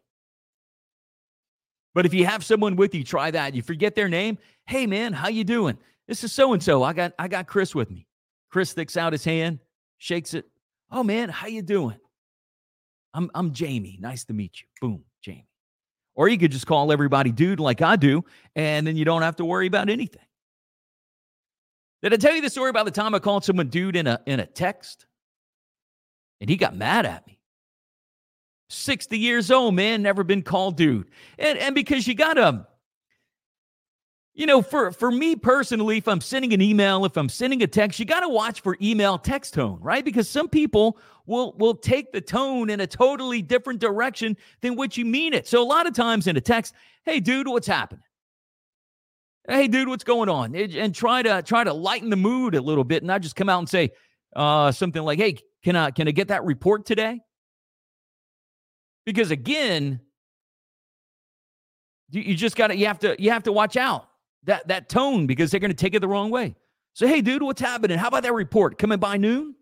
But 1.93 2.05
if 2.05 2.13
you 2.13 2.25
have 2.25 2.43
someone 2.43 2.75
with 2.75 2.95
you, 2.95 3.03
try 3.03 3.31
that. 3.31 3.53
You 3.53 3.61
forget 3.61 3.95
their 3.95 4.09
name. 4.09 4.37
Hey 4.65 4.87
man, 4.87 5.13
how 5.13 5.27
you 5.27 5.43
doing? 5.43 5.77
This 6.07 6.23
is 6.23 6.33
so 6.33 6.53
and 6.53 6.61
so. 6.61 6.83
I 6.83 6.93
got 6.93 7.13
I 7.19 7.27
got 7.27 7.47
Chris 7.47 7.75
with 7.75 7.91
me. 7.91 8.07
Chris 8.49 8.71
sticks 8.71 8.97
out 8.97 9.13
his 9.13 9.23
hand, 9.23 9.59
shakes 9.97 10.33
it. 10.33 10.45
Oh 10.91 11.03
man, 11.03 11.29
how 11.29 11.47
you 11.47 11.61
doing? 11.61 11.97
I'm 13.13 13.29
I'm 13.35 13.53
Jamie. 13.53 13.97
Nice 14.01 14.25
to 14.25 14.33
meet 14.33 14.61
you. 14.61 14.67
Boom, 14.81 15.03
Jamie. 15.21 15.47
Or 16.15 16.27
you 16.27 16.37
could 16.37 16.51
just 16.51 16.67
call 16.67 16.91
everybody 16.91 17.31
dude 17.31 17.59
like 17.59 17.81
I 17.81 17.95
do, 17.95 18.23
and 18.55 18.85
then 18.85 18.95
you 18.95 19.05
don't 19.05 19.23
have 19.23 19.37
to 19.37 19.45
worry 19.45 19.67
about 19.67 19.89
anything. 19.89 20.21
Did 22.03 22.13
I 22.13 22.17
tell 22.17 22.35
you 22.35 22.41
the 22.41 22.49
story 22.49 22.69
about 22.69 22.85
the 22.85 22.91
time 22.91 23.15
I 23.15 23.19
called 23.19 23.45
someone 23.45 23.69
dude 23.69 23.95
in 23.95 24.07
a 24.07 24.19
in 24.25 24.39
a 24.39 24.45
text? 24.45 25.05
And 26.41 26.49
he 26.49 26.57
got 26.57 26.75
mad 26.75 27.05
at 27.05 27.25
me. 27.25 27.32
60 28.73 29.17
years 29.17 29.51
old, 29.51 29.75
man, 29.75 30.01
never 30.01 30.23
been 30.23 30.41
called 30.41 30.77
dude. 30.77 31.09
And 31.37 31.57
and 31.57 31.75
because 31.75 32.07
you 32.07 32.15
gotta 32.15 32.67
you 34.35 34.47
know, 34.47 34.63
for 34.63 34.91
for 34.91 35.11
me 35.11 35.35
personally, 35.35 35.97
if 35.97 36.07
I'm 36.07 36.21
sending 36.21 36.53
an 36.53 36.61
email, 36.61 37.05
if 37.05 37.17
I'm 37.17 37.29
sending 37.29 37.61
a 37.61 37.67
text, 37.67 37.99
you 37.99 38.05
got 38.05 38.21
to 38.21 38.29
watch 38.29 38.61
for 38.61 38.75
email 38.81 39.17
text 39.19 39.53
tone, 39.53 39.77
right? 39.79 40.03
Because 40.03 40.27
some 40.27 40.49
people 40.49 40.97
will 41.27 41.53
will 41.57 41.75
take 41.75 42.11
the 42.11 42.21
tone 42.21 42.71
in 42.71 42.79
a 42.79 42.87
totally 42.87 43.43
different 43.43 43.79
direction 43.79 44.35
than 44.61 44.75
what 44.75 44.97
you 44.97 45.05
mean 45.05 45.33
it. 45.33 45.47
So 45.47 45.61
a 45.61 45.65
lot 45.65 45.85
of 45.85 45.93
times 45.93 46.25
in 46.25 46.35
a 46.35 46.41
text, 46.41 46.73
"Hey 47.05 47.19
dude, 47.19 47.47
what's 47.47 47.67
happening?" 47.67 48.03
"Hey 49.47 49.67
dude, 49.67 49.87
what's 49.87 50.03
going 50.03 50.29
on?" 50.29 50.55
and 50.55 50.95
try 50.95 51.21
to 51.21 51.43
try 51.43 51.63
to 51.63 51.73
lighten 51.73 52.09
the 52.09 52.15
mood 52.15 52.55
a 52.55 52.61
little 52.61 52.83
bit 52.83 53.03
and 53.03 53.07
not 53.07 53.21
just 53.21 53.35
come 53.35 53.49
out 53.49 53.59
and 53.59 53.69
say 53.69 53.91
uh, 54.35 54.71
something 54.71 55.03
like, 55.03 55.19
"Hey, 55.19 55.37
can 55.63 55.75
I 55.75 55.91
can 55.91 56.07
I 56.07 56.11
get 56.11 56.29
that 56.29 56.43
report 56.43 56.87
today?" 56.87 57.21
Because 59.05 59.31
again, 59.31 59.99
you, 62.09 62.21
you 62.21 62.35
just 62.35 62.55
got 62.55 62.67
to 62.67 62.77
you 62.77 62.87
have 62.87 62.99
to 62.99 63.15
you 63.21 63.31
have 63.31 63.43
to 63.43 63.51
watch 63.51 63.75
out 63.75 64.07
that 64.43 64.67
that 64.67 64.89
tone 64.89 65.27
because 65.27 65.51
they're 65.51 65.59
to 65.59 65.73
take 65.73 65.95
it 65.95 65.99
the 65.99 66.07
wrong 66.07 66.29
way. 66.29 66.55
So, 66.93 67.07
hey, 67.07 67.21
dude, 67.21 67.41
what's 67.41 67.61
happening? 67.61 67.97
How 67.97 68.07
about 68.07 68.23
that 68.23 68.33
report 68.33 68.77
coming 68.77 68.99
by 68.99 69.17
noon? 69.17 69.55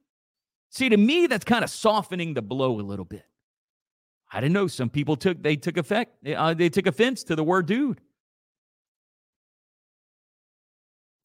See, 0.69 0.89
to 0.89 0.97
me, 0.97 1.27
that's 1.27 1.45
kind 1.45 1.63
of 1.63 1.69
softening 1.69 2.33
the 2.33 2.41
blow 2.41 2.79
a 2.79 2.81
little 2.81 3.05
bit. 3.05 3.25
I 4.31 4.39
didn't 4.39 4.53
know 4.53 4.67
some 4.67 4.89
people 4.89 5.15
took 5.15 5.41
they 5.41 5.55
took 5.55 5.77
effect 5.77 6.27
uh, 6.27 6.53
they 6.53 6.69
took 6.69 6.87
offense 6.87 7.23
to 7.25 7.35
the 7.35 7.43
word 7.43 7.65
dude. 7.65 7.99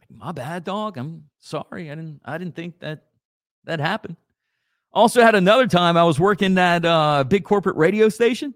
My 0.09 0.33
bad, 0.33 0.65
dog. 0.65 0.97
I'm 0.97 1.25
sorry. 1.39 1.91
I 1.91 1.95
didn't 1.95 2.21
I 2.25 2.39
didn't 2.39 2.55
think 2.55 2.81
that 2.81 3.05
that 3.65 3.81
happened. 3.81 4.17
Also 4.93 5.23
had 5.23 5.35
another 5.35 5.67
time 5.67 5.97
I 5.97 6.05
was 6.05 6.19
working 6.19 6.57
at 6.59 6.85
a 6.85 6.91
uh, 6.91 7.25
big 7.25 7.45
corporate 7.45 7.77
radio 7.77 8.09
station 8.09 8.55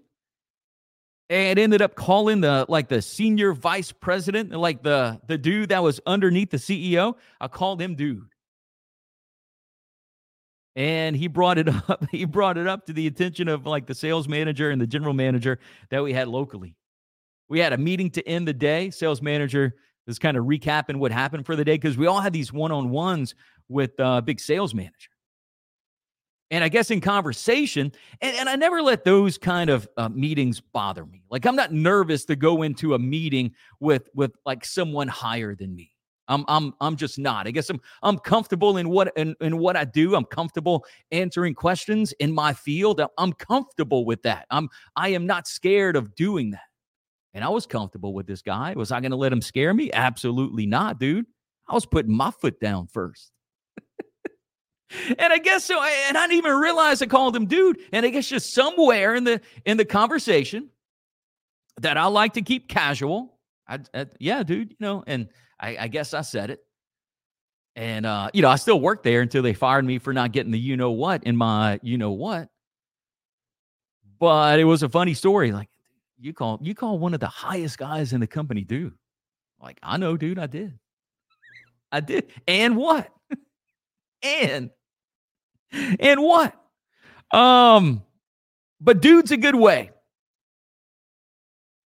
and 1.29 1.57
ended 1.57 1.81
up 1.81 1.95
calling 1.95 2.41
the 2.41 2.65
like 2.67 2.89
the 2.89 3.01
senior 3.01 3.53
vice 3.53 3.91
president, 3.91 4.51
like 4.51 4.83
the 4.83 5.21
the 5.27 5.37
dude 5.37 5.69
that 5.69 5.81
was 5.81 6.01
underneath 6.05 6.49
the 6.49 6.57
CEO. 6.57 7.15
I 7.39 7.47
called 7.47 7.81
him 7.81 7.95
dude. 7.95 8.27
And 10.75 11.15
he 11.15 11.27
brought 11.27 11.57
it 11.57 11.69
up. 11.89 12.05
He 12.11 12.25
brought 12.25 12.57
it 12.57 12.67
up 12.67 12.85
to 12.87 12.93
the 12.93 13.07
attention 13.07 13.47
of 13.47 13.65
like 13.65 13.87
the 13.87 13.95
sales 13.95 14.27
manager 14.27 14.71
and 14.71 14.81
the 14.81 14.87
general 14.87 15.13
manager 15.13 15.59
that 15.89 16.03
we 16.03 16.11
had 16.11 16.27
locally. 16.27 16.75
We 17.47 17.59
had 17.59 17.71
a 17.71 17.77
meeting 17.77 18.09
to 18.11 18.27
end 18.27 18.47
the 18.47 18.53
day. 18.53 18.89
Sales 18.89 19.21
manager 19.21 19.75
was 20.07 20.19
kind 20.19 20.35
of 20.35 20.45
recapping 20.45 20.97
what 20.97 21.11
happened 21.11 21.45
for 21.45 21.55
the 21.55 21.63
day 21.63 21.75
because 21.75 21.97
we 21.97 22.07
all 22.07 22.19
had 22.19 22.33
these 22.33 22.51
one 22.51 22.71
on 22.73 22.89
ones 22.89 23.35
with 23.69 23.97
uh, 23.99 24.19
big 24.19 24.41
sales 24.41 24.73
manager. 24.73 25.10
And 26.51 26.63
I 26.63 26.69
guess 26.69 26.91
in 26.91 26.99
conversation, 27.01 27.93
and, 28.21 28.35
and 28.35 28.49
I 28.49 28.55
never 28.55 28.81
let 28.81 29.05
those 29.05 29.37
kind 29.37 29.69
of 29.69 29.87
uh, 29.97 30.09
meetings 30.09 30.59
bother 30.59 31.05
me. 31.05 31.23
Like 31.29 31.45
I'm 31.45 31.55
not 31.55 31.71
nervous 31.71 32.25
to 32.25 32.35
go 32.35 32.61
into 32.61 32.93
a 32.93 32.99
meeting 32.99 33.53
with 33.79 34.09
with 34.13 34.31
like 34.45 34.65
someone 34.65 35.07
higher 35.07 35.55
than 35.55 35.73
me. 35.75 35.91
I'm 36.27 36.45
I'm 36.47 36.73
I'm 36.81 36.95
just 36.97 37.17
not. 37.17 37.47
I 37.47 37.51
guess 37.51 37.69
I'm 37.69 37.79
I'm 38.03 38.17
comfortable 38.17 38.77
in 38.77 38.89
what 38.89 39.11
in, 39.15 39.35
in 39.41 39.57
what 39.57 39.75
I 39.75 39.85
do. 39.85 40.15
I'm 40.15 40.25
comfortable 40.25 40.85
answering 41.11 41.55
questions 41.55 42.11
in 42.19 42.31
my 42.31 42.53
field. 42.53 43.01
I'm 43.17 43.33
comfortable 43.33 44.05
with 44.05 44.21
that. 44.23 44.45
I'm 44.51 44.69
I 44.95 45.09
am 45.09 45.25
not 45.25 45.47
scared 45.47 45.95
of 45.95 46.15
doing 46.15 46.51
that. 46.51 46.61
And 47.33 47.43
I 47.45 47.49
was 47.49 47.65
comfortable 47.65 48.13
with 48.13 48.27
this 48.27 48.41
guy. 48.41 48.73
Was 48.75 48.91
I 48.91 48.99
going 48.99 49.11
to 49.11 49.17
let 49.17 49.31
him 49.31 49.41
scare 49.41 49.73
me? 49.73 49.89
Absolutely 49.93 50.65
not, 50.65 50.99
dude. 50.99 51.25
I 51.67 51.73
was 51.73 51.85
putting 51.85 52.13
my 52.13 52.31
foot 52.31 52.59
down 52.59 52.87
first. 52.87 53.31
And 55.17 55.33
I 55.33 55.37
guess 55.37 55.65
so. 55.65 55.81
And 55.81 56.17
I 56.17 56.27
didn't 56.27 56.37
even 56.37 56.55
realize 56.55 57.01
I 57.01 57.05
called 57.05 57.35
him 57.35 57.45
dude. 57.45 57.79
And 57.91 58.05
I 58.05 58.09
guess 58.09 58.27
just 58.27 58.53
somewhere 58.53 59.15
in 59.15 59.23
the 59.23 59.41
in 59.65 59.77
the 59.77 59.85
conversation 59.85 60.69
that 61.81 61.97
I 61.97 62.05
like 62.07 62.33
to 62.33 62.41
keep 62.41 62.67
casual. 62.67 63.37
I, 63.67 63.79
I 63.93 64.07
yeah, 64.19 64.43
dude. 64.43 64.71
You 64.71 64.77
know, 64.79 65.03
and 65.07 65.29
I, 65.59 65.77
I 65.81 65.87
guess 65.87 66.13
I 66.13 66.21
said 66.21 66.49
it. 66.49 66.61
And 67.75 68.05
uh, 68.05 68.29
you 68.33 68.41
know, 68.41 68.49
I 68.49 68.57
still 68.57 68.79
worked 68.79 69.03
there 69.03 69.21
until 69.21 69.43
they 69.43 69.53
fired 69.53 69.85
me 69.85 69.97
for 69.97 70.13
not 70.13 70.33
getting 70.33 70.51
the 70.51 70.59
you 70.59 70.75
know 70.75 70.91
what 70.91 71.23
in 71.23 71.37
my 71.37 71.79
you 71.81 71.97
know 71.97 72.11
what. 72.11 72.49
But 74.19 74.59
it 74.59 74.65
was 74.65 74.83
a 74.83 74.89
funny 74.89 75.13
story. 75.13 75.51
Like 75.51 75.69
you 76.19 76.33
call 76.33 76.59
you 76.61 76.75
call 76.75 76.99
one 76.99 77.13
of 77.13 77.19
the 77.19 77.27
highest 77.27 77.77
guys 77.77 78.13
in 78.13 78.19
the 78.19 78.27
company, 78.27 78.63
dude. 78.63 78.93
Like 79.61 79.79
I 79.81 79.97
know, 79.97 80.17
dude. 80.17 80.37
I 80.37 80.47
did. 80.47 80.77
I 81.91 81.99
did. 82.01 82.31
And 82.47 82.75
what? 82.75 83.09
and 84.23 84.69
and 85.99 86.21
what? 86.21 86.55
Um, 87.31 88.03
but 88.79 89.01
dude's 89.01 89.31
a 89.31 89.37
good 89.37 89.55
way. 89.55 89.91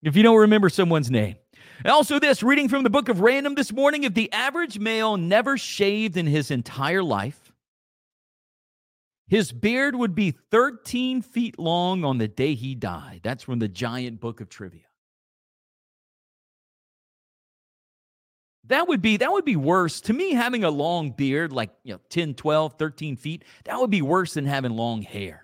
If 0.03 0.17
you 0.17 0.23
don't 0.23 0.39
remember 0.39 0.69
someone's 0.69 1.11
name. 1.11 1.37
also, 1.87 2.19
this 2.19 2.43
reading 2.43 2.69
from 2.69 2.83
the 2.83 2.91
book 2.91 3.09
of 3.09 3.21
Random 3.21 3.55
this 3.55 3.73
morning 3.73 4.05
if 4.05 4.15
the 4.15 4.31
average 4.33 4.79
male 4.79 5.17
never 5.17 5.57
shaved 5.57 6.17
in 6.17 6.27
his 6.27 6.51
entire 6.51 7.03
life, 7.03 7.53
his 9.27 9.51
beard 9.53 9.97
would 9.97 10.15
be 10.15 10.31
13 10.31 11.23
feet 11.23 11.59
long 11.59 12.05
on 12.05 12.19
the 12.19 12.29
day 12.29 12.55
he 12.55 12.75
died. 12.75 13.21
That's 13.23 13.43
from 13.43 13.59
the 13.59 13.69
giant 13.69 14.21
book 14.21 14.41
of 14.41 14.49
trivia. 14.49 14.84
That 18.67 18.89
would 18.89 19.03
be 19.03 19.19
that 19.19 19.31
would 19.31 19.45
be 19.45 19.57
worse. 19.57 20.01
To 20.03 20.13
me 20.13 20.33
having 20.33 20.65
a 20.65 20.71
long 20.71 21.11
beard 21.11 21.53
like 21.53 21.71
you 21.83 21.93
know 21.93 22.01
10 22.09 22.35
12 22.35 22.75
13 22.79 23.17
feet 23.17 23.45
that 23.65 23.79
would 23.79 23.91
be 23.91 24.03
worse 24.03 24.35
than 24.35 24.47
having 24.47 24.73
long 24.73 25.03
hair. 25.03 25.43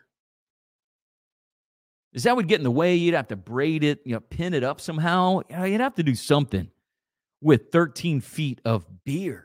Is 2.12 2.24
that 2.24 2.34
would 2.34 2.48
get 2.48 2.58
in 2.58 2.64
the 2.64 2.70
way? 2.70 2.96
You'd 2.96 3.14
have 3.14 3.28
to 3.28 3.36
braid 3.36 3.84
it 3.84 4.00
you 4.04 4.14
know 4.14 4.20
pin 4.20 4.54
it 4.54 4.64
up 4.64 4.80
somehow? 4.80 5.40
You'd 5.50 5.80
have 5.80 5.94
to 5.96 6.02
do 6.02 6.14
something 6.14 6.70
with 7.40 7.70
13 7.72 8.20
feet 8.20 8.60
of 8.64 8.86
beard. 9.04 9.44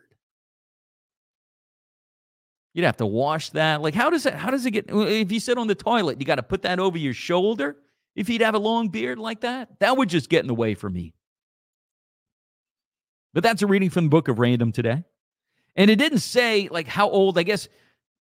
You'd 2.73 2.85
have 2.85 2.97
to 2.97 3.05
wash 3.05 3.49
that. 3.51 3.81
Like 3.81 3.93
how 3.93 4.09
does 4.09 4.23
that 4.23 4.35
how 4.35 4.51
does 4.51 4.65
it 4.65 4.71
get 4.71 4.85
if 4.89 5.31
you 5.31 5.39
sit 5.39 5.57
on 5.57 5.67
the 5.67 5.75
toilet 5.75 6.19
you 6.19 6.25
got 6.25 6.35
to 6.35 6.43
put 6.43 6.61
that 6.61 6.79
over 6.79 6.97
your 6.97 7.13
shoulder 7.13 7.77
if 8.15 8.29
you'd 8.29 8.41
have 8.41 8.55
a 8.55 8.59
long 8.59 8.87
beard 8.87 9.19
like 9.19 9.41
that? 9.41 9.79
That 9.79 9.97
would 9.97 10.07
just 10.07 10.29
get 10.29 10.41
in 10.41 10.47
the 10.47 10.55
way 10.55 10.75
for 10.75 10.89
me 10.89 11.14
but 13.35 13.43
that's 13.43 13.61
a 13.61 13.67
reading 13.67 13.89
from 13.89 14.05
the 14.05 14.09
book 14.09 14.29
of 14.29 14.39
random 14.39 14.71
today. 14.71 15.03
And 15.75 15.91
it 15.91 15.97
didn't 15.97 16.19
say 16.19 16.69
like 16.71 16.87
how 16.87 17.09
old, 17.09 17.37
I 17.37 17.43
guess 17.43 17.67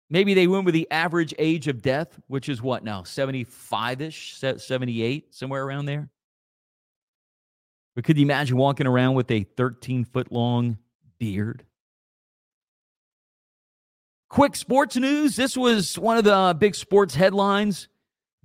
maybe 0.09 0.33
they 0.33 0.47
went 0.47 0.65
with 0.65 0.73
the 0.73 0.89
average 0.89 1.35
age 1.37 1.67
of 1.67 1.83
death, 1.83 2.19
which 2.25 2.49
is 2.49 2.63
what 2.63 2.83
now, 2.83 3.03
75 3.03 4.01
ish, 4.01 4.35
78, 4.35 5.35
somewhere 5.35 5.63
around 5.63 5.85
there. 5.85 6.09
But 7.95 8.05
could 8.05 8.17
you 8.17 8.23
imagine 8.23 8.57
walking 8.57 8.87
around 8.87 9.13
with 9.13 9.29
a 9.29 9.43
13 9.43 10.03
foot 10.05 10.31
long 10.31 10.79
beard? 11.19 11.63
Quick 14.29 14.55
sports 14.55 14.95
news. 14.95 15.35
This 15.35 15.55
was 15.55 15.99
one 15.99 16.17
of 16.17 16.23
the 16.23 16.57
big 16.57 16.73
sports 16.73 17.13
headlines. 17.13 17.87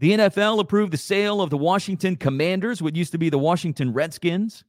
The 0.00 0.12
NFL 0.12 0.60
approved 0.60 0.92
the 0.92 0.98
sale 0.98 1.40
of 1.40 1.48
the 1.48 1.56
Washington 1.56 2.16
Commanders, 2.16 2.82
what 2.82 2.94
used 2.94 3.12
to 3.12 3.18
be 3.18 3.30
the 3.30 3.38
Washington 3.38 3.94
Redskins 3.94 4.64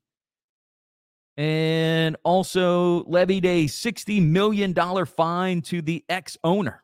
and 1.40 2.18
also 2.26 3.06
levied 3.06 3.46
a 3.46 3.64
$60 3.64 4.22
million 4.22 4.76
fine 5.06 5.62
to 5.62 5.82
the 5.82 6.04
ex 6.10 6.38
owner. 6.44 6.84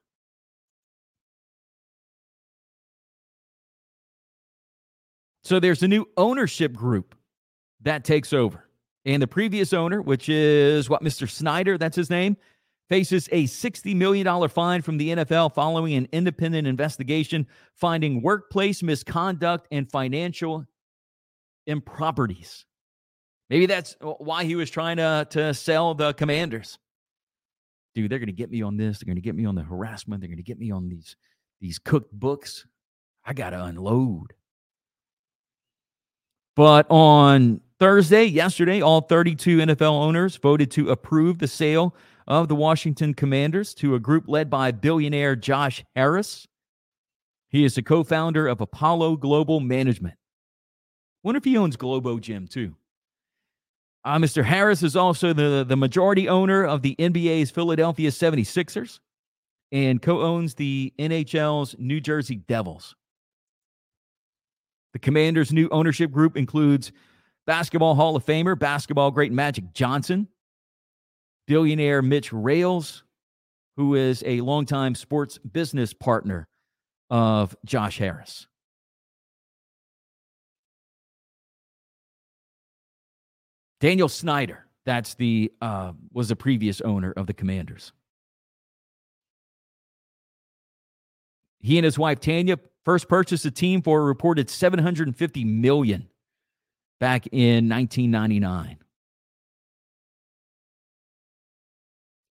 So 5.43 5.59
there's 5.59 5.83
a 5.83 5.89
new 5.89 6.07
ownership 6.15 6.71
group 6.71 7.15
that 7.81 8.05
takes 8.05 8.31
over. 8.31 8.69
And 9.03 9.21
the 9.21 9.27
previous 9.27 9.73
owner, 9.73 10.01
which 10.01 10.29
is 10.29 10.89
what, 10.89 11.03
Mr. 11.03 11.29
Snyder, 11.29 11.77
that's 11.77 11.97
his 11.97 12.09
name, 12.09 12.37
faces 12.87 13.27
a 13.33 13.43
$60 13.43 13.93
million 13.93 14.47
fine 14.47 14.81
from 14.81 14.97
the 14.97 15.09
NFL 15.09 15.53
following 15.53 15.95
an 15.95 16.07
independent 16.13 16.65
investigation 16.65 17.45
finding 17.73 18.21
workplace 18.21 18.81
misconduct 18.81 19.67
and 19.69 19.91
financial 19.91 20.65
improperties. 21.67 22.63
Maybe 23.49 23.65
that's 23.65 23.95
why 23.99 24.43
he 24.43 24.55
was 24.55 24.69
trying 24.69 24.97
to, 24.97 25.27
to 25.31 25.53
sell 25.53 25.93
the 25.93 26.13
commanders. 26.13 26.79
Dude, 27.93 28.11
they're 28.11 28.19
going 28.19 28.27
to 28.27 28.33
get 28.33 28.51
me 28.51 28.61
on 28.61 28.75
this. 28.75 28.99
They're 28.99 29.05
going 29.05 29.15
to 29.15 29.21
get 29.21 29.35
me 29.35 29.45
on 29.45 29.55
the 29.55 29.63
harassment. 29.63 30.21
They're 30.21 30.27
going 30.27 30.37
to 30.37 30.43
get 30.43 30.59
me 30.59 30.71
on 30.71 30.89
these, 30.89 31.15
these 31.61 31.79
cooked 31.79 32.11
books. 32.11 32.65
I 33.23 33.33
got 33.33 33.51
to 33.51 33.63
unload. 33.63 34.33
But 36.55 36.89
on 36.89 37.61
Thursday, 37.79 38.25
yesterday, 38.25 38.81
all 38.81 39.01
32 39.01 39.57
NFL 39.57 39.91
owners 39.91 40.37
voted 40.37 40.71
to 40.71 40.89
approve 40.89 41.39
the 41.39 41.47
sale 41.47 41.95
of 42.27 42.47
the 42.47 42.55
Washington 42.55 43.13
Commanders 43.13 43.73
to 43.75 43.95
a 43.95 43.99
group 43.99 44.25
led 44.27 44.49
by 44.49 44.71
billionaire 44.71 45.35
Josh 45.35 45.83
Harris. 45.95 46.47
He 47.49 47.63
is 47.63 47.75
the 47.75 47.83
co 47.83 48.03
founder 48.03 48.47
of 48.47 48.61
Apollo 48.61 49.17
Global 49.17 49.59
Management. 49.59 50.15
Wonder 51.23 51.37
if 51.37 51.43
he 51.43 51.57
owns 51.57 51.75
Globo 51.75 52.19
Gym 52.19 52.47
too. 52.47 52.75
Uh, 54.05 54.19
Mr. 54.19 54.43
Harris 54.43 54.83
is 54.83 54.95
also 54.95 55.33
the, 55.33 55.65
the 55.67 55.75
majority 55.75 56.29
owner 56.29 56.63
of 56.63 56.83
the 56.83 56.95
NBA's 56.99 57.49
Philadelphia 57.49 58.11
76ers 58.11 58.99
and 59.71 59.99
co 59.99 60.21
owns 60.21 60.53
the 60.53 60.93
NHL's 60.99 61.75
New 61.79 61.99
Jersey 61.99 62.35
Devils. 62.35 62.95
The 64.93 64.99
Commanders' 64.99 65.51
new 65.51 65.67
ownership 65.69 66.11
group 66.11 66.37
includes 66.37 66.91
Basketball 67.47 67.95
Hall 67.95 68.15
of 68.15 68.23
Famer, 68.23 68.57
basketball 68.57 69.09
great 69.09 69.31
Magic 69.31 69.73
Johnson, 69.73 70.27
billionaire 71.47 72.03
Mitch 72.03 72.31
Rales, 72.31 73.03
who 73.75 73.95
is 73.95 74.23
a 74.25 74.39
longtime 74.41 74.93
sports 74.93 75.39
business 75.39 75.93
partner 75.93 76.47
of 77.09 77.55
Josh 77.65 77.97
Harris. 77.97 78.45
Daniel 83.79 84.09
Snyder, 84.09 84.65
that's 84.85 85.15
the 85.15 85.51
uh, 85.61 85.93
was 86.13 86.29
the 86.29 86.35
previous 86.35 86.81
owner 86.81 87.11
of 87.11 87.27
the 87.27 87.33
Commanders. 87.33 87.91
He 91.59 91.77
and 91.77 91.85
his 91.85 91.97
wife 91.97 92.19
Tanya 92.19 92.59
first 92.83 93.09
purchased 93.09 93.43
the 93.43 93.51
team 93.51 93.81
for 93.81 93.99
a 94.01 94.03
reported 94.03 94.49
750 94.49 95.43
million 95.43 96.07
back 96.99 97.27
in 97.31 97.67
1999. 97.67 98.77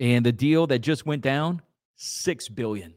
And 0.01 0.25
the 0.25 0.33
deal 0.33 0.67
that 0.69 0.81
just 0.81 1.07
went 1.07 1.23
down, 1.23 1.63
6 1.97 2.49
billion. 2.51 2.95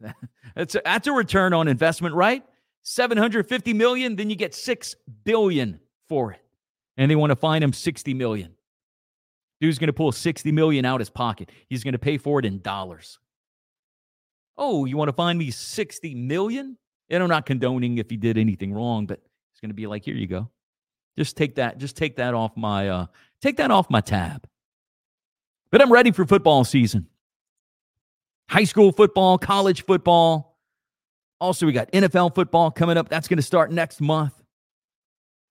that's 0.54 0.74
a, 0.74 0.82
that's 0.84 1.06
a 1.06 1.12
return 1.12 1.52
on 1.52 1.68
investment, 1.68 2.14
right? 2.14 2.42
750 2.82 3.72
million, 3.72 4.16
then 4.16 4.30
you 4.30 4.36
get 4.36 4.54
6 4.54 4.94
billion 5.24 5.80
for 6.08 6.32
it. 6.32 6.45
And 6.96 7.10
they 7.10 7.16
want 7.16 7.30
to 7.30 7.36
fine 7.36 7.62
him 7.62 7.72
60 7.72 8.14
million. 8.14 8.54
Dude's 9.60 9.78
going 9.78 9.88
to 9.88 9.92
pull 9.92 10.12
60 10.12 10.52
million 10.52 10.84
out 10.84 11.00
his 11.00 11.10
pocket. 11.10 11.50
He's 11.68 11.84
going 11.84 11.92
to 11.92 11.98
pay 11.98 12.18
for 12.18 12.38
it 12.38 12.44
in 12.44 12.60
dollars. 12.60 13.18
Oh, 14.58 14.84
you 14.84 14.96
want 14.96 15.08
to 15.08 15.14
find 15.14 15.38
me 15.38 15.50
60 15.50 16.14
million? 16.14 16.76
And 17.08 17.22
I'm 17.22 17.28
not 17.28 17.46
condoning 17.46 17.98
if 17.98 18.10
he 18.10 18.16
did 18.16 18.36
anything 18.38 18.72
wrong, 18.72 19.06
but 19.06 19.20
he's 19.52 19.60
going 19.60 19.70
to 19.70 19.74
be 19.74 19.86
like, 19.86 20.04
here 20.04 20.14
you 20.14 20.26
go. 20.26 20.50
Just 21.18 21.36
take 21.36 21.54
that, 21.54 21.78
just 21.78 21.96
take 21.96 22.16
that 22.16 22.34
off 22.34 22.56
my 22.56 22.88
uh 22.88 23.06
take 23.40 23.56
that 23.56 23.70
off 23.70 23.88
my 23.88 24.00
tab. 24.00 24.46
But 25.70 25.80
I'm 25.80 25.92
ready 25.92 26.10
for 26.10 26.26
football 26.26 26.64
season. 26.64 27.06
High 28.48 28.64
school 28.64 28.92
football, 28.92 29.38
college 29.38 29.84
football. 29.84 30.58
Also, 31.40 31.66
we 31.66 31.72
got 31.72 31.90
NFL 31.92 32.34
football 32.34 32.70
coming 32.70 32.96
up. 32.96 33.08
That's 33.08 33.28
going 33.28 33.38
to 33.38 33.42
start 33.42 33.70
next 33.72 34.00
month. 34.00 34.34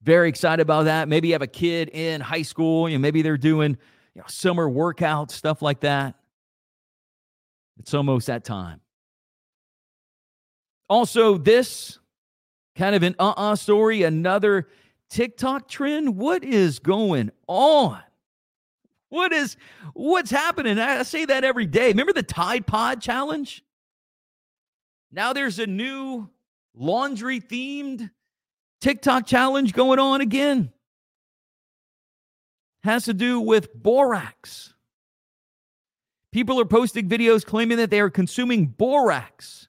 Very 0.06 0.28
excited 0.28 0.62
about 0.62 0.84
that. 0.84 1.08
Maybe 1.08 1.28
you 1.28 1.34
have 1.34 1.42
a 1.42 1.48
kid 1.48 1.90
in 1.92 2.20
high 2.20 2.42
school, 2.42 2.88
you 2.88 2.96
know, 2.96 3.02
maybe 3.02 3.22
they're 3.22 3.36
doing 3.36 3.76
you 4.14 4.20
know, 4.20 4.24
summer 4.28 4.70
workouts, 4.70 5.32
stuff 5.32 5.62
like 5.62 5.80
that. 5.80 6.14
It's 7.80 7.92
almost 7.92 8.28
that 8.28 8.44
time. 8.44 8.80
Also, 10.88 11.36
this 11.36 11.98
kind 12.76 12.94
of 12.94 13.02
an 13.02 13.16
uh 13.18 13.30
uh-uh 13.30 13.52
uh 13.52 13.56
story, 13.56 14.04
another 14.04 14.68
TikTok 15.10 15.66
trend. 15.66 16.16
What 16.16 16.44
is 16.44 16.78
going 16.78 17.32
on? 17.48 18.00
What 19.08 19.32
is 19.32 19.56
what's 19.92 20.30
happening? 20.30 20.78
I 20.78 21.02
say 21.02 21.24
that 21.24 21.42
every 21.42 21.66
day. 21.66 21.88
Remember 21.88 22.12
the 22.12 22.22
Tide 22.22 22.64
Pod 22.64 23.02
challenge? 23.02 23.64
Now 25.10 25.32
there's 25.32 25.58
a 25.58 25.66
new 25.66 26.30
laundry 26.76 27.40
themed 27.40 28.10
TikTok 28.80 29.26
challenge 29.26 29.72
going 29.72 29.98
on 29.98 30.20
again. 30.20 30.72
Has 32.84 33.04
to 33.04 33.14
do 33.14 33.40
with 33.40 33.74
borax. 33.74 34.74
People 36.32 36.60
are 36.60 36.66
posting 36.66 37.08
videos 37.08 37.44
claiming 37.44 37.78
that 37.78 37.90
they 37.90 38.00
are 38.00 38.10
consuming 38.10 38.66
borax 38.66 39.66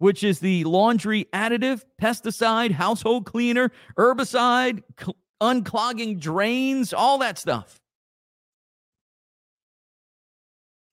which 0.00 0.24
is 0.24 0.40
the 0.40 0.64
laundry 0.64 1.26
additive, 1.32 1.84
pesticide, 2.00 2.70
household 2.70 3.26
cleaner, 3.26 3.70
herbicide, 3.98 4.82
cl- 4.98 5.14
unclogging 5.42 6.18
drains, 6.18 6.94
all 6.94 7.18
that 7.18 7.38
stuff. 7.38 7.78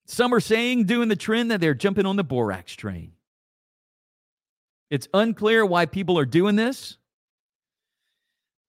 Some 0.06 0.34
are 0.34 0.40
saying, 0.40 0.84
doing 0.84 1.08
the 1.08 1.16
trend, 1.16 1.50
that 1.50 1.60
they're 1.60 1.74
jumping 1.74 2.04
on 2.04 2.16
the 2.16 2.24
borax 2.24 2.74
train. 2.74 3.12
It's 4.90 5.08
unclear 5.14 5.64
why 5.64 5.86
people 5.86 6.18
are 6.18 6.26
doing 6.26 6.56
this, 6.56 6.97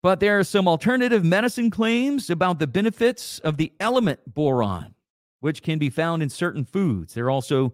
but 0.02 0.20
there 0.20 0.40
are 0.40 0.44
some 0.44 0.68
alternative 0.68 1.26
medicine 1.26 1.70
claims 1.70 2.30
about 2.30 2.60
the 2.60 2.68
benefits 2.68 3.40
of 3.40 3.58
the 3.58 3.74
element 3.80 4.20
boron, 4.28 4.96
which 5.42 5.62
can 5.62 5.78
be 5.78 5.90
found 5.90 6.24
in 6.24 6.30
certain 6.30 6.64
foods. 6.64 7.14
There 7.14 7.26
are 7.26 7.32
also 7.32 7.74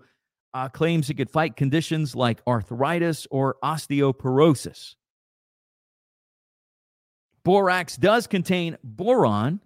uh, 0.53 0.69
claims 0.69 1.09
it 1.09 1.15
could 1.15 1.29
fight 1.29 1.55
conditions 1.55 2.15
like 2.15 2.41
arthritis 2.47 3.27
or 3.29 3.57
osteoporosis. 3.63 4.95
Borax 7.43 7.95
does 7.95 8.25
contain 8.25 8.77
boron, 8.83 9.59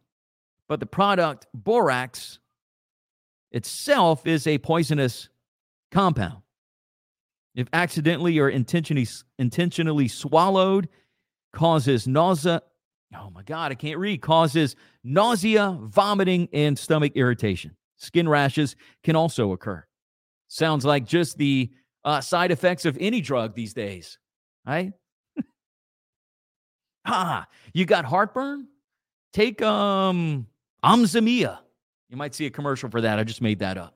but 0.67 0.81
the 0.81 0.85
product 0.85 1.47
borax 1.53 2.39
itself 3.51 4.27
is 4.27 4.45
a 4.45 4.57
poisonous 4.57 5.29
compound. 5.91 6.41
If 7.55 7.67
accidentally 7.71 8.37
or 8.37 8.49
intentionally, 8.49 9.07
intentionally 9.37 10.07
swallowed, 10.07 10.89
causes 11.53 12.07
nausea. 12.07 12.61
Oh 13.15 13.29
my 13.31 13.43
God, 13.43 13.71
I 13.71 13.75
can't 13.75 13.97
read. 13.97 14.21
Causes 14.21 14.75
nausea, 15.03 15.77
vomiting, 15.81 16.47
and 16.53 16.77
stomach 16.77 17.13
irritation. 17.15 17.75
Skin 17.97 18.29
rashes 18.29 18.75
can 19.03 19.15
also 19.15 19.51
occur. 19.51 19.83
Sounds 20.47 20.85
like 20.85 21.05
just 21.05 21.37
the 21.37 21.69
uh, 22.03 22.21
side 22.21 22.51
effects 22.51 22.85
of 22.85 22.97
any 22.99 23.21
drug 23.21 23.55
these 23.55 23.73
days, 23.73 24.17
right? 24.65 24.93
ah, 27.05 27.47
you 27.73 27.85
got 27.85 28.05
heartburn? 28.05 28.67
Take 29.33 29.61
um 29.61 30.47
Amzamia. 30.83 31.59
You 32.09 32.17
might 32.17 32.33
see 32.33 32.45
a 32.45 32.49
commercial 32.49 32.89
for 32.89 33.01
that. 33.01 33.19
I 33.19 33.23
just 33.23 33.41
made 33.41 33.59
that 33.59 33.77
up. 33.77 33.95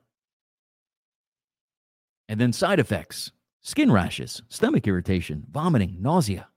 And 2.28 2.40
then 2.40 2.52
side 2.52 2.78
effects 2.78 3.32
skin 3.62 3.90
rashes, 3.90 4.42
stomach 4.48 4.86
irritation, 4.86 5.44
vomiting, 5.50 5.96
nausea. 6.00 6.48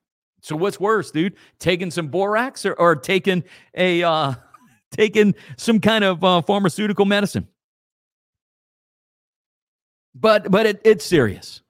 So 0.42 0.56
what's 0.56 0.80
worse, 0.80 1.12
dude? 1.12 1.36
Taking 1.60 1.92
some 1.92 2.08
borax 2.08 2.66
or, 2.66 2.74
or 2.74 2.96
taking 2.96 3.44
a 3.76 4.04
uh, 4.04 4.34
taking 4.92 5.36
some 5.58 5.80
kind 5.80 6.04
of 6.04 6.24
uh, 6.24 6.42
pharmaceutical 6.42 7.06
medicine? 7.06 7.48
But 10.16 10.50
but 10.50 10.66
it, 10.66 10.82
it's 10.84 11.06
serious. 11.06 11.62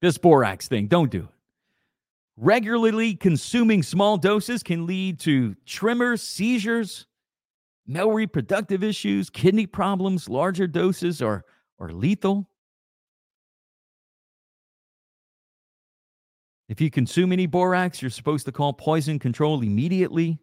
This 0.00 0.18
borax 0.18 0.68
thing, 0.68 0.86
don't 0.86 1.10
do 1.10 1.20
it. 1.20 1.28
Regularly 2.36 3.14
consuming 3.14 3.82
small 3.82 4.16
doses 4.16 4.62
can 4.62 4.86
lead 4.86 5.18
to 5.20 5.56
tremors, 5.66 6.22
seizures, 6.22 7.06
male 7.84 8.12
reproductive 8.12 8.84
issues, 8.84 9.28
kidney 9.28 9.66
problems. 9.66 10.28
Larger 10.28 10.68
doses 10.68 11.20
are, 11.20 11.44
are 11.80 11.90
lethal. 11.90 12.48
If 16.68 16.80
you 16.80 16.90
consume 16.90 17.32
any 17.32 17.46
borax, 17.46 18.02
you're 18.02 18.10
supposed 18.10 18.44
to 18.46 18.52
call 18.52 18.72
poison 18.74 19.18
control 19.18 19.62
immediately. 19.62 20.38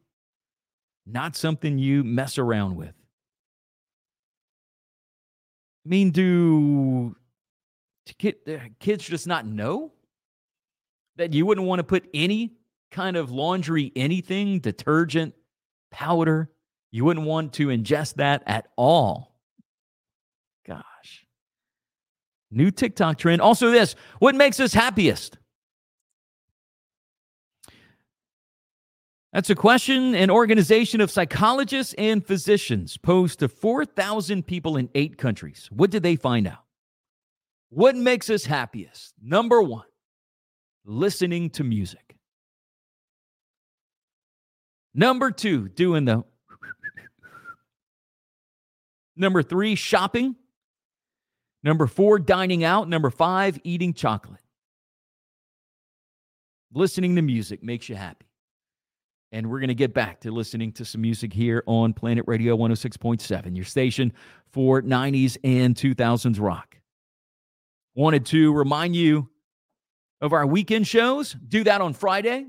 Not 1.05 1.35
something 1.35 1.77
you 1.77 2.03
mess 2.03 2.39
around 2.39 2.75
with. 2.75 2.95
I 5.85 5.89
mean, 5.89 6.09
do 6.09 7.15
get 8.17 8.39
uh, 8.47 8.57
kids 8.79 9.05
just 9.05 9.27
not 9.27 9.45
know 9.45 9.91
that 11.17 11.33
you 11.33 11.45
wouldn't 11.45 11.67
want 11.67 11.79
to 11.79 11.83
put 11.83 12.09
any 12.13 12.53
kind 12.91 13.15
of 13.15 13.29
laundry, 13.29 13.91
anything, 13.95 14.59
detergent, 14.59 15.35
powder? 15.91 16.49
You 16.91 17.05
wouldn't 17.05 17.27
want 17.27 17.53
to 17.53 17.67
ingest 17.67 18.15
that 18.15 18.41
at 18.47 18.67
all. 18.75 19.35
Gosh. 20.65 21.25
New 22.49 22.71
TikTok 22.71 23.19
trend. 23.19 23.41
Also, 23.41 23.69
this 23.69 23.95
what 24.17 24.33
makes 24.33 24.59
us 24.59 24.73
happiest? 24.73 25.37
That's 29.35 29.49
a 29.49 29.55
question 29.55 30.15
an 30.15 30.29
organization 30.29 31.01
of 31.01 31.11
psychologists 31.11 31.93
and 31.97 32.25
physicians 32.25 32.95
posed 32.95 33.39
to 33.39 33.49
4,000 33.49 34.47
people 34.47 34.77
in 34.77 34.89
eight 34.95 35.17
countries. 35.17 35.67
What 35.73 35.91
did 35.91 36.03
they 36.03 36.15
find 36.15 36.47
out? 36.47 36.63
What 37.67 37.97
makes 37.97 38.29
us 38.29 38.45
happiest? 38.45 39.13
Number 39.21 39.61
one, 39.61 39.83
listening 40.85 41.49
to 41.49 41.65
music. 41.65 42.15
Number 44.93 45.31
two, 45.31 45.67
doing 45.67 46.05
the 46.05 46.23
Number 49.17 49.43
three, 49.43 49.75
shopping. 49.75 50.37
Number 51.61 51.87
four, 51.87 52.19
dining 52.19 52.63
out. 52.63 52.87
Number 52.87 53.09
five, 53.09 53.59
eating 53.65 53.93
chocolate. 53.93 54.39
Listening 56.73 57.17
to 57.17 57.21
music 57.21 57.61
makes 57.61 57.89
you 57.89 57.95
happy. 57.95 58.25
And 59.31 59.49
we're 59.49 59.59
going 59.59 59.67
to 59.67 59.75
get 59.75 59.93
back 59.93 60.21
to 60.21 60.31
listening 60.31 60.71
to 60.73 60.85
some 60.85 61.01
music 61.01 61.33
here 61.33 61.63
on 61.65 61.93
Planet 61.93 62.23
Radio 62.27 62.55
106.7, 62.55 63.55
your 63.55 63.65
station 63.65 64.13
for 64.51 64.81
90s 64.81 65.37
and 65.43 65.75
2000s 65.75 66.39
rock. 66.39 66.77
Wanted 67.95 68.25
to 68.27 68.53
remind 68.53 68.95
you 68.95 69.29
of 70.21 70.33
our 70.33 70.45
weekend 70.45 70.87
shows. 70.87 71.35
Do 71.47 71.63
that 71.65 71.81
on 71.81 71.93
Friday. 71.93 72.45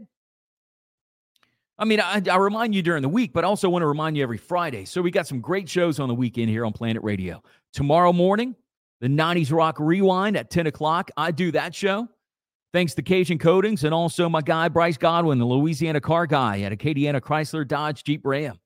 I 1.79 1.85
mean, 1.85 2.01
I, 2.01 2.22
I, 2.31 2.37
remind 2.37 2.74
you 2.74 2.83
during 2.83 3.03
the 3.03 3.09
week, 3.09 3.33
but 3.35 3.45
also 3.45 3.68
want 3.68 3.83
to 3.83 3.87
remind 3.87 4.16
you 4.16 4.22
every 4.22 4.39
Friday. 4.39 4.87
So 4.87 5.03
we 5.03 5.11
got 5.11 5.27
some 5.27 5.41
great 5.41 5.68
shows 5.68 6.01
on 6.01 6.09
the 6.09 6.14
weekend 6.14 6.49
here 6.49 6.64
on 6.64 6.72
Planet 6.72 7.03
Radio. 7.03 7.43
Tomorrow 7.74 8.14
morning, 8.14 8.57
the 9.01 9.09
90s 9.09 9.53
Rock 9.53 9.77
Rewind 9.79 10.37
at 10.37 10.51
10 10.51 10.66
o'clock. 10.68 11.11
I 11.16 11.33
do 11.33 11.53
that 11.53 11.74
show. 11.74 12.09
Thanks 12.77 12.93
to 12.93 13.01
Cajun 13.01 13.39
Coatings 13.39 13.85
and 13.85 13.95
also 13.95 14.29
my 14.29 14.43
guy, 14.43 14.68
Bryce 14.68 14.99
Godwin, 14.99 15.39
the 15.39 15.47
Louisiana 15.47 15.99
car 15.99 16.27
guy 16.27 16.61
at 16.61 16.72
Acadiana 16.72 17.22
Chrysler 17.22 17.66
Dodge 17.66 18.05
Jeep 18.05 18.20
Ram. 18.22 18.61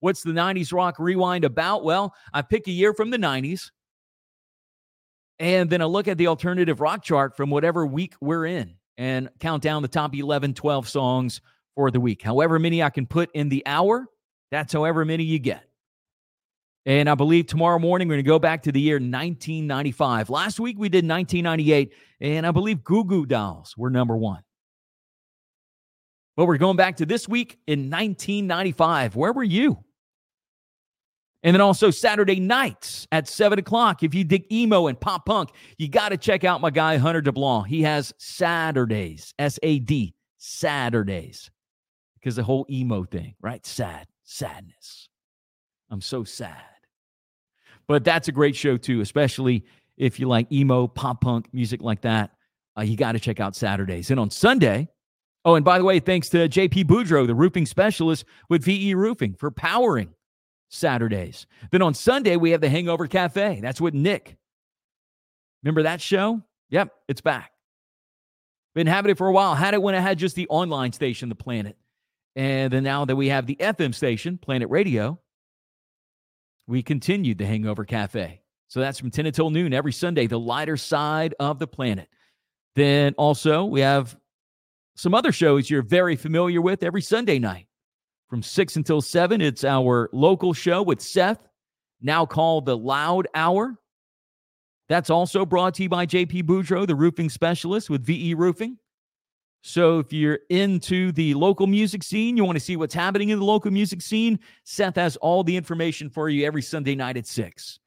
What's 0.00 0.22
the 0.22 0.32
90s 0.32 0.74
Rock 0.74 0.98
Rewind 0.98 1.46
about? 1.46 1.82
Well, 1.82 2.14
I 2.34 2.42
pick 2.42 2.66
a 2.66 2.70
year 2.70 2.92
from 2.92 3.08
the 3.08 3.16
90s 3.16 3.70
and 5.38 5.70
then 5.70 5.80
I 5.80 5.86
look 5.86 6.06
at 6.06 6.18
the 6.18 6.26
alternative 6.26 6.82
rock 6.82 7.02
chart 7.02 7.34
from 7.34 7.48
whatever 7.48 7.86
week 7.86 8.12
we're 8.20 8.44
in 8.44 8.74
and 8.98 9.30
count 9.38 9.62
down 9.62 9.80
the 9.80 9.88
top 9.88 10.14
11, 10.14 10.52
12 10.52 10.86
songs 10.86 11.40
for 11.76 11.90
the 11.90 11.98
week. 11.98 12.20
However 12.20 12.58
many 12.58 12.82
I 12.82 12.90
can 12.90 13.06
put 13.06 13.30
in 13.32 13.48
the 13.48 13.62
hour, 13.64 14.04
that's 14.50 14.74
however 14.74 15.06
many 15.06 15.24
you 15.24 15.38
get. 15.38 15.64
And 16.86 17.10
I 17.10 17.14
believe 17.14 17.46
tomorrow 17.46 17.78
morning 17.78 18.08
we're 18.08 18.14
going 18.14 18.24
to 18.24 18.28
go 18.28 18.38
back 18.38 18.62
to 18.62 18.72
the 18.72 18.80
year 18.80 18.96
1995. 18.96 20.30
Last 20.30 20.58
week 20.58 20.78
we 20.78 20.88
did 20.88 21.06
1998, 21.06 21.92
and 22.20 22.46
I 22.46 22.50
believe 22.52 22.82
Goo 22.82 23.04
Goo 23.04 23.26
Dolls 23.26 23.74
were 23.76 23.90
number 23.90 24.16
one. 24.16 24.42
But 26.36 26.46
we're 26.46 26.56
going 26.56 26.76
back 26.76 26.96
to 26.96 27.06
this 27.06 27.28
week 27.28 27.58
in 27.66 27.90
1995. 27.90 29.14
Where 29.14 29.32
were 29.32 29.44
you? 29.44 29.84
And 31.42 31.54
then 31.54 31.60
also 31.60 31.90
Saturday 31.90 32.38
nights 32.40 33.06
at 33.12 33.28
7 33.28 33.58
o'clock. 33.58 34.02
If 34.02 34.14
you 34.14 34.24
dig 34.24 34.50
emo 34.52 34.86
and 34.86 34.98
pop 34.98 35.26
punk, 35.26 35.50
you 35.78 35.88
got 35.88 36.10
to 36.10 36.16
check 36.16 36.44
out 36.44 36.60
my 36.60 36.70
guy, 36.70 36.96
Hunter 36.96 37.22
DeBlanc. 37.22 37.66
He 37.66 37.82
has 37.82 38.12
Saturdays, 38.18 39.34
S 39.38 39.58
A 39.62 39.78
D, 39.78 40.14
Saturdays, 40.38 41.50
because 42.14 42.36
the 42.36 42.42
whole 42.42 42.66
emo 42.70 43.04
thing, 43.04 43.34
right? 43.40 43.64
Sad, 43.64 44.06
sadness. 44.24 45.08
I'm 45.90 46.00
so 46.00 46.24
sad. 46.24 46.62
But 47.90 48.04
that's 48.04 48.28
a 48.28 48.32
great 48.32 48.54
show 48.54 48.76
too, 48.76 49.00
especially 49.00 49.64
if 49.96 50.20
you 50.20 50.28
like 50.28 50.52
emo, 50.52 50.86
pop 50.86 51.20
punk, 51.20 51.48
music 51.52 51.82
like 51.82 52.02
that. 52.02 52.30
Uh, 52.78 52.82
you 52.82 52.96
got 52.96 53.12
to 53.12 53.18
check 53.18 53.40
out 53.40 53.56
Saturdays. 53.56 54.12
And 54.12 54.20
on 54.20 54.30
Sunday, 54.30 54.88
oh, 55.44 55.56
and 55.56 55.64
by 55.64 55.76
the 55.76 55.82
way, 55.82 55.98
thanks 55.98 56.28
to 56.28 56.48
JP 56.48 56.84
Boudreau, 56.84 57.26
the 57.26 57.34
roofing 57.34 57.66
specialist 57.66 58.26
with 58.48 58.62
VE 58.62 58.94
Roofing, 58.94 59.34
for 59.34 59.50
powering 59.50 60.14
Saturdays. 60.68 61.48
Then 61.72 61.82
on 61.82 61.92
Sunday, 61.92 62.36
we 62.36 62.52
have 62.52 62.60
the 62.60 62.68
Hangover 62.68 63.08
Cafe. 63.08 63.58
That's 63.60 63.80
with 63.80 63.92
Nick. 63.92 64.36
Remember 65.64 65.82
that 65.82 66.00
show? 66.00 66.42
Yep, 66.68 66.92
it's 67.08 67.20
back. 67.20 67.50
Been 68.76 68.86
having 68.86 69.10
it 69.10 69.18
for 69.18 69.26
a 69.26 69.32
while. 69.32 69.56
Had 69.56 69.74
it 69.74 69.82
when 69.82 69.96
I 69.96 70.00
had 70.00 70.16
just 70.16 70.36
the 70.36 70.46
online 70.46 70.92
station, 70.92 71.28
The 71.28 71.34
Planet. 71.34 71.76
And 72.36 72.72
then 72.72 72.84
now 72.84 73.04
that 73.04 73.16
we 73.16 73.30
have 73.30 73.46
the 73.46 73.56
FM 73.56 73.92
station, 73.92 74.38
Planet 74.38 74.70
Radio, 74.70 75.18
we 76.70 76.82
continued 76.82 77.36
the 77.36 77.46
Hangover 77.46 77.84
Cafe. 77.84 78.40
So 78.68 78.78
that's 78.78 79.00
from 79.00 79.10
10 79.10 79.26
until 79.26 79.50
noon 79.50 79.74
every 79.74 79.92
Sunday, 79.92 80.28
the 80.28 80.38
lighter 80.38 80.76
side 80.76 81.34
of 81.40 81.58
the 81.58 81.66
planet. 81.66 82.08
Then 82.76 83.14
also, 83.18 83.64
we 83.64 83.80
have 83.80 84.16
some 84.94 85.12
other 85.12 85.32
shows 85.32 85.68
you're 85.68 85.82
very 85.82 86.14
familiar 86.14 86.60
with 86.60 86.84
every 86.84 87.02
Sunday 87.02 87.40
night. 87.40 87.66
From 88.28 88.44
6 88.44 88.76
until 88.76 89.00
7, 89.00 89.40
it's 89.40 89.64
our 89.64 90.08
local 90.12 90.52
show 90.52 90.82
with 90.82 91.00
Seth, 91.00 91.48
now 92.00 92.24
called 92.24 92.66
the 92.66 92.76
Loud 92.76 93.26
Hour. 93.34 93.74
That's 94.88 95.10
also 95.10 95.44
brought 95.44 95.74
to 95.74 95.82
you 95.82 95.88
by 95.88 96.06
JP 96.06 96.44
Boudreau, 96.44 96.86
the 96.86 96.94
roofing 96.94 97.28
specialist 97.28 97.90
with 97.90 98.06
VE 98.06 98.34
Roofing. 98.34 98.78
So 99.62 99.98
if 99.98 100.12
you're 100.12 100.38
into 100.48 101.12
the 101.12 101.34
local 101.34 101.66
music 101.66 102.02
scene, 102.02 102.36
you 102.36 102.44
want 102.44 102.56
to 102.56 102.64
see 102.64 102.76
what's 102.76 102.94
happening 102.94 103.28
in 103.28 103.38
the 103.38 103.44
local 103.44 103.70
music 103.70 104.00
scene, 104.00 104.38
Seth 104.64 104.96
has 104.96 105.16
all 105.16 105.44
the 105.44 105.56
information 105.56 106.08
for 106.08 106.28
you 106.28 106.46
every 106.46 106.62
Sunday 106.62 106.94
night 106.94 107.16
at 107.16 107.26
6. 107.26 107.78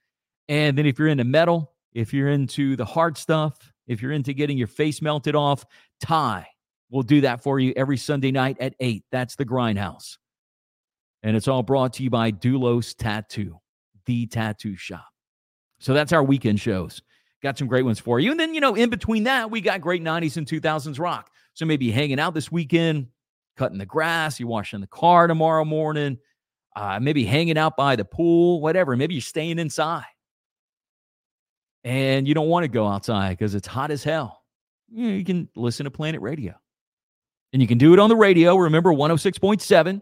And 0.50 0.78
then 0.78 0.86
if 0.86 1.00
you're 1.00 1.08
into 1.08 1.24
metal, 1.24 1.74
if 1.94 2.14
you're 2.14 2.30
into 2.30 2.76
the 2.76 2.86
hard 2.86 3.18
stuff, 3.18 3.72
if 3.88 4.02
you're 4.02 4.12
into 4.12 4.34
getting 4.34 4.58
your 4.58 4.68
face 4.68 5.02
melted 5.02 5.36
off, 5.36 5.66
Ty 6.00 6.48
will 6.92 7.04
do 7.04 7.22
that 7.22 7.42
for 7.42 7.60
you 7.60 7.74
every 7.76 7.98
Sunday 7.98 8.32
night 8.32 8.58
at 8.60 8.76
8. 8.80 9.04
That's 9.12 9.36
the 9.36 9.46
Grindhouse. 9.46 10.18
And 11.24 11.36
it's 11.36 11.48
all 11.48 11.64
brought 11.64 11.94
to 11.94 12.04
you 12.04 12.10
by 12.10 12.32
Dulos 12.32 12.96
Tattoo, 12.96 13.60
the 14.06 14.28
tattoo 14.28 14.76
shop. 14.76 15.08
So 15.80 15.94
that's 15.94 16.14
our 16.14 16.24
weekend 16.24 16.60
shows. 16.60 17.02
Got 17.42 17.58
some 17.58 17.68
great 17.68 17.84
ones 17.84 18.00
for 18.00 18.20
you. 18.20 18.32
And 18.32 18.40
then, 18.40 18.54
you 18.54 18.62
know, 18.62 18.76
in 18.76 18.90
between 18.90 19.24
that, 19.24 19.50
we 19.50 19.60
got 19.60 19.82
great 19.82 20.04
90s 20.04 20.38
and 20.38 20.46
2000s 20.46 21.00
rock. 21.00 21.30
So 21.54 21.66
maybe 21.66 21.91
hanging 21.91 22.20
out 22.20 22.34
this 22.34 22.51
weekend, 22.51 23.08
cutting 23.58 23.78
the 23.78 23.86
grass, 23.86 24.39
you're 24.39 24.49
washing 24.49 24.82
the 24.82 24.88
car 24.88 25.28
tomorrow 25.28 25.64
morning, 25.64 26.18
uh, 26.76 26.99
maybe 26.99 27.26
hanging 27.26 27.58
out 27.58 27.78
by 27.78 27.95
the 27.95 28.06
pool, 28.06 28.62
whatever. 28.62 28.95
Maybe 28.95 29.16
you're 29.16 29.22
staying 29.22 29.60
inside 29.60 30.06
and 31.84 32.28
you 32.28 32.34
don't 32.34 32.47
want 32.47 32.64
to 32.64 32.70
go 32.70 32.88
outside 32.88 33.38
because 33.38 33.56
it's 33.56 33.68
hot 33.68 33.91
as 33.91 34.04
hell. 34.04 34.43
You, 34.89 35.10
know, 35.10 35.16
you 35.16 35.26
can 35.26 35.49
listen 35.56 35.84
to 35.84 35.91
Planet 35.91 36.22
Radio. 36.22 36.54
And 37.51 37.62
you 37.62 37.68
can 37.68 37.78
do 37.78 37.93
it 37.93 37.99
on 37.99 38.10
the 38.10 38.16
radio. 38.16 38.56
Remember 38.56 38.91
106.7. 38.91 40.01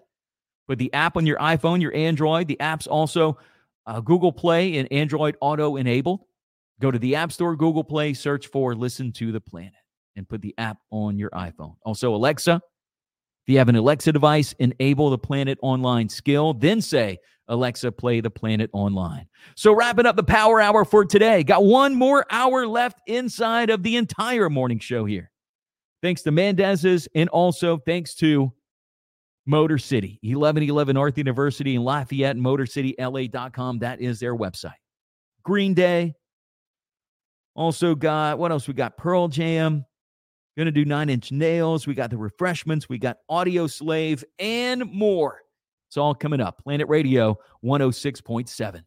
But 0.67 0.77
the 0.77 0.93
app 0.93 1.17
on 1.17 1.25
your 1.25 1.37
iPhone, 1.37 1.81
your 1.81 1.93
Android, 1.93 2.47
the 2.47 2.59
app's 2.61 2.87
also 2.87 3.37
uh, 3.85 3.99
Google 3.99 4.31
Play 4.31 4.77
and 4.77 4.89
Android 4.91 5.35
Auto 5.41 5.75
enabled. 5.75 6.21
Go 6.79 6.91
to 6.91 6.99
the 6.99 7.15
App 7.15 7.31
Store, 7.31 7.55
Google 7.55 7.83
Play, 7.83 8.13
search 8.13 8.47
for 8.47 8.73
Listen 8.73 9.11
to 9.13 9.31
the 9.31 9.41
Planet 9.41 9.80
and 10.15 10.27
put 10.27 10.41
the 10.41 10.53
app 10.57 10.77
on 10.91 11.17
your 11.17 11.29
iPhone. 11.31 11.75
Also, 11.85 12.13
Alexa, 12.13 12.55
if 12.55 13.51
you 13.51 13.57
have 13.57 13.69
an 13.69 13.75
Alexa 13.75 14.11
device, 14.11 14.53
enable 14.59 15.09
the 15.09 15.17
Planet 15.17 15.57
Online 15.61 16.07
skill, 16.09 16.53
then 16.53 16.81
say, 16.81 17.17
Alexa, 17.47 17.91
play 17.91 18.21
the 18.21 18.29
Planet 18.29 18.69
Online. 18.73 19.27
So, 19.55 19.73
wrapping 19.73 20.05
up 20.05 20.15
the 20.15 20.23
power 20.23 20.61
hour 20.61 20.85
for 20.85 21.03
today. 21.05 21.43
Got 21.43 21.65
one 21.65 21.95
more 21.95 22.25
hour 22.29 22.67
left 22.67 22.99
inside 23.07 23.69
of 23.69 23.83
the 23.83 23.97
entire 23.97 24.49
morning 24.49 24.79
show 24.79 25.05
here. 25.05 25.31
Thanks 26.01 26.21
to 26.23 26.31
Mendez's 26.31 27.07
and 27.13 27.29
also 27.29 27.77
thanks 27.77 28.15
to 28.15 28.51
Motor 29.45 29.77
City, 29.77 30.19
1111 30.21 30.93
North 30.93 31.17
University 31.17 31.75
in 31.75 31.83
Lafayette, 31.83 32.37
MotorCityLA.com. 32.37 33.79
That 33.79 34.01
is 34.01 34.19
their 34.19 34.35
website. 34.35 34.73
Green 35.43 35.73
Day. 35.73 36.13
Also 37.55 37.95
got, 37.95 38.39
what 38.39 38.51
else? 38.51 38.67
We 38.67 38.73
got 38.73 38.97
Pearl 38.97 39.27
Jam. 39.27 39.85
Going 40.57 40.65
to 40.65 40.71
do 40.71 40.83
Nine 40.83 41.09
Inch 41.09 41.31
Nails. 41.31 41.87
We 41.87 41.93
got 41.93 42.09
the 42.09 42.17
refreshments. 42.17 42.89
We 42.89 42.97
got 42.97 43.17
Audioslave 43.29 44.23
and 44.37 44.85
more. 44.91 45.41
It's 45.89 45.97
all 45.97 46.13
coming 46.13 46.41
up. 46.41 46.61
Planet 46.63 46.87
Radio 46.89 47.37
106.7. 47.63 48.83